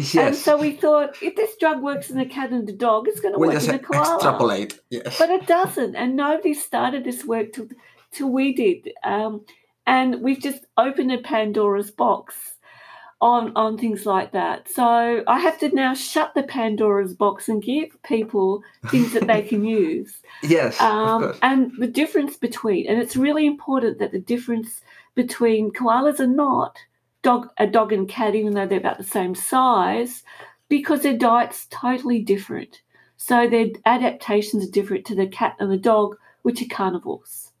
yes. 0.14 0.16
And 0.16 0.36
so 0.36 0.56
we 0.56 0.72
thought 0.72 1.22
if 1.22 1.36
this 1.36 1.56
drug 1.56 1.82
works 1.82 2.10
in 2.10 2.18
a 2.18 2.26
cat 2.26 2.50
and 2.50 2.68
a 2.68 2.72
dog, 2.72 3.06
it's 3.06 3.20
going 3.20 3.34
to 3.34 3.40
we'll 3.40 3.52
work 3.52 3.62
in 3.62 3.74
a 3.74 3.78
koala. 3.78 4.14
extrapolate. 4.14 4.80
Yes. 4.90 5.18
But 5.18 5.30
it 5.30 5.46
doesn't, 5.46 5.94
and 5.94 6.16
nobody 6.16 6.54
started 6.54 7.04
this 7.04 7.24
work 7.24 7.52
till 7.52 7.68
till 8.12 8.30
we 8.30 8.54
did. 8.54 8.92
Um, 9.04 9.44
and 9.86 10.22
we've 10.22 10.40
just 10.40 10.64
opened 10.78 11.12
a 11.12 11.18
Pandora's 11.18 11.90
box 11.90 12.54
on 13.20 13.52
on 13.54 13.76
things 13.76 14.06
like 14.06 14.32
that. 14.32 14.68
So 14.70 15.22
I 15.26 15.38
have 15.38 15.58
to 15.60 15.68
now 15.74 15.94
shut 15.94 16.32
the 16.34 16.42
Pandora's 16.42 17.14
box 17.14 17.48
and 17.48 17.62
give 17.62 17.90
people 18.02 18.62
things 18.88 19.12
that 19.12 19.26
they 19.26 19.42
can 19.42 19.64
use. 19.84 20.22
yes. 20.42 20.80
Um, 20.80 21.34
and 21.42 21.72
the 21.78 21.86
difference 21.86 22.36
between, 22.36 22.86
and 22.86 22.98
it's 22.98 23.16
really 23.16 23.46
important 23.46 23.98
that 23.98 24.12
the 24.12 24.20
difference 24.20 24.80
between 25.14 25.72
koalas 25.72 26.20
are 26.20 26.26
not 26.26 26.78
dog 27.22 27.48
a 27.58 27.66
dog 27.66 27.92
and 27.92 28.08
cat, 28.08 28.34
even 28.34 28.54
though 28.54 28.66
they're 28.66 28.78
about 28.78 28.98
the 28.98 29.04
same 29.04 29.34
size, 29.34 30.22
because 30.68 31.02
their 31.02 31.16
diet's 31.16 31.66
totally 31.70 32.20
different. 32.20 32.82
So 33.16 33.48
their 33.48 33.66
adaptations 33.84 34.64
are 34.66 34.70
different 34.70 35.04
to 35.06 35.14
the 35.14 35.26
cat 35.26 35.56
and 35.58 35.70
the 35.70 35.76
dog, 35.76 36.16
which 36.42 36.62
are 36.62 36.74
carnivores. 36.74 37.52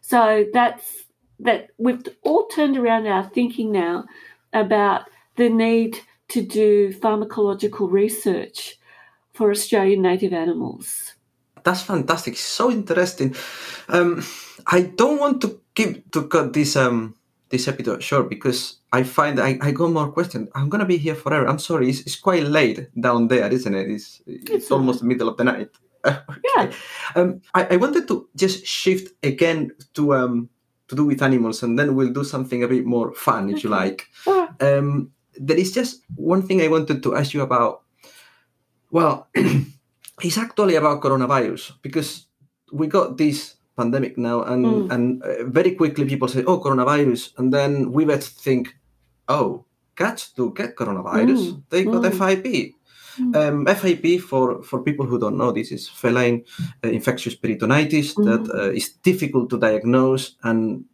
So 0.00 0.44
that's 0.52 1.04
that 1.40 1.70
we've 1.78 2.06
all 2.22 2.46
turned 2.46 2.76
around 2.76 3.06
our 3.06 3.24
thinking 3.24 3.72
now 3.72 4.04
about 4.52 5.02
the 5.36 5.48
need 5.48 5.98
to 6.28 6.42
do 6.42 6.92
pharmacological 6.92 7.90
research 7.90 8.78
for 9.32 9.50
Australian 9.50 10.02
native 10.02 10.32
animals. 10.32 11.14
That's 11.62 11.82
fantastic. 11.82 12.36
So 12.36 12.70
interesting. 12.70 13.34
Um, 13.88 14.24
I 14.66 14.82
don't 14.82 15.18
want 15.18 15.40
to 15.42 15.60
keep 15.74 16.10
to 16.12 16.28
cut 16.28 16.52
this 16.52 16.76
um 16.76 17.15
this 17.48 17.68
episode 17.68 18.02
short 18.02 18.28
because 18.28 18.78
I 18.92 19.02
find 19.02 19.40
I, 19.40 19.58
I 19.60 19.70
got 19.70 19.90
more 19.90 20.10
questions. 20.10 20.48
I'm 20.54 20.68
gonna 20.68 20.86
be 20.86 20.96
here 20.96 21.14
forever. 21.14 21.46
I'm 21.46 21.58
sorry, 21.58 21.88
it's, 21.88 22.00
it's 22.00 22.16
quite 22.16 22.44
late 22.44 22.88
down 23.00 23.28
there, 23.28 23.52
isn't 23.52 23.74
it? 23.74 23.90
It's 23.90 24.22
it's, 24.26 24.50
it's 24.50 24.70
almost 24.70 25.00
the 25.00 25.06
middle 25.06 25.28
of 25.28 25.36
the 25.36 25.44
night. 25.44 25.70
okay. 26.06 26.20
Yeah. 26.56 26.72
Um, 27.14 27.40
I, 27.54 27.74
I 27.74 27.76
wanted 27.76 28.08
to 28.08 28.28
just 28.34 28.66
shift 28.66 29.14
again 29.22 29.72
to 29.94 30.14
um 30.14 30.48
to 30.88 30.96
do 30.96 31.04
with 31.04 31.22
animals, 31.22 31.62
and 31.62 31.78
then 31.78 31.94
we'll 31.94 32.12
do 32.12 32.24
something 32.24 32.62
a 32.62 32.68
bit 32.68 32.86
more 32.86 33.12
fun, 33.12 33.50
if 33.50 33.64
you 33.64 33.70
like. 33.70 34.08
Yeah. 34.26 34.48
Um, 34.60 35.10
there 35.34 35.56
is 35.56 35.72
just 35.72 36.02
one 36.14 36.42
thing 36.42 36.62
I 36.62 36.68
wanted 36.68 37.02
to 37.02 37.16
ask 37.16 37.34
you 37.34 37.42
about. 37.42 37.82
Well, 38.90 39.28
it's 39.34 40.38
actually 40.38 40.76
about 40.76 41.02
coronavirus 41.02 41.72
because 41.82 42.26
we 42.72 42.86
got 42.86 43.16
this 43.16 43.55
pandemic 43.76 44.16
now, 44.18 44.42
and 44.42 44.64
mm. 44.64 44.90
and 44.92 45.22
uh, 45.22 45.44
very 45.44 45.74
quickly 45.74 46.04
people 46.04 46.28
say, 46.28 46.44
"Oh, 46.46 46.58
coronavirus," 46.60 47.38
and 47.38 47.52
then 47.52 47.92
we 47.92 48.04
would 48.04 48.24
think, 48.24 48.74
"Oh, 49.28 49.64
cats 49.96 50.32
do 50.32 50.52
get 50.54 50.76
coronavirus; 50.76 51.52
mm. 51.52 51.62
they 51.70 51.84
got 51.84 52.02
mm. 52.02 52.12
FIP." 52.12 52.74
Mm. 53.16 53.34
Um, 53.34 53.64
FIP, 53.64 54.20
for, 54.20 54.62
for 54.62 54.82
people 54.82 55.06
who 55.06 55.18
don't 55.18 55.38
know, 55.38 55.50
this 55.50 55.72
is 55.72 55.88
feline 55.88 56.44
uh, 56.84 56.88
infectious 56.88 57.34
peritonitis 57.34 58.14
mm. 58.14 58.24
that 58.26 58.54
uh, 58.54 58.70
is 58.72 58.90
difficult 59.02 59.48
to 59.48 59.58
diagnose 59.58 60.36
and 60.42 60.84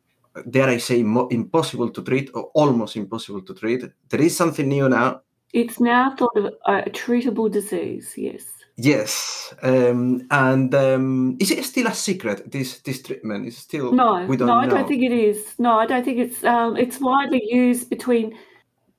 dare 0.49 0.69
I 0.69 0.79
say, 0.79 1.03
mo- 1.03 1.29
impossible 1.29 1.91
to 1.91 2.03
treat 2.03 2.31
or 2.35 2.45
almost 2.55 2.97
impossible 2.97 3.43
to 3.43 3.55
treat. 3.55 3.85
There 4.09 4.21
is 4.21 4.37
something 4.37 4.69
new 4.69 4.89
now. 4.89 5.23
It's 5.53 5.81
now 5.81 6.15
thought 6.17 6.37
of 6.37 6.47
a 6.67 6.91
treatable 6.91 7.51
disease, 7.51 8.15
yes. 8.17 8.45
Yes, 8.77 9.53
um, 9.63 10.27
and 10.31 10.75
um, 10.75 11.37
is 11.39 11.51
it 11.51 11.65
still 11.65 11.87
a 11.87 11.95
secret? 11.95 12.51
This 12.51 12.79
this 12.81 13.03
treatment 13.03 13.47
is 13.47 13.59
still 13.59 13.93
no, 13.93 14.25
we 14.25 14.37
don't 14.37 14.49
no, 14.49 14.55
know. 14.55 14.61
I 14.61 14.67
don't 14.67 14.89
think 14.89 15.03
it 15.03 15.13
is. 15.13 15.55
No, 15.59 15.79
I 15.79 15.85
don't 15.85 16.05
think 16.05 16.19
it's. 16.19 16.43
Um, 16.43 16.77
it's 16.79 16.99
widely 16.99 17.43
used 17.45 17.91
between 17.91 18.35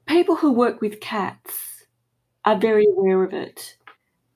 people 0.05 0.35
who 0.35 0.51
work 0.51 0.79
with 0.79 0.99
cats 0.99 1.85
are 2.45 2.57
very 2.57 2.85
aware 2.85 3.23
of 3.23 3.33
it, 3.33 3.77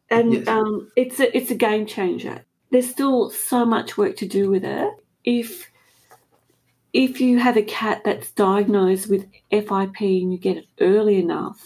and 0.09 0.33
yes. 0.33 0.47
um, 0.47 0.89
it's 0.95 1.19
a 1.19 1.37
it's 1.37 1.51
a 1.51 1.55
game 1.55 1.85
changer. 1.85 2.43
There's 2.71 2.89
still 2.89 3.29
so 3.29 3.63
much 3.63 3.95
work 3.95 4.17
to 4.17 4.27
do 4.27 4.49
with 4.49 4.63
it. 4.63 4.91
If 5.23 5.69
if 6.93 7.21
you 7.21 7.37
have 7.37 7.57
a 7.57 7.63
cat 7.63 8.01
that's 8.03 8.31
diagnosed 8.31 9.07
with 9.07 9.27
FIP 9.51 10.01
and 10.01 10.31
you 10.33 10.39
get 10.39 10.57
it 10.57 10.65
early 10.81 11.19
enough, 11.19 11.63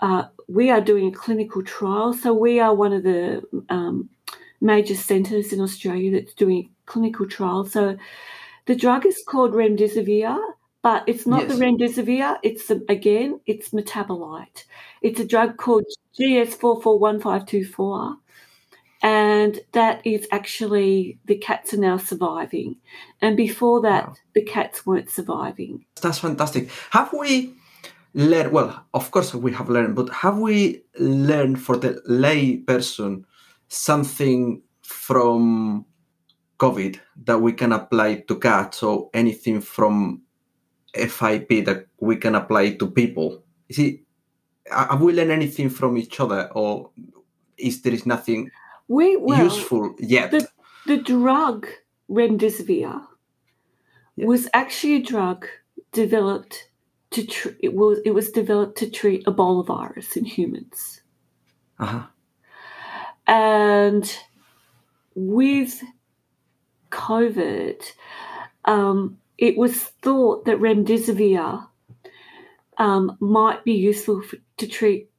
uh, 0.00 0.24
we 0.48 0.70
are 0.70 0.80
doing 0.80 1.08
a 1.08 1.12
clinical 1.12 1.62
trial. 1.62 2.12
So 2.12 2.32
we 2.32 2.60
are 2.60 2.74
one 2.74 2.92
of 2.92 3.02
the 3.02 3.42
um, 3.68 4.08
major 4.60 4.94
centres 4.94 5.52
in 5.52 5.60
Australia 5.60 6.10
that's 6.12 6.34
doing 6.34 6.58
a 6.58 6.70
clinical 6.86 7.26
trial. 7.26 7.64
So 7.64 7.96
the 8.66 8.76
drug 8.76 9.06
is 9.06 9.22
called 9.26 9.52
remdesivir, 9.52 10.38
but 10.82 11.04
it's 11.06 11.26
not 11.26 11.48
yes. 11.48 11.56
the 11.58 11.64
remdesivir. 11.64 12.38
It's 12.42 12.70
again, 12.70 13.40
it's 13.46 13.70
metabolite. 13.70 14.64
It's 15.00 15.20
a 15.20 15.26
drug 15.26 15.56
called 15.56 15.84
GS441524 16.18 18.16
and 19.02 19.58
that 19.72 20.06
is 20.06 20.26
actually 20.30 21.18
the 21.24 21.36
cats 21.36 21.74
are 21.74 21.78
now 21.78 21.96
surviving 21.96 22.76
and 23.20 23.36
before 23.36 23.82
that 23.82 24.06
wow. 24.06 24.14
the 24.34 24.42
cats 24.42 24.86
weren't 24.86 25.10
surviving 25.10 25.84
that's 26.00 26.18
fantastic 26.18 26.70
have 26.90 27.12
we 27.12 27.52
learned 28.14 28.52
well 28.52 28.84
of 28.94 29.10
course 29.10 29.34
we 29.34 29.52
have 29.52 29.68
learned 29.68 29.94
but 29.94 30.08
have 30.10 30.38
we 30.38 30.82
learned 30.98 31.60
for 31.60 31.76
the 31.76 32.00
lay 32.06 32.58
person 32.58 33.24
something 33.68 34.60
from 34.82 35.84
covid 36.58 36.98
that 37.24 37.40
we 37.40 37.52
can 37.52 37.72
apply 37.72 38.16
to 38.16 38.38
cats 38.38 38.82
or 38.82 39.08
anything 39.14 39.60
from 39.60 40.20
fip 40.94 41.48
that 41.48 41.86
we 42.00 42.16
can 42.16 42.34
apply 42.34 42.70
to 42.74 42.90
people 42.90 43.42
is 43.68 43.78
it 43.78 44.00
have 44.70 45.00
we 45.00 45.12
learned 45.12 45.30
anything 45.30 45.70
from 45.70 45.96
each 45.96 46.20
other 46.20 46.50
or 46.54 46.90
is 47.56 47.80
there 47.82 47.94
is 47.94 48.04
nothing 48.04 48.50
we 48.88 49.16
well, 49.16 49.44
useful 49.44 49.94
yet. 49.98 50.30
The, 50.30 50.48
the 50.86 50.98
drug 50.98 51.66
remdesivir 52.10 53.02
yeah. 54.16 54.26
was 54.26 54.48
actually 54.52 54.96
a 54.96 55.02
drug 55.02 55.46
developed 55.92 56.68
to 57.12 57.26
treat. 57.26 57.56
It 57.60 57.74
was 57.74 57.98
it 58.04 58.12
was 58.12 58.30
developed 58.30 58.78
to 58.78 58.90
treat 58.90 59.24
Ebola 59.24 59.66
virus 59.66 60.16
in 60.16 60.24
humans. 60.24 61.00
Uh-huh. 61.78 62.06
And 63.26 64.18
with 65.14 65.82
COVID, 66.90 67.82
um, 68.64 69.18
it 69.38 69.56
was 69.56 69.74
thought 69.76 70.44
that 70.44 70.58
remdesivir 70.58 71.66
um, 72.78 73.16
might 73.20 73.64
be 73.64 73.72
useful 73.72 74.22
for, 74.22 74.36
to 74.58 74.66
treat 74.66 75.10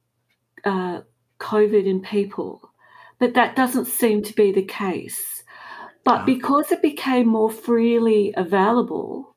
uh, 0.64 1.00
COVID 1.40 1.86
in 1.86 2.00
people 2.00 2.70
but 3.18 3.34
that 3.34 3.56
doesn't 3.56 3.86
seem 3.86 4.22
to 4.22 4.34
be 4.34 4.52
the 4.52 4.64
case. 4.64 5.42
But 6.04 6.20
ah. 6.20 6.24
because 6.24 6.70
it 6.72 6.82
became 6.82 7.26
more 7.26 7.50
freely 7.50 8.34
available, 8.36 9.34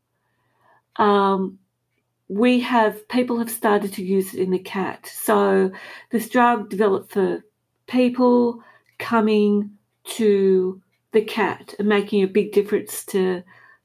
um, 0.98 1.60
we 2.30 2.60
have 2.60 3.08
people 3.08 3.38
have 3.40 3.50
started 3.50 3.94
to 3.94 4.04
use 4.04 4.34
it 4.34 4.42
in 4.42 4.52
the 4.52 4.60
cat. 4.60 5.10
So 5.12 5.72
this 6.12 6.30
drug 6.30 6.70
developed 6.70 7.12
for 7.12 7.44
people 7.88 8.62
coming 9.00 9.72
to 10.06 10.82
the 11.14 11.22
cat 11.22 11.74
and 11.80 11.88
making 11.88 12.24
a 12.24 12.28
big 12.28 12.52
difference 12.52 13.06
to 13.06 13.44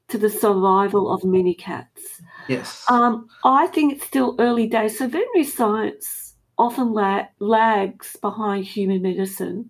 to 0.09 0.17
the 0.17 0.29
survival 0.29 1.11
of 1.11 1.23
many 1.23 1.53
cats. 1.53 2.21
Yes. 2.47 2.83
Um, 2.89 3.29
I 3.45 3.67
think 3.67 3.93
it's 3.93 4.05
still 4.05 4.35
early 4.37 4.67
days. 4.67 4.97
So 4.97 5.07
veterinary 5.07 5.45
science 5.45 6.35
often 6.57 6.91
la- 6.91 7.27
lags 7.39 8.17
behind 8.21 8.65
human 8.65 9.01
medicine. 9.01 9.69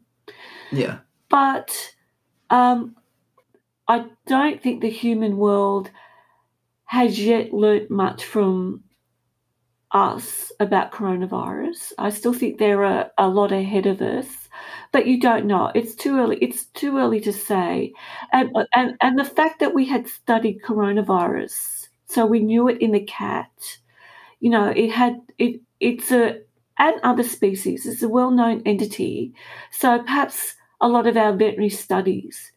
Yeah. 0.72 1.00
But 1.30 1.94
um, 2.50 2.96
I 3.88 4.06
don't 4.28 4.62
think 4.62 4.82
the 4.82 4.90
human 4.90 5.38
world 5.38 5.92
has 6.94 7.20
yet 7.20 7.52
learnt 7.52 7.90
much 7.90 8.24
from 8.24 8.84
us 9.90 10.52
about 10.60 10.92
coronavirus. 10.92 11.92
I 11.98 12.12
still 12.12 12.34
think 12.34 12.60
there 12.60 12.86
are 12.86 13.10
a 13.18 13.28
lot 13.28 13.52
ahead 13.52 13.88
of 13.88 14.00
us, 14.00 14.28
but 14.92 15.08
you 15.08 15.20
don't 15.20 15.48
know. 15.48 15.72
It's 15.74 15.96
too 15.96 16.20
early. 16.20 16.38
It's 16.38 16.66
too 16.66 17.00
early 17.00 17.20
to 17.22 17.34
say. 17.34 17.94
And 18.32 18.56
and 18.76 18.96
and 19.02 19.18
the 19.18 19.26
fact 19.26 19.60
that 19.60 19.74
we 19.74 19.86
had 19.88 20.08
studied 20.08 20.62
coronavirus, 20.62 21.88
so 22.06 22.28
we 22.28 22.42
knew 22.42 22.68
it 22.68 22.80
in 22.80 22.92
the 22.92 23.04
cat. 23.06 23.50
You 24.40 24.52
know, 24.52 24.68
it 24.68 24.92
had 24.92 25.20
it. 25.40 25.62
It's 25.80 26.12
a 26.12 26.42
and 26.78 27.02
other 27.02 27.24
species. 27.24 27.88
It's 27.88 28.04
a 28.04 28.08
well-known 28.08 28.62
entity. 28.68 29.34
So 29.72 29.98
perhaps 30.04 30.54
a 30.80 30.88
lot 30.88 31.08
of 31.08 31.18
our 31.18 31.34
veterinary 31.34 31.70
studies 31.70 32.52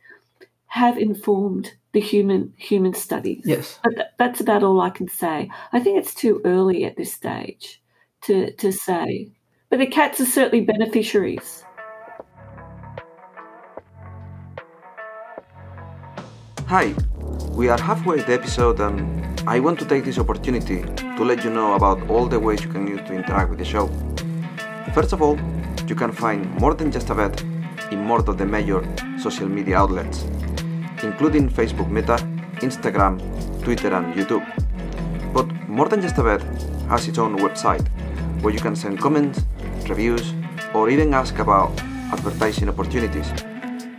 have 0.67 0.99
informed 0.99 1.73
the 1.97 2.01
human 2.03 2.53
human 2.59 2.93
studies. 2.93 3.43
Yes, 3.47 3.79
but 3.83 3.95
th- 3.97 4.09
that's 4.19 4.41
about 4.43 4.63
all 4.63 4.83
I 4.83 4.91
can 4.91 5.09
say. 5.09 5.49
I 5.73 5.81
think 5.81 5.97
it's 5.97 6.15
too 6.15 6.43
early 6.45 6.85
at 6.85 6.95
this 6.99 7.11
stage 7.11 7.81
to 8.25 8.53
to 8.63 8.71
say, 8.71 9.33
but 9.71 9.79
the 9.79 9.87
cats 9.87 10.21
are 10.21 10.27
certainly 10.27 10.63
beneficiaries. 10.63 11.65
Hi, 16.69 16.95
we 17.61 17.71
are 17.71 17.81
halfway 17.81 18.19
the 18.21 18.35
episode, 18.35 18.79
and 18.79 19.01
I 19.49 19.59
want 19.61 19.79
to 19.79 19.87
take 19.87 20.05
this 20.05 20.19
opportunity 20.19 20.83
to 21.17 21.25
let 21.25 21.45
you 21.45 21.51
know 21.51 21.77
about 21.77 21.99
all 22.11 22.27
the 22.27 22.39
ways 22.39 22.63
you 22.63 22.71
can 22.71 22.87
use 22.87 23.01
to 23.09 23.15
interact 23.15 23.49
with 23.49 23.59
the 23.59 23.65
show. 23.65 23.87
First 24.93 25.15
of 25.15 25.23
all, 25.23 25.39
you 25.89 25.95
can 25.95 26.13
find 26.13 26.45
more 26.61 26.75
than 26.75 26.93
just 26.93 27.09
a 27.09 27.15
vet 27.15 27.41
in 27.91 28.01
more 28.01 28.19
of 28.19 28.37
the 28.37 28.45
major 28.45 28.81
social 29.19 29.49
media 29.49 29.79
outlets, 29.79 30.27
including 31.03 31.49
Facebook 31.49 31.91
Meta, 31.91 32.17
Instagram, 32.61 33.21
Twitter, 33.63 33.93
and 33.95 34.15
YouTube. 34.15 34.45
But 35.33 35.47
More 35.69 35.89
Than 35.89 36.01
Just 36.01 36.19
a 36.19 36.23
Vet 36.23 36.43
has 36.89 37.09
its 37.09 37.19
own 37.19 37.37
website 37.39 37.87
where 38.41 38.53
you 38.53 38.61
can 38.61 38.77
send 38.77 38.99
comments, 38.99 39.41
reviews, 39.89 40.33
or 40.75 40.91
even 40.91 41.15
ask 41.15 41.39
about 41.39 41.71
advertising 42.13 42.69
opportunities. 42.69 43.29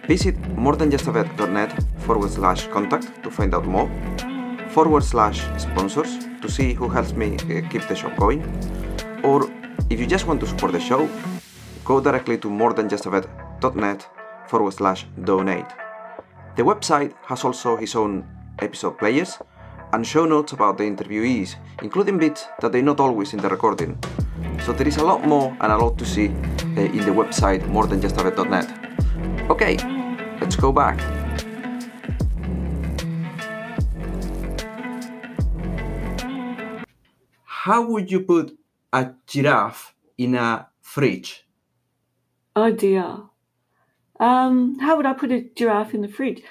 Visit 0.07 0.35
morethanjustavet.net 0.55 1.83
forward 1.99 2.31
slash 2.31 2.67
contact 2.67 3.23
to 3.23 3.29
find 3.29 3.53
out 3.53 3.65
more, 3.65 3.89
forward 4.69 5.03
slash 5.03 5.41
sponsors 5.59 6.17
to 6.41 6.49
see 6.49 6.73
who 6.73 6.87
helps 6.87 7.13
me 7.13 7.35
uh, 7.35 7.67
keep 7.69 7.87
the 7.87 7.95
show 7.95 8.09
going, 8.15 8.41
or 9.23 9.49
if 9.89 9.99
you 9.99 10.05
just 10.05 10.27
want 10.27 10.39
to 10.39 10.47
support 10.47 10.71
the 10.71 10.79
show, 10.79 11.09
go 11.83 11.99
directly 11.99 12.37
to 12.37 12.47
morethanjustavet.net 12.47 13.47
net 13.75 14.07
forward 14.47 14.73
slash 14.73 15.05
donate. 15.23 15.86
The 16.57 16.63
website 16.63 17.13
has 17.27 17.43
also 17.43 17.77
its 17.77 17.95
own 17.95 18.25
episode 18.57 18.97
players 18.97 19.37
and 19.93 20.05
show 20.05 20.25
notes 20.25 20.53
about 20.53 20.79
the 20.79 20.85
interviewees, 20.85 21.53
including 21.83 22.17
bits 22.17 22.47
that 22.61 22.71
they're 22.71 22.81
not 22.81 22.99
always 22.99 23.31
in 23.33 23.39
the 23.39 23.47
recording. 23.47 23.95
So 24.65 24.73
there 24.73 24.87
is 24.87 24.97
a 24.97 25.03
lot 25.03 25.23
more 25.23 25.55
and 25.61 25.71
a 25.71 25.77
lot 25.77 25.99
to 25.99 26.05
see 26.05 26.29
uh, 26.29 26.81
in 26.81 27.05
the 27.05 27.13
website 27.13 27.67
more 27.67 27.85
than 27.85 28.01
just 28.01 28.15
net. 28.15 28.73
Okay, 29.51 29.77
let's 30.41 30.55
go 30.55 30.71
back. 30.71 30.99
How 37.43 37.85
would 37.85 38.09
you 38.09 38.21
put 38.21 38.57
a 38.91 39.11
giraffe 39.27 39.93
in 40.17 40.33
a 40.33 40.69
fridge? 40.81 41.45
Oh 42.55 42.71
dear. 42.71 43.27
Um, 44.19 44.79
how 44.79 44.97
would 44.97 45.05
I 45.05 45.13
put 45.13 45.31
a 45.31 45.41
giraffe 45.55 45.93
in 45.93 46.01
the 46.01 46.07
fridge? 46.07 46.41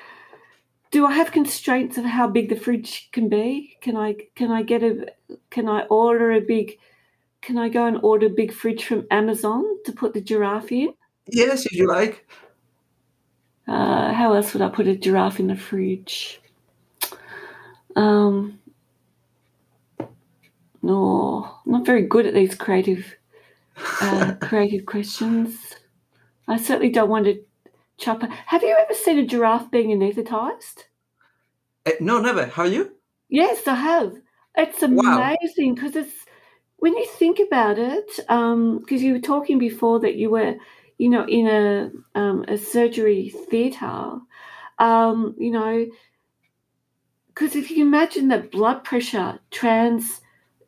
Do 0.91 1.05
I 1.05 1.13
have 1.13 1.33
constraints 1.33 1.99
of 1.99 2.05
how 2.05 2.29
big 2.29 2.49
the 2.49 2.57
fridge 2.57 3.09
can 3.13 3.29
be? 3.29 3.77
Can 3.81 3.97
I 3.97 4.17
can 4.35 4.51
I 4.51 4.63
get 4.63 4.83
a 4.83 5.13
can 5.51 5.69
I 5.69 5.83
order 5.83 6.33
a 6.33 6.41
big 6.41 6.79
can 7.43 7.59
I 7.59 7.69
go 7.69 7.87
and 7.87 7.99
order 8.03 8.27
a 8.27 8.31
big 8.31 8.53
fridge 8.53 8.85
from 8.85 9.07
Amazon 9.11 9.65
to 9.85 9.93
put 9.93 10.15
the 10.15 10.21
giraffe 10.21 10.73
in? 10.73 10.95
Yes, 11.29 11.67
if 11.67 11.73
you 11.73 11.89
like. 11.89 12.27
Uh, 13.69 14.13
how 14.13 14.33
else 14.33 14.53
would 14.53 14.63
I 14.63 14.69
put 14.69 14.87
a 14.87 14.97
giraffe 14.97 15.41
in 15.41 15.49
the 15.49 15.57
fridge? 15.57 16.41
Um, 17.97 18.61
no, 20.83 21.51
I'm 21.65 21.73
not 21.73 21.87
very 21.87 22.03
good 22.03 22.27
at 22.27 22.35
these 22.35 22.55
creative, 22.55 23.17
uh, 24.01 24.35
creative 24.41 24.87
questions. 24.87 25.75
I 26.47 26.59
certainly 26.59 26.91
don't 26.91 27.11
want 27.11 27.25
to 27.25 27.43
chop. 27.99 28.23
A... 28.23 28.29
Have 28.47 28.63
you 28.63 28.77
ever 28.79 28.95
seen 28.95 29.19
a 29.19 29.27
giraffe 29.27 29.71
being 29.71 29.91
anaesthetized? 29.91 30.85
Uh, 31.85 31.93
no, 32.01 32.21
never. 32.21 32.47
Have 32.47 32.73
you? 32.73 32.93
Yes, 33.29 33.67
I 33.67 33.75
have. 33.75 34.15
It's 34.57 34.83
amazing 34.83 35.75
because 35.75 35.95
wow. 35.95 36.03
it's 36.03 36.27
when 36.77 36.97
you 36.97 37.07
think 37.07 37.39
about 37.39 37.79
it. 37.79 38.07
Because 38.17 38.29
um, 38.29 38.85
you 38.89 39.15
were 39.15 39.21
talking 39.21 39.59
before 39.59 40.01
that 40.01 40.17
you 40.17 40.31
were, 40.31 40.57
you 40.99 41.09
know, 41.09 41.27
in 41.27 41.47
a 41.47 41.91
um, 42.19 42.45
a 42.49 42.57
surgery 42.57 43.31
theatre. 43.51 44.19
Um, 44.79 45.35
you 45.39 45.51
know, 45.51 45.87
because 47.29 47.55
if 47.57 47.71
you 47.71 47.85
imagine 47.85 48.29
that 48.29 48.51
blood 48.51 48.85
pressure 48.85 49.39
trans 49.51 50.21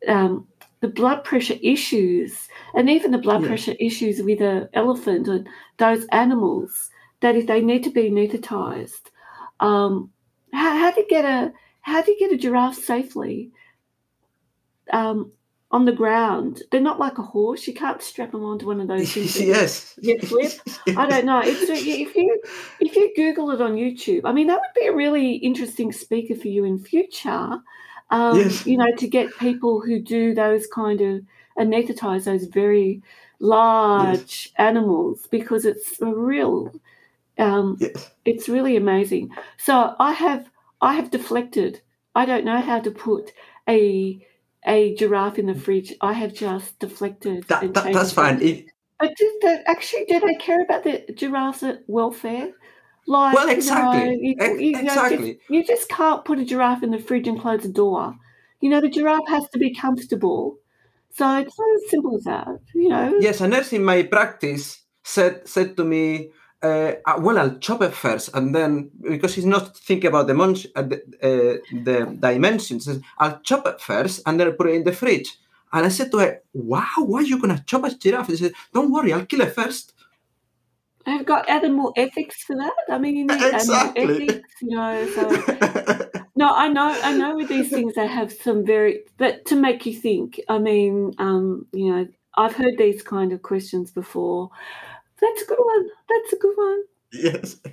um, 0.07 0.47
the 0.81 0.87
blood 0.87 1.23
pressure 1.23 1.57
issues 1.61 2.47
and 2.73 2.89
even 2.89 3.11
the 3.11 3.17
blood 3.17 3.41
yeah. 3.41 3.47
pressure 3.47 3.75
issues 3.79 4.21
with 4.21 4.41
an 4.41 4.69
elephant 4.73 5.27
and 5.27 5.47
those 5.77 6.05
animals 6.11 6.89
that 7.21 7.35
if 7.35 7.47
they 7.47 7.61
need 7.61 7.83
to 7.83 7.89
be 7.89 8.09
anesthetized, 8.09 9.11
um, 9.59 10.11
how, 10.53 10.77
how 10.77 10.91
do 10.91 11.01
you 11.01 11.07
get 11.07 11.25
a 11.25 11.53
how 11.81 12.01
do 12.01 12.11
you 12.11 12.19
get 12.19 12.31
a 12.31 12.37
giraffe 12.37 12.75
safely 12.75 13.51
um, 14.91 15.31
on 15.71 15.85
the 15.85 15.91
ground? 15.91 16.61
They're 16.71 16.81
not 16.81 16.99
like 16.99 17.17
a 17.17 17.23
horse. 17.23 17.67
You 17.67 17.73
can't 17.73 18.01
strap 18.01 18.31
them 18.31 18.43
onto 18.43 18.67
one 18.67 18.81
of 18.81 18.87
those 18.87 19.11
things. 19.13 19.39
yes. 19.39 19.97
Get 20.01 20.25
flip. 20.25 20.51
I 20.95 21.07
don't 21.07 21.25
know. 21.25 21.41
It's, 21.43 21.69
if 21.69 22.15
you 22.15 22.41
if 22.79 22.95
you 22.95 23.13
Google 23.15 23.51
it 23.51 23.61
on 23.61 23.75
YouTube, 23.75 24.21
I 24.25 24.31
mean 24.31 24.47
that 24.47 24.59
would 24.59 24.79
be 24.79 24.87
a 24.87 24.95
really 24.95 25.35
interesting 25.35 25.91
speaker 25.91 26.35
for 26.35 26.47
you 26.47 26.63
in 26.65 26.79
future 26.79 27.61
um, 28.11 28.39
yes. 28.39 28.65
You 28.65 28.77
know, 28.77 28.91
to 28.97 29.07
get 29.07 29.37
people 29.37 29.81
who 29.81 29.99
do 29.99 30.33
those 30.33 30.67
kind 30.67 31.01
of 31.01 31.23
anesthetize 31.57 32.23
those 32.23 32.45
very 32.45 33.01
large 33.39 34.47
yes. 34.47 34.53
animals 34.57 35.27
because 35.29 35.65
it's 35.65 36.01
a 36.01 36.07
real, 36.07 36.73
um, 37.39 37.77
yes. 37.79 38.11
it's 38.25 38.49
really 38.49 38.75
amazing. 38.75 39.31
So 39.57 39.95
I 39.99 40.11
have 40.13 40.49
I 40.81 40.93
have 40.93 41.11
deflected. 41.11 41.81
I 42.15 42.25
don't 42.25 42.45
know 42.45 42.61
how 42.61 42.79
to 42.79 42.91
put 42.91 43.31
a 43.67 44.25
a 44.65 44.95
giraffe 44.95 45.39
in 45.39 45.47
the 45.47 45.55
fridge. 45.55 45.93
I 46.01 46.13
have 46.13 46.33
just 46.33 46.79
deflected. 46.79 47.45
That, 47.45 47.73
that, 47.73 47.93
that's 47.93 48.11
fine. 48.11 48.41
It, 48.41 48.65
but 48.99 49.13
they, 49.41 49.63
actually, 49.65 50.05
do 50.05 50.19
they 50.19 50.35
care 50.35 50.61
about 50.61 50.83
the 50.83 51.05
giraffe's 51.13 51.63
welfare? 51.87 52.51
Like, 53.07 53.33
well, 53.33 53.49
exactly. 53.49 54.19
You 54.21 54.35
know, 54.35 54.53
you, 54.53 54.77
exactly. 54.77 55.17
Know, 55.17 55.33
just, 55.33 55.49
you 55.49 55.63
just 55.63 55.89
can't 55.89 56.25
put 56.25 56.39
a 56.39 56.45
giraffe 56.45 56.83
in 56.83 56.91
the 56.91 56.99
fridge 56.99 57.27
and 57.27 57.39
close 57.39 57.63
the 57.63 57.69
door. 57.69 58.15
You 58.59 58.69
know, 58.69 58.81
the 58.81 58.89
giraffe 58.89 59.27
has 59.29 59.47
to 59.49 59.57
be 59.57 59.73
comfortable. 59.73 60.57
So 61.11 61.37
it's 61.37 61.57
not 61.57 61.75
as 61.75 61.89
simple 61.89 62.17
as 62.17 62.23
that, 62.25 62.47
you 62.75 62.89
know. 62.89 63.17
Yes, 63.19 63.41
a 63.41 63.47
nurse 63.47 63.73
in 63.73 63.83
my 63.83 64.03
practice 64.03 64.83
said 65.03 65.47
said 65.47 65.75
to 65.77 65.83
me, 65.83 66.31
uh, 66.61 66.93
uh 67.05 67.19
"Well, 67.19 67.37
I'll 67.37 67.57
chop 67.59 67.81
it 67.81 67.93
first, 67.93 68.29
and 68.33 68.53
then 68.53 68.91
because 69.01 69.35
he's 69.35 69.45
not 69.45 69.77
thinking 69.77 70.07
about 70.07 70.27
the, 70.27 70.33
mon- 70.33 70.55
uh, 70.75 70.81
the, 70.83 70.97
uh, 71.21 71.73
the 71.83 72.17
dimensions, 72.19 72.89
I'll 73.17 73.39
chop 73.41 73.67
it 73.67 73.81
first, 73.81 74.21
and 74.25 74.39
then 74.39 74.47
I'll 74.47 74.53
put 74.53 74.69
it 74.69 74.75
in 74.75 74.83
the 74.83 74.91
fridge." 74.91 75.37
And 75.71 75.85
I 75.85 75.89
said 75.89 76.11
to 76.11 76.17
her, 76.17 76.41
"Wow, 76.53 77.05
why 77.05 77.19
are 77.19 77.23
you 77.23 77.39
gonna 77.39 77.63
chop 77.65 77.83
a 77.83 77.91
giraffe?" 77.95 78.29
She 78.29 78.37
said, 78.37 78.53
"Don't 78.73 78.91
worry, 78.91 79.13
I'll 79.13 79.25
kill 79.25 79.41
it 79.41 79.53
first. 79.53 79.93
I've 81.05 81.25
got 81.25 81.49
animal 81.49 81.93
ethics 81.95 82.43
for 82.43 82.55
that. 82.55 82.73
I 82.89 82.97
mean, 82.97 83.15
you 83.19 83.25
need 83.25 83.41
exactly. 83.41 84.03
animal 84.03 84.21
ethics, 84.21 84.53
you 84.61 84.75
know. 84.75 85.07
So 85.15 86.19
no, 86.35 86.53
I 86.53 86.67
know, 86.69 86.97
I 87.03 87.17
know. 87.17 87.35
With 87.35 87.49
these 87.49 87.69
things, 87.69 87.95
they 87.95 88.07
have 88.07 88.31
some 88.31 88.65
very, 88.65 89.01
but 89.17 89.45
to 89.45 89.55
make 89.55 89.85
you 89.85 89.93
think. 89.93 90.39
I 90.47 90.57
mean, 90.57 91.13
um, 91.17 91.67
you 91.73 91.91
know, 91.91 92.07
I've 92.35 92.55
heard 92.55 92.77
these 92.77 93.01
kind 93.01 93.33
of 93.33 93.41
questions 93.41 93.91
before. 93.91 94.49
That's 95.21 95.41
a 95.41 95.45
good 95.45 95.59
one. 95.59 95.89
That's 96.09 96.33
a 96.33 96.37
good 96.37 96.57
one. 96.57 96.83
Yes. 97.11 97.57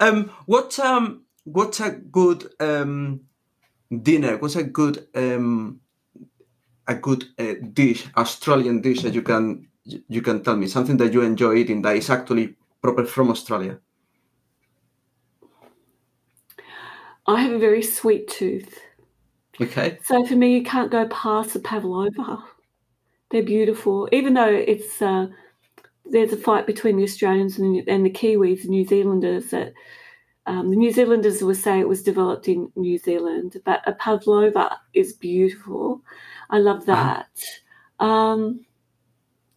Um, 0.00 0.30
what 0.46 0.78
um, 0.78 1.24
what's 1.44 1.80
a 1.80 1.90
good 1.90 2.50
um 2.60 3.20
dinner? 4.02 4.38
What's 4.38 4.56
a 4.56 4.62
good 4.62 5.08
um, 5.14 5.80
a 6.86 6.94
good 6.94 7.24
uh, 7.38 7.54
dish, 7.72 8.06
Australian 8.16 8.80
dish 8.80 9.02
that 9.02 9.14
you 9.14 9.22
can 9.22 9.68
you 9.84 10.22
can 10.22 10.42
tell 10.42 10.56
me 10.56 10.68
something 10.68 10.96
that 10.98 11.12
you 11.12 11.22
enjoy 11.22 11.56
eating 11.56 11.82
that 11.82 11.96
is 11.96 12.08
actually 12.08 12.54
proper 12.80 13.04
from 13.04 13.30
Australia? 13.30 13.78
I 17.26 17.42
have 17.42 17.52
a 17.52 17.58
very 17.58 17.82
sweet 17.82 18.28
tooth. 18.28 18.80
Okay. 19.60 19.98
So 20.04 20.24
for 20.24 20.36
me, 20.36 20.54
you 20.54 20.64
can't 20.64 20.90
go 20.90 21.06
past 21.08 21.52
the 21.52 21.60
pavlova. 21.60 22.42
They're 23.30 23.42
beautiful, 23.42 24.08
even 24.12 24.34
though 24.34 24.48
it's 24.48 25.00
uh, 25.02 25.28
there's 26.10 26.32
a 26.32 26.36
fight 26.36 26.66
between 26.66 26.96
the 26.96 27.04
Australians 27.04 27.58
and, 27.58 27.88
and 27.88 28.04
the 28.04 28.10
Kiwis, 28.10 28.62
the 28.62 28.68
New 28.68 28.84
Zealanders. 28.84 29.50
That 29.50 29.72
um, 30.46 30.70
the 30.70 30.76
New 30.76 30.92
Zealanders 30.92 31.42
will 31.42 31.54
say 31.54 31.80
it 31.80 31.88
was 31.88 32.02
developed 32.02 32.48
in 32.48 32.70
New 32.76 32.98
Zealand, 32.98 33.60
but 33.64 33.82
a 33.86 33.92
pavlova 33.92 34.78
is 34.94 35.12
beautiful. 35.12 36.02
I 36.50 36.58
love 36.58 36.86
that. 36.86 37.28
Um, 38.00 38.64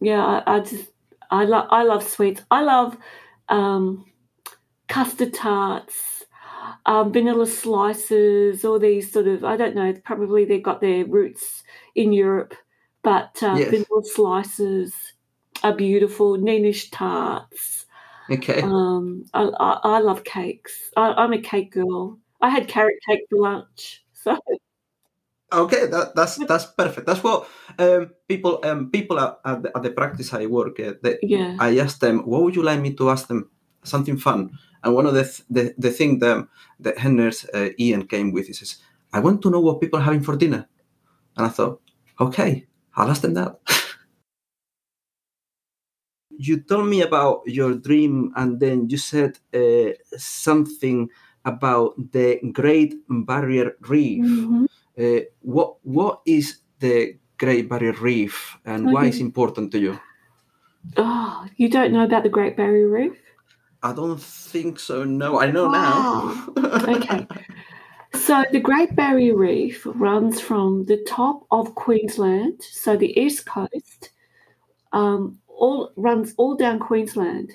yeah, 0.00 0.24
I, 0.24 0.56
I 0.56 0.60
just 0.60 0.92
I 1.30 1.44
love 1.44 1.66
I 1.70 1.82
love 1.82 2.08
sweets. 2.08 2.42
I 2.50 2.62
love 2.62 2.96
um, 3.48 4.04
custard 4.88 5.34
tarts, 5.34 6.24
um, 6.86 7.12
vanilla 7.12 7.46
slices, 7.46 8.64
all 8.64 8.78
these 8.78 9.10
sort 9.10 9.26
of 9.26 9.44
I 9.44 9.56
don't 9.56 9.74
know. 9.74 9.92
Probably 10.04 10.44
they've 10.44 10.62
got 10.62 10.80
their 10.80 11.04
roots 11.04 11.64
in 11.94 12.12
Europe, 12.12 12.54
but 13.02 13.42
uh, 13.42 13.56
yes. 13.58 13.70
vanilla 13.70 14.04
slices 14.04 15.13
are 15.64 15.74
beautiful. 15.74 16.36
Neenish 16.36 16.90
tarts. 16.92 17.86
Okay. 18.30 18.62
Um, 18.62 19.24
I, 19.34 19.42
I, 19.42 19.80
I 19.82 19.98
love 20.00 20.24
cakes. 20.24 20.90
I, 20.96 21.12
I'm 21.12 21.32
a 21.32 21.40
cake 21.40 21.72
girl. 21.72 22.18
I 22.40 22.50
had 22.50 22.68
carrot 22.68 22.96
cake 23.08 23.22
for 23.28 23.40
lunch. 23.40 24.00
So 24.24 24.38
Okay, 25.52 25.86
that, 25.86 26.16
that's 26.16 26.36
that's 26.46 26.66
perfect. 26.66 27.06
That's 27.06 27.22
what 27.22 27.46
um, 27.78 28.10
people 28.26 28.58
um, 28.64 28.90
people 28.90 29.20
at, 29.20 29.38
at, 29.44 29.62
the, 29.62 29.76
at, 29.76 29.82
the, 29.82 29.90
practice 29.90 30.32
I 30.32 30.46
work 30.46 30.80
at. 30.80 31.02
They, 31.02 31.18
yeah. 31.22 31.56
I 31.60 31.78
asked 31.78 32.00
them, 32.00 32.26
"What 32.26 32.42
would 32.42 32.56
you 32.56 32.62
like 32.62 32.80
me 32.80 32.94
to 32.94 33.10
ask 33.10 33.28
them? 33.28 33.50
Something 33.84 34.16
fun." 34.16 34.50
And 34.82 34.94
one 34.94 35.06
of 35.06 35.14
the 35.14 35.22
th- 35.22 35.44
the, 35.50 35.74
the 35.78 35.90
thing 35.90 36.18
that 36.20 36.48
the 36.80 36.92
Henners 36.92 37.46
uh, 37.54 37.70
Ian 37.78 38.06
came 38.06 38.32
with 38.32 38.48
is, 38.48 38.82
"I 39.12 39.20
want 39.20 39.42
to 39.42 39.50
know 39.50 39.60
what 39.60 39.80
people 39.80 40.00
are 40.00 40.02
having 40.02 40.22
for 40.22 40.34
dinner." 40.34 40.66
And 41.36 41.46
I 41.46 41.50
thought, 41.50 41.80
"Okay, 42.18 42.66
I'll 42.96 43.10
ask 43.10 43.22
them 43.22 43.34
that." 43.34 43.60
you 46.38 46.60
told 46.60 46.88
me 46.88 47.02
about 47.02 47.42
your 47.46 47.74
dream, 47.74 48.32
and 48.36 48.60
then 48.60 48.88
you 48.88 48.96
said 48.96 49.38
uh, 49.54 49.92
something 50.16 51.08
about 51.44 51.94
the 52.12 52.40
Great 52.52 52.94
Barrier 53.08 53.76
Reef. 53.80 54.24
Mm-hmm. 54.24 54.64
Uh, 54.98 55.20
what 55.40 55.76
what 55.82 56.20
is 56.26 56.58
the 56.80 57.18
Great 57.38 57.68
Barrier 57.68 57.92
Reef 57.92 58.56
and 58.64 58.86
okay. 58.86 58.94
why 58.94 59.04
is 59.06 59.20
important 59.20 59.72
to 59.72 59.78
you? 59.78 59.98
Oh, 60.96 61.46
you 61.56 61.68
don't 61.68 61.92
know 61.92 62.04
about 62.04 62.22
the 62.22 62.28
Great 62.28 62.56
Barrier 62.56 62.88
Reef? 62.88 63.18
I 63.82 63.92
don't 63.92 64.20
think 64.20 64.78
so. 64.78 65.04
No, 65.04 65.40
I 65.40 65.50
know 65.50 65.68
wow. 65.68 66.46
now. 66.56 66.94
okay. 66.94 67.26
So 68.14 68.44
the 68.52 68.60
Great 68.60 68.94
Barrier 68.94 69.36
Reef 69.36 69.82
runs 69.84 70.40
from 70.40 70.84
the 70.84 71.02
top 71.04 71.46
of 71.50 71.74
Queensland, 71.74 72.62
so 72.62 72.96
the 72.96 73.18
east 73.18 73.44
coast, 73.44 74.10
um, 74.92 75.40
all 75.58 75.92
runs 75.96 76.34
all 76.36 76.54
down 76.56 76.78
Queensland, 76.78 77.52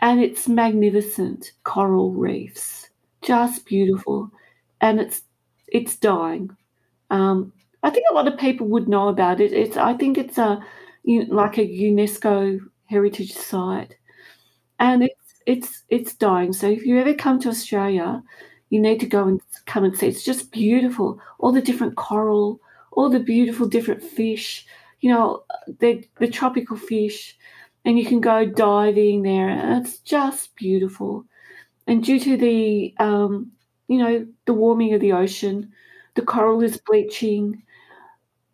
and 0.00 0.20
it's 0.20 0.48
magnificent 0.48 1.52
coral 1.64 2.12
reefs, 2.12 2.88
just 3.22 3.66
beautiful, 3.66 4.30
and 4.80 5.00
it's 5.00 5.22
it's 5.68 5.96
dying. 5.96 6.56
Um, 7.10 7.52
I 7.82 7.90
think 7.90 8.06
a 8.10 8.14
lot 8.14 8.28
of 8.28 8.38
people 8.38 8.66
would 8.68 8.88
know 8.88 9.08
about 9.08 9.40
it. 9.40 9.52
It's 9.52 9.76
I 9.76 9.94
think 9.94 10.18
it's 10.18 10.38
a 10.38 10.60
like 11.06 11.58
a 11.58 11.66
UNESCO 11.66 12.60
heritage 12.86 13.32
site, 13.32 13.96
and 14.78 15.04
it's 15.04 15.34
it's 15.46 15.84
it's 15.88 16.14
dying. 16.14 16.52
So 16.52 16.68
if 16.68 16.84
you 16.86 16.98
ever 16.98 17.14
come 17.14 17.40
to 17.40 17.48
Australia, 17.48 18.22
you 18.70 18.80
need 18.80 19.00
to 19.00 19.06
go 19.06 19.26
and 19.26 19.40
come 19.66 19.84
and 19.84 19.96
see. 19.96 20.08
It's 20.08 20.24
just 20.24 20.52
beautiful. 20.52 21.20
All 21.38 21.52
the 21.52 21.62
different 21.62 21.96
coral, 21.96 22.60
all 22.92 23.10
the 23.10 23.20
beautiful 23.20 23.66
different 23.68 24.02
fish. 24.02 24.66
You 25.00 25.10
know, 25.10 25.44
the 25.80 26.04
the 26.18 26.28
tropical 26.28 26.76
fish, 26.76 27.36
and 27.84 27.98
you 27.98 28.04
can 28.06 28.20
go 28.20 28.44
diving 28.46 29.22
there. 29.22 29.48
And 29.48 29.84
it's 29.84 29.98
just 29.98 30.54
beautiful. 30.56 31.24
And 31.86 32.04
due 32.04 32.20
to 32.20 32.36
the 32.36 32.94
um, 32.98 33.52
you 33.88 33.98
know 33.98 34.26
the 34.46 34.54
warming 34.54 34.94
of 34.94 35.00
the 35.00 35.12
ocean, 35.12 35.72
the 36.14 36.22
coral 36.22 36.62
is 36.62 36.80
bleaching, 36.86 37.62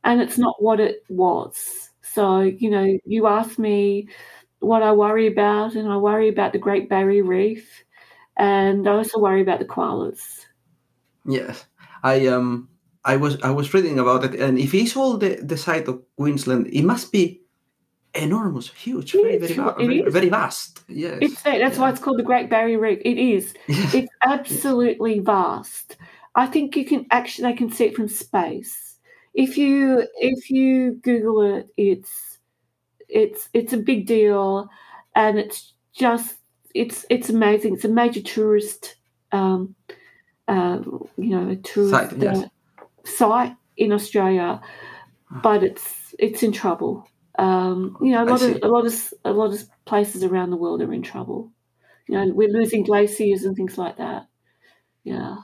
and 0.05 0.21
it's 0.21 0.39
not 0.39 0.63
what 0.63 0.81
it 0.81 1.05
was. 1.09 1.91
So 2.03 2.41
you 2.41 2.71
know, 2.71 2.99
you 3.05 3.27
ask 3.27 3.59
me 3.59 4.09
what 4.61 4.83
I 4.83 4.93
worry 4.93 5.27
about, 5.27 5.75
and 5.75 5.89
I 5.89 5.97
worry 5.97 6.29
about 6.29 6.53
the 6.53 6.59
Great 6.59 6.89
Barrier 6.89 7.25
Reef, 7.25 7.85
and 8.37 8.89
I 8.89 8.93
also 8.93 9.19
worry 9.21 9.43
about 9.43 9.59
the 9.59 9.67
koalas. 9.67 10.47
Yes, 11.27 11.67
I 12.03 12.27
um, 12.29 12.69
I 13.07 13.17
was 13.17 13.41
I 13.43 13.51
was 13.51 13.73
reading 13.73 13.99
about 13.99 14.25
it, 14.25 14.35
and 14.35 14.59
if 14.59 14.75
it's 14.75 14.97
all 14.97 15.17
the 15.17 15.37
the 15.37 15.57
site 15.57 15.89
of 15.89 16.03
Queensland, 16.17 16.67
it 16.67 16.83
must 16.83 17.13
be 17.13 17.41
enormous, 18.15 18.69
huge, 18.71 19.13
very 19.13 19.39
very, 19.39 19.55
very, 19.55 20.11
very, 20.11 20.29
vast. 20.29 20.83
Yes, 20.89 21.19
it's 21.23 21.43
that's 21.43 21.77
yeah. 21.77 21.81
why 21.81 21.91
it's 21.91 22.01
called 22.01 22.19
the 22.19 22.25
Great 22.25 22.51
Barrier 22.51 22.81
Reef. 22.81 22.99
It 23.05 23.19
is. 23.19 23.55
It's 23.95 24.13
absolutely 24.23 25.21
vast. 25.21 25.97
I 26.35 26.47
think 26.47 26.77
you 26.77 26.85
can 26.85 27.07
actually 27.13 27.53
they 27.53 27.57
can 27.57 27.71
see 27.71 27.85
it 27.85 27.95
from 27.95 28.09
space. 28.09 28.97
If 29.35 29.57
you 29.57 30.07
if 30.19 30.51
you 30.51 30.95
Google 31.03 31.43
it, 31.57 31.69
it's 31.77 32.39
it's 33.09 33.49
it's 33.53 33.73
a 33.73 33.79
big 33.79 34.07
deal, 34.07 34.69
and 35.15 35.39
it's 35.39 35.75
just 35.93 36.37
it's 36.75 37.07
it's 37.09 37.31
amazing. 37.31 37.75
It's 37.75 37.85
a 37.85 37.89
major 37.89 38.23
tourist, 38.23 38.97
um, 39.31 39.77
uh, 40.49 40.81
you 41.17 41.31
know, 41.31 41.51
a 41.51 41.57
tourist 41.57 41.91
site, 41.93 42.19
yes. 42.19 42.39
uh, 42.39 42.49
site 43.07 43.55
in 43.77 43.93
Australia, 43.93 44.61
but 45.43 45.63
it's 45.63 46.15
it's 46.19 46.43
in 46.43 46.53
trouble. 46.53 47.09
Um, 47.39 47.97
you 48.01 48.13
know, 48.13 48.25
a 48.25 48.27
lot 48.27 48.43
of 48.43 48.63
a 48.63 48.69
lot 48.69 48.87
of 48.87 49.15
a 49.25 49.33
lot 49.33 49.53
of 49.53 49.63
places 49.85 50.23
around 50.23 50.51
the 50.51 50.57
world 50.57 50.83
are 50.83 50.93
in 50.93 51.03
trouble. 51.03 51.53
You 52.09 52.15
know, 52.15 52.33
we're 52.35 52.49
losing 52.49 52.85
glaciers 52.85 53.45
and 53.45 53.57
things 53.57 53.77
like 53.79 53.97
that. 53.97 54.27
Yeah. 55.05 55.37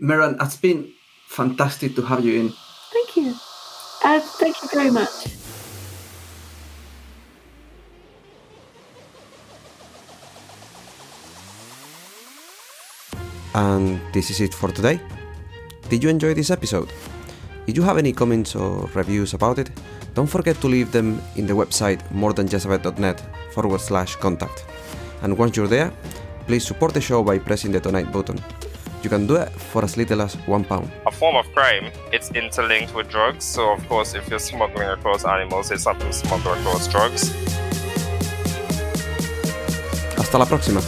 Merran, 0.00 0.36
it's 0.40 0.56
been 0.56 0.92
fantastic 1.28 1.94
to 1.96 2.02
have 2.02 2.24
you 2.24 2.40
in. 2.40 2.52
Thank 2.92 3.16
you. 3.16 3.34
Uh, 4.04 4.20
thank 4.20 4.62
you 4.62 4.68
very 4.72 4.90
much. 4.90 5.26
And 13.54 14.00
this 14.12 14.30
is 14.30 14.40
it 14.40 14.54
for 14.54 14.70
today. 14.70 15.00
Did 15.90 16.04
you 16.04 16.10
enjoy 16.10 16.34
this 16.34 16.50
episode? 16.50 16.92
If 17.66 17.74
you 17.74 17.82
have 17.82 17.96
any 17.96 18.12
comments 18.12 18.54
or 18.54 18.90
reviews 18.94 19.32
about 19.32 19.58
it, 19.58 19.70
don't 20.14 20.26
forget 20.26 20.60
to 20.60 20.68
leave 20.68 20.92
them 20.92 21.22
in 21.36 21.46
the 21.46 21.54
website 21.54 22.00
morethanjustavet.net 22.12 23.22
forward 23.52 23.80
slash 23.80 24.14
contact. 24.16 24.66
And 25.22 25.38
once 25.38 25.56
you're 25.56 25.66
there, 25.66 25.90
please 26.46 26.66
support 26.66 26.92
the 26.92 27.00
show 27.00 27.22
by 27.22 27.38
pressing 27.38 27.72
the 27.72 27.80
donate 27.80 28.12
button. 28.12 28.38
You 29.02 29.08
can 29.08 29.26
do 29.26 29.36
it 29.36 29.48
for 29.48 29.82
as 29.82 29.96
little 29.96 30.20
as 30.20 30.34
one 30.46 30.64
pound. 30.64 30.90
A 31.06 31.10
form 31.10 31.36
of 31.36 31.46
crime, 31.54 31.90
it's 32.12 32.30
interlinked 32.32 32.94
with 32.94 33.08
drugs. 33.08 33.46
So, 33.46 33.72
of 33.72 33.88
course, 33.88 34.14
if 34.14 34.28
you're 34.28 34.40
smuggling 34.40 34.88
across 34.88 35.24
animals, 35.24 35.70
it's 35.70 35.84
something 35.84 36.08
to 36.08 36.12
smuggle 36.12 36.52
across 36.52 36.86
drugs. 36.88 37.32
Hasta 40.16 40.36
la 40.36 40.44
próxima. 40.44 40.82